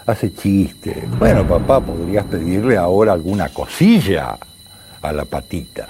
Hace 0.06 0.34
chiste. 0.34 1.04
Bueno, 1.20 1.48
papá, 1.48 1.80
podrías 1.80 2.26
pedirle 2.26 2.76
ahora 2.76 3.14
alguna 3.14 3.50
cosilla 3.50 4.38
a 5.02 5.14
la 5.14 5.26
patita 5.26 5.88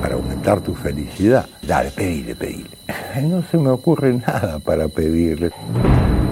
para 0.00 0.14
aumentar 0.14 0.60
tu 0.60 0.74
felicidad. 0.74 1.46
Dale, 1.62 1.90
pedile, 1.90 2.34
pedile. 2.34 2.70
No 3.22 3.42
se 3.50 3.58
me 3.58 3.70
ocurre 3.70 4.14
nada 4.14 4.58
para 4.60 4.88
pedirle. 4.88 5.50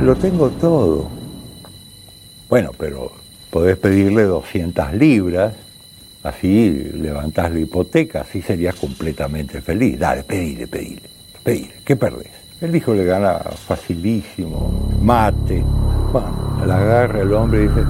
Lo 0.00 0.14
tengo 0.14 0.50
todo. 0.50 1.08
Bueno, 2.48 2.70
pero 2.78 3.12
podés 3.50 3.76
pedirle 3.76 4.22
200 4.22 4.92
libras, 4.94 5.54
así 6.22 6.90
levantás 6.94 7.50
la 7.52 7.58
hipoteca, 7.58 8.20
así 8.20 8.40
serías 8.40 8.76
completamente 8.76 9.60
feliz. 9.60 9.98
Dale, 9.98 10.22
pedile, 10.22 10.68
pedile, 10.68 11.02
pedile. 11.42 11.74
¿Qué 11.84 11.96
perdés? 11.96 12.30
El 12.60 12.74
hijo 12.74 12.94
le 12.94 13.04
gana 13.04 13.38
facilísimo, 13.66 14.90
mate. 15.02 15.62
La 16.66 16.78
agarra 16.78 17.20
el 17.20 17.32
hombre 17.32 17.64
y 17.64 17.68
dice, 17.68 17.82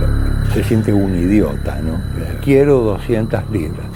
se 0.52 0.64
siente 0.64 0.92
un 0.92 1.14
idiota, 1.14 1.78
¿no? 1.82 1.98
Quiero 2.42 2.80
200 2.80 3.50
libras. 3.50 3.86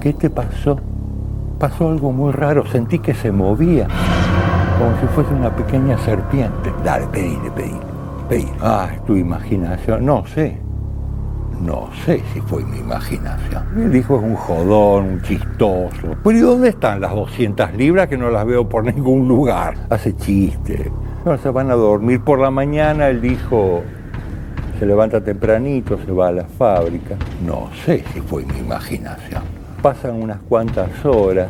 ¿Qué 0.00 0.12
te 0.12 0.30
pasó? 0.30 0.78
Pasó 1.58 1.88
algo 1.88 2.12
muy 2.12 2.32
raro, 2.32 2.66
sentí 2.66 2.98
que 2.98 3.14
se 3.14 3.32
movía, 3.32 3.88
como 4.78 5.00
si 5.00 5.06
fuese 5.14 5.32
una 5.32 5.54
pequeña 5.54 5.96
serpiente. 5.98 6.72
Dale, 6.84 7.06
pedile, 7.06 7.50
pedile, 7.54 7.80
pedile. 8.28 8.52
Ah, 8.60 8.88
es 8.94 9.04
tu 9.04 9.16
imaginación. 9.16 10.04
No 10.04 10.26
sé, 10.26 10.58
no 11.60 11.88
sé 12.04 12.22
si 12.32 12.40
fue 12.40 12.64
mi 12.64 12.78
imaginación. 12.78 13.64
El 13.76 13.94
hijo 13.94 14.16
es 14.16 14.22
un 14.22 14.34
jodón, 14.34 15.06
un 15.06 15.22
chistoso. 15.22 16.16
Pero 16.22 16.38
¿y 16.38 16.40
dónde 16.40 16.68
están 16.70 17.00
las 17.00 17.12
200 17.12 17.74
libras 17.74 18.08
que 18.08 18.16
no 18.16 18.30
las 18.30 18.46
veo 18.46 18.68
por 18.68 18.84
ningún 18.84 19.26
lugar? 19.26 19.74
Hace 19.90 20.14
chiste. 20.16 20.90
No, 21.24 21.36
se 21.38 21.50
van 21.50 21.70
a 21.70 21.74
dormir 21.74 22.20
por 22.20 22.38
la 22.38 22.50
mañana. 22.50 23.08
El 23.08 23.24
hijo 23.24 23.82
se 24.78 24.86
levanta 24.86 25.22
tempranito, 25.22 25.98
se 26.04 26.12
va 26.12 26.28
a 26.28 26.32
la 26.32 26.44
fábrica. 26.44 27.16
No 27.44 27.70
sé 27.84 28.04
si 28.12 28.20
fue 28.20 28.44
mi 28.44 28.58
imaginación. 28.58 29.42
Pasan 29.82 30.22
unas 30.22 30.38
cuantas 30.48 31.04
horas 31.04 31.48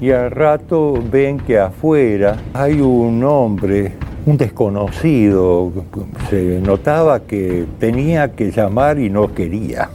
y 0.00 0.10
al 0.10 0.30
rato 0.30 1.02
ven 1.10 1.38
que 1.38 1.58
afuera 1.58 2.36
hay 2.52 2.80
un 2.80 3.22
hombre, 3.24 3.92
un 4.26 4.36
desconocido. 4.36 5.72
Se 6.30 6.60
notaba 6.60 7.20
que 7.20 7.66
tenía 7.78 8.32
que 8.32 8.50
llamar 8.50 8.98
y 8.98 9.10
no 9.10 9.32
quería. 9.34 9.88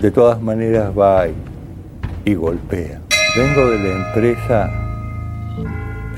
De 0.00 0.10
todas 0.10 0.40
maneras 0.40 0.92
va 0.96 1.24
y, 2.24 2.34
golpea. 2.34 3.00
Vengo 3.36 3.70
de 3.70 3.78
la 3.78 4.06
empresa 4.06 4.70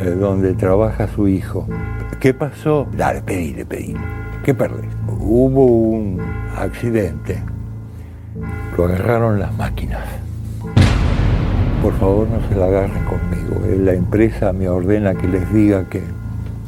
eh, 0.01 0.11
donde 0.11 0.55
trabaja 0.55 1.09
su 1.09 1.29
hijo. 1.29 1.67
¿Qué 2.21 2.35
pasó? 2.35 2.87
Dale, 2.97 3.23
pedile, 3.23 3.65
pedile. 3.65 4.01
¿Qué 4.45 4.55
perdés? 4.55 4.91
Hubo 5.07 5.65
un 5.65 6.21
accidente. 6.57 7.43
Lo 8.77 8.85
agarraron 8.85 9.39
las 9.39 9.57
máquinas. 9.57 10.05
Por 11.83 11.93
favor, 11.95 12.27
no 12.29 12.49
se 12.49 12.57
la 12.57 12.67
agarren 12.67 13.05
conmigo. 13.05 13.65
Eh, 13.67 13.79
La 13.79 13.93
empresa 13.93 14.53
me 14.53 14.69
ordena 14.69 15.15
que 15.15 15.29
les 15.29 15.53
diga 15.53 15.85
que 15.89 16.03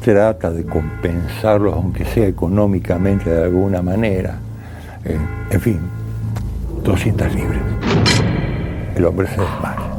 trata 0.03 0.51
de 0.51 0.63
compensarlos, 0.63 1.75
aunque 1.75 2.05
sea 2.05 2.27
económicamente 2.27 3.29
de 3.29 3.43
alguna 3.43 3.81
manera. 3.81 4.35
Eh, 5.03 5.17
en 5.51 5.61
fin, 5.61 5.79
200 6.83 7.35
libras. 7.35 7.61
El 8.95 9.05
hombre 9.05 9.27
se 9.27 9.41
desmaya. 9.41 9.91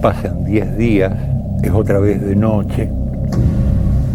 Pasan 0.00 0.44
10 0.44 0.76
días, 0.78 1.12
es 1.62 1.70
otra 1.70 1.98
vez 1.98 2.22
de 2.22 2.36
noche. 2.36 2.88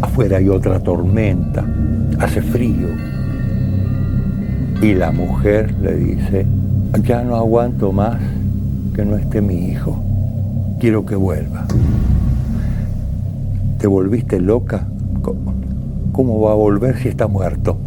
Afuera 0.01 0.37
hay 0.37 0.49
otra 0.49 0.79
tormenta, 0.79 1.63
hace 2.19 2.41
frío. 2.41 2.87
Y 4.81 4.95
la 4.95 5.11
mujer 5.11 5.73
le 5.81 5.95
dice, 5.95 6.45
ya 7.03 7.23
no 7.23 7.35
aguanto 7.35 7.91
más 7.91 8.17
que 8.93 9.03
no 9.03 9.17
esté 9.17 9.41
mi 9.41 9.55
hijo. 9.69 9.97
Quiero 10.79 11.05
que 11.05 11.15
vuelva. 11.15 11.65
¿Te 13.79 13.87
volviste 13.87 14.39
loca? 14.39 14.85
¿Cómo, 16.11 16.41
va 16.41 16.51
a 16.51 16.55
volver 16.55 16.99
si 16.99 17.09
está 17.09 17.27
muerto? 17.27 17.77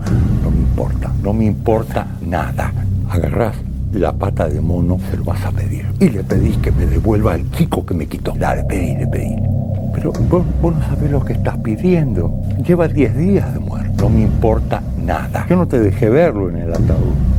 No 0.42 0.50
me 0.50 0.58
importa, 0.58 1.12
no 1.22 1.32
me 1.32 1.44
importa 1.44 2.06
nada. 2.26 2.72
Agarrás 3.08 3.54
la 3.92 4.12
pata 4.12 4.48
de 4.48 4.60
mono, 4.60 4.98
se 5.10 5.16
lo 5.16 5.24
vas 5.24 5.44
a 5.44 5.52
pedir. 5.52 5.86
Y 6.00 6.08
le 6.08 6.24
pedís 6.24 6.56
que 6.58 6.72
me 6.72 6.86
devuelva 6.86 7.36
el 7.36 7.50
chico 7.52 7.86
que 7.86 7.94
me 7.94 8.06
quitó. 8.06 8.32
Dale, 8.36 8.64
pedile, 8.64 9.06
pedile. 9.06 9.48
Pero 9.94 10.12
vos, 10.28 10.42
vos 10.60 10.74
no 10.74 10.82
sabés 10.82 11.10
lo 11.10 11.24
que 11.24 11.34
estás 11.34 11.56
pidiendo. 11.58 12.42
Lleva 12.66 12.88
10 12.88 13.16
días 13.16 13.54
de 13.54 13.60
muerto. 13.60 14.04
No 14.04 14.10
me 14.10 14.22
importa 14.22 14.82
nada. 15.02 15.46
Yo 15.48 15.56
no 15.56 15.68
te 15.68 15.78
dejé 15.78 16.08
verlo 16.10 16.50
en 16.50 16.56
el 16.56 16.72
ataúd. 16.72 17.35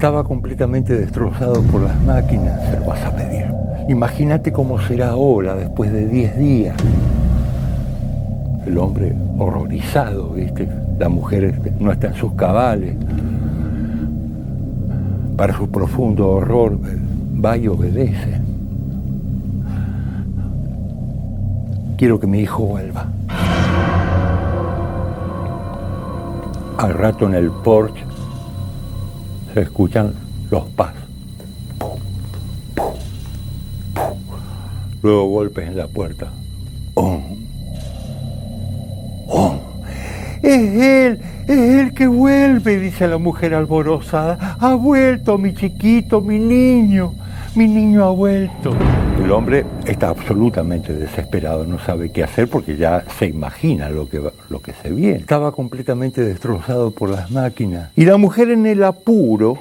Estaba 0.00 0.24
completamente 0.24 0.98
destrozado 0.98 1.60
por 1.64 1.82
las 1.82 2.02
máquinas. 2.04 2.58
Se 2.70 2.80
lo 2.80 2.86
vas 2.86 3.04
a 3.04 3.14
pedir. 3.14 3.44
Imagínate 3.86 4.50
cómo 4.50 4.80
será 4.80 5.10
ahora, 5.10 5.54
después 5.54 5.92
de 5.92 6.06
10 6.08 6.38
días. 6.38 6.76
El 8.64 8.78
hombre 8.78 9.14
horrorizado, 9.36 10.30
¿viste? 10.30 10.66
La 10.98 11.10
mujer 11.10 11.74
no 11.78 11.92
está 11.92 12.06
en 12.06 12.14
sus 12.14 12.32
cabales. 12.32 12.96
Para 15.36 15.54
su 15.54 15.68
profundo 15.68 16.28
horror, 16.30 16.78
va 17.44 17.58
y 17.58 17.68
obedece. 17.68 18.40
Quiero 21.98 22.18
que 22.18 22.26
mi 22.26 22.38
hijo 22.38 22.64
vuelva. 22.64 23.04
Al 26.78 26.94
rato 26.94 27.26
en 27.26 27.34
el 27.34 27.50
porche 27.50 28.09
se 29.54 29.60
escuchan 29.62 30.14
los 30.50 30.64
pasos. 30.70 31.00
Luego 35.02 35.28
golpes 35.28 35.66
en 35.66 35.76
la 35.76 35.86
puerta. 35.86 36.28
¡Oh! 36.94 37.20
¡Oh! 39.28 39.54
Es 40.42 40.82
él, 40.82 41.20
es 41.46 41.58
él 41.58 41.94
que 41.94 42.06
vuelve, 42.06 42.78
dice 42.78 43.06
la 43.08 43.18
mujer 43.18 43.54
alborozada. 43.54 44.56
Ha 44.60 44.74
vuelto 44.74 45.38
mi 45.38 45.54
chiquito, 45.54 46.20
mi 46.20 46.38
niño. 46.38 47.14
Mi 47.54 47.66
niño 47.66 48.04
ha 48.04 48.10
vuelto. 48.10 48.74
El 49.30 49.34
hombre 49.34 49.64
está 49.86 50.08
absolutamente 50.08 50.92
desesperado, 50.92 51.64
no 51.64 51.78
sabe 51.78 52.10
qué 52.10 52.24
hacer 52.24 52.50
porque 52.50 52.76
ya 52.76 53.04
se 53.16 53.26
imagina 53.26 53.88
lo 53.88 54.08
que, 54.08 54.20
lo 54.48 54.60
que 54.60 54.72
se 54.72 54.90
viene. 54.90 55.18
Estaba 55.18 55.52
completamente 55.52 56.20
destrozado 56.20 56.90
por 56.90 57.10
las 57.10 57.30
máquinas. 57.30 57.92
Y 57.94 58.06
la 58.06 58.16
mujer 58.16 58.50
en 58.50 58.66
el 58.66 58.82
apuro 58.82 59.56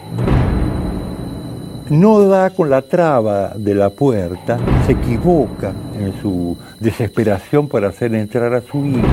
no 1.92 2.22
da 2.22 2.50
con 2.50 2.72
la 2.72 2.82
traba 2.82 3.50
de 3.56 3.76
la 3.76 3.92
puerta, 3.92 4.58
se 4.88 4.94
equivoca 4.94 5.72
en 6.00 6.20
su 6.20 6.58
desesperación 6.80 7.68
para 7.68 7.90
hacer 7.90 8.16
entrar 8.16 8.52
a 8.56 8.62
su 8.62 8.84
hijo. 8.88 9.08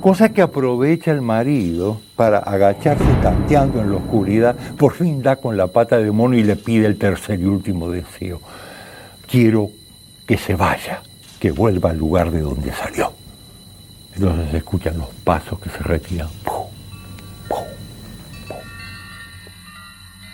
Cosa 0.00 0.28
que 0.28 0.40
aprovecha 0.40 1.10
el 1.10 1.20
marido 1.20 2.00
para 2.14 2.38
agacharse 2.38 3.02
tanteando 3.24 3.80
en 3.80 3.90
la 3.90 3.96
oscuridad, 3.96 4.54
por 4.78 4.92
fin 4.92 5.20
da 5.20 5.34
con 5.34 5.56
la 5.56 5.66
pata 5.66 5.98
de 5.98 6.12
mono 6.12 6.36
y 6.36 6.44
le 6.44 6.54
pide 6.54 6.86
el 6.86 6.96
tercer 6.96 7.40
y 7.40 7.46
último 7.46 7.90
deseo. 7.90 8.40
Quiero 9.28 9.70
que 10.26 10.38
se 10.38 10.54
vaya, 10.54 11.02
que 11.40 11.50
vuelva 11.50 11.90
al 11.90 11.98
lugar 11.98 12.30
de 12.30 12.40
donde 12.40 12.72
salió. 12.72 13.12
Entonces 14.14 14.50
se 14.50 14.56
escuchan 14.58 14.98
los 14.98 15.08
pasos 15.24 15.58
que 15.58 15.68
se 15.68 15.78
retiran. 15.78 16.28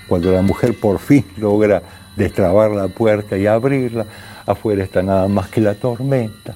Cuando 0.08 0.30
la 0.30 0.42
mujer 0.42 0.78
por 0.78 0.98
fin 0.98 1.24
logra 1.38 1.82
destrabar 2.16 2.70
la 2.70 2.88
puerta 2.88 3.36
y 3.38 3.46
abrirla, 3.46 4.06
afuera 4.46 4.84
está 4.84 5.02
nada 5.02 5.26
más 5.28 5.48
que 5.48 5.60
la 5.60 5.74
tormenta. 5.74 6.54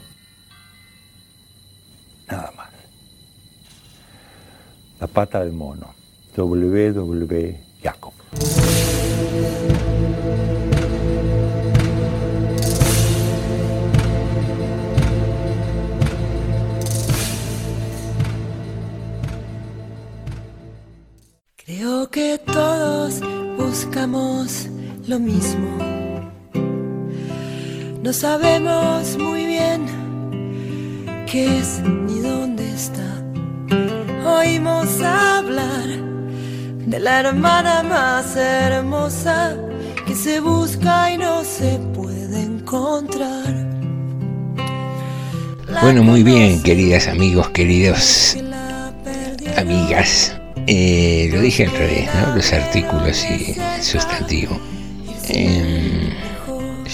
Nada 2.28 2.52
más. 2.56 2.68
La 5.00 5.06
pata 5.06 5.40
del 5.40 5.52
mono. 5.52 5.94
W.W. 6.36 7.60
Jacob. 7.82 8.12
Buscamos 24.06 24.68
lo 25.08 25.18
mismo. 25.18 25.68
No 28.02 28.12
sabemos 28.12 29.16
muy 29.18 29.46
bien 29.46 29.86
qué 31.26 31.58
es 31.58 31.80
ni 31.80 32.20
dónde 32.20 32.68
está. 32.72 33.24
Oímos 34.24 35.00
hablar 35.02 35.88
de 36.86 37.00
la 37.00 37.20
hermana 37.20 37.82
más 37.82 38.36
hermosa 38.36 39.56
que 40.06 40.14
se 40.14 40.40
busca 40.40 41.12
y 41.12 41.18
no 41.18 41.42
se 41.42 41.78
puede 41.94 42.42
encontrar. 42.42 43.66
Bueno, 45.82 46.04
muy 46.04 46.22
bien, 46.22 46.62
queridas 46.62 47.08
amigos, 47.08 47.50
queridos 47.50 48.36
amigas. 49.56 50.35
Eh, 50.66 51.28
lo 51.32 51.40
dije 51.40 51.64
al 51.64 51.70
revés, 51.70 52.08
¿no? 52.14 52.34
Los 52.34 52.52
artículos 52.52 53.24
y 53.24 53.52
el 53.52 53.82
sustantivo. 53.82 54.60
Em, 55.28 56.10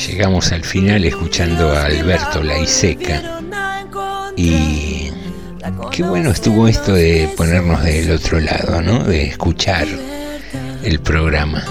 llegamos 0.07 0.53
al 0.53 0.63
final 0.63 1.05
escuchando 1.05 1.73
a 1.73 1.87
Alberto 1.87 2.43
Laiseca. 2.43 3.41
Y 4.37 5.11
qué 5.91 6.03
bueno 6.03 6.31
estuvo 6.31 6.69
esto 6.69 6.93
de 6.93 7.33
ponernos 7.37 7.83
del 7.83 8.11
otro 8.11 8.41
lado, 8.41 8.83
¿no? 8.83 9.05
De 9.05 9.25
escuchar 9.25 9.87
el 10.83 11.01
programa. 11.01 11.65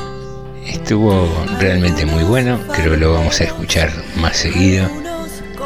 Estuvo 0.66 1.30
realmente 1.60 2.06
muy 2.06 2.24
bueno, 2.24 2.60
creo 2.74 2.92
que 2.92 2.98
lo 2.98 3.14
vamos 3.14 3.40
a 3.42 3.44
escuchar 3.44 3.92
más 4.16 4.38
seguido. 4.38 4.90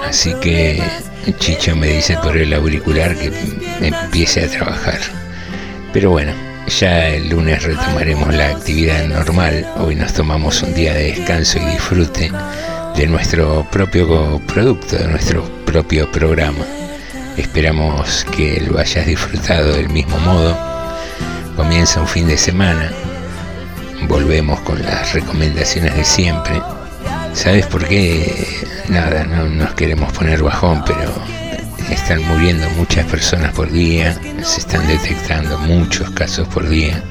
Así 0.08 0.34
que 0.42 0.82
Chicho 1.40 1.76
me 1.76 1.88
dice 1.88 2.18
por 2.22 2.36
el 2.36 2.54
auricular 2.54 3.16
que 3.16 3.32
empiece 3.82 4.46
a 4.46 4.50
trabajar. 4.50 5.25
Pero 5.96 6.10
bueno, 6.10 6.34
ya 6.68 7.08
el 7.08 7.30
lunes 7.30 7.64
retomaremos 7.64 8.36
la 8.36 8.50
actividad 8.50 9.08
normal. 9.08 9.66
Hoy 9.78 9.96
nos 9.96 10.12
tomamos 10.12 10.62
un 10.62 10.74
día 10.74 10.94
de 10.94 11.14
descanso 11.14 11.58
y 11.58 11.64
disfrute 11.64 12.30
de 12.98 13.08
nuestro 13.08 13.66
propio 13.72 14.42
producto, 14.46 14.98
de 14.98 15.08
nuestro 15.08 15.44
propio 15.66 16.12
programa. 16.12 16.66
Esperamos 17.38 18.26
que 18.36 18.60
lo 18.60 18.78
hayas 18.78 19.06
disfrutado 19.06 19.72
del 19.72 19.88
mismo 19.88 20.18
modo. 20.18 20.58
Comienza 21.56 22.02
un 22.02 22.08
fin 22.10 22.28
de 22.28 22.38
semana. 22.38 22.92
Volvemos 24.10 24.60
con 24.60 24.84
las 24.84 25.14
recomendaciones 25.14 25.96
de 25.96 26.04
siempre. 26.04 26.62
¿Sabes 27.32 27.68
por 27.68 27.88
qué? 27.88 28.68
Nada, 28.90 29.24
no 29.24 29.46
nos 29.46 29.74
queremos 29.76 30.12
poner 30.12 30.44
bajón, 30.44 30.84
pero 30.86 31.10
están 31.90 32.24
muriendo 32.24 32.70
muchas 32.72 33.06
personas 33.06 33.54
por 33.54 33.72
día, 33.72 34.18
se 34.44 34.60
están 34.60 34.88
detectando 34.88 35.58
muchos 35.60 36.10
casos 36.12 36.48
por 36.48 36.68
día. 36.68 37.02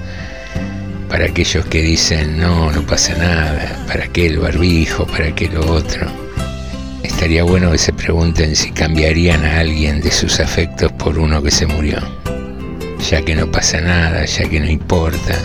Para 1.08 1.26
aquellos 1.26 1.64
que 1.66 1.82
dicen, 1.82 2.38
no, 2.38 2.72
no 2.72 2.82
pasa 2.82 3.14
nada, 3.16 3.84
¿para 3.86 4.08
qué 4.08 4.26
el 4.26 4.38
barbijo? 4.38 5.06
¿Para 5.06 5.34
qué 5.34 5.48
lo 5.48 5.64
otro? 5.72 6.06
Estaría 7.02 7.44
bueno 7.44 7.70
que 7.70 7.78
se 7.78 7.92
pregunten 7.92 8.56
si 8.56 8.70
cambiarían 8.72 9.44
a 9.44 9.60
alguien 9.60 10.00
de 10.00 10.10
sus 10.10 10.40
afectos 10.40 10.90
por 10.92 11.18
uno 11.18 11.42
que 11.42 11.50
se 11.50 11.66
murió. 11.66 11.98
Ya 13.10 13.22
que 13.22 13.34
no 13.36 13.50
pasa 13.50 13.80
nada, 13.80 14.24
ya 14.24 14.48
que 14.48 14.58
no 14.60 14.68
importa, 14.68 15.38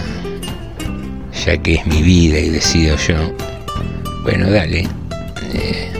ya 1.46 1.58
que 1.58 1.76
es 1.76 1.86
mi 1.86 2.02
vida 2.02 2.40
y 2.40 2.50
decido 2.50 2.96
yo. 2.98 3.36
Bueno, 4.24 4.50
dale. 4.50 4.88
eh, 5.54 5.92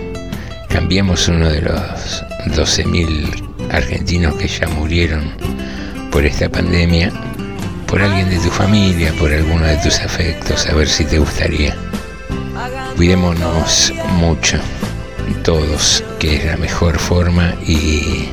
cambiemos 0.70 1.28
uno 1.28 1.50
de 1.50 1.62
los 1.62 2.24
12.000 2.46 3.72
argentinos 3.72 4.36
que 4.36 4.48
ya 4.48 4.68
murieron 4.68 5.34
por 6.12 6.26
esta 6.26 6.50
pandemia 6.50 7.12
por 7.90 8.04
alguien 8.04 8.30
de 8.30 8.38
tu 8.38 8.52
familia, 8.52 9.12
por 9.18 9.34
alguno 9.34 9.66
de 9.66 9.78
tus 9.78 10.00
afectos, 10.00 10.68
a 10.68 10.76
ver 10.76 10.88
si 10.88 11.06
te 11.06 11.18
gustaría. 11.18 11.76
Cuidémonos 12.96 13.94
mucho, 14.14 14.60
todos, 15.44 16.04
que 16.20 16.36
es 16.36 16.46
la 16.46 16.58
mejor 16.58 17.00
forma 17.00 17.56
y, 17.66 18.30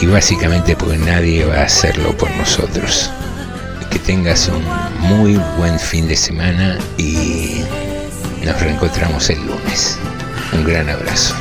y 0.00 0.06
básicamente 0.06 0.76
porque 0.76 0.98
nadie 0.98 1.44
va 1.44 1.56
a 1.56 1.64
hacerlo 1.64 2.16
por 2.16 2.30
nosotros. 2.36 3.10
Que 3.90 3.98
tengas 3.98 4.48
un 4.48 4.64
muy 5.00 5.34
buen 5.58 5.76
fin 5.80 6.06
de 6.06 6.16
semana 6.16 6.78
y 6.96 7.62
nos 8.44 8.60
reencontramos 8.60 9.28
el 9.30 9.44
lunes. 9.44 9.98
Un 10.52 10.62
gran 10.64 10.88
abrazo. 10.88 11.34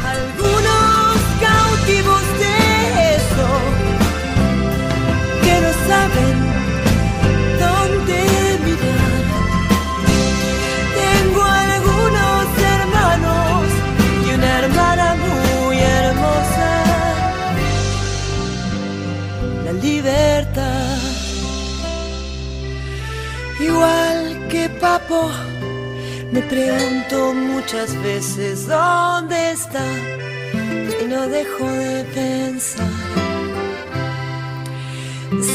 Papo. 24.79 25.29
Me 26.31 26.41
pregunto 26.41 27.33
muchas 27.33 27.95
veces 28.01 28.67
dónde 28.67 29.51
está 29.51 29.85
y 31.01 31.05
no 31.05 31.27
dejo 31.27 31.65
de 31.65 32.03
pensar. 32.15 32.87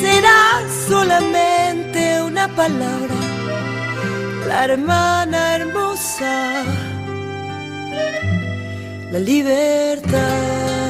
Será 0.01 0.63
solamente 0.89 2.23
una 2.23 2.49
palabra, 2.49 3.15
la 4.49 4.65
hermana 4.65 5.57
hermosa. 5.57 6.65
la 9.13 9.21
libertad. 9.21 10.84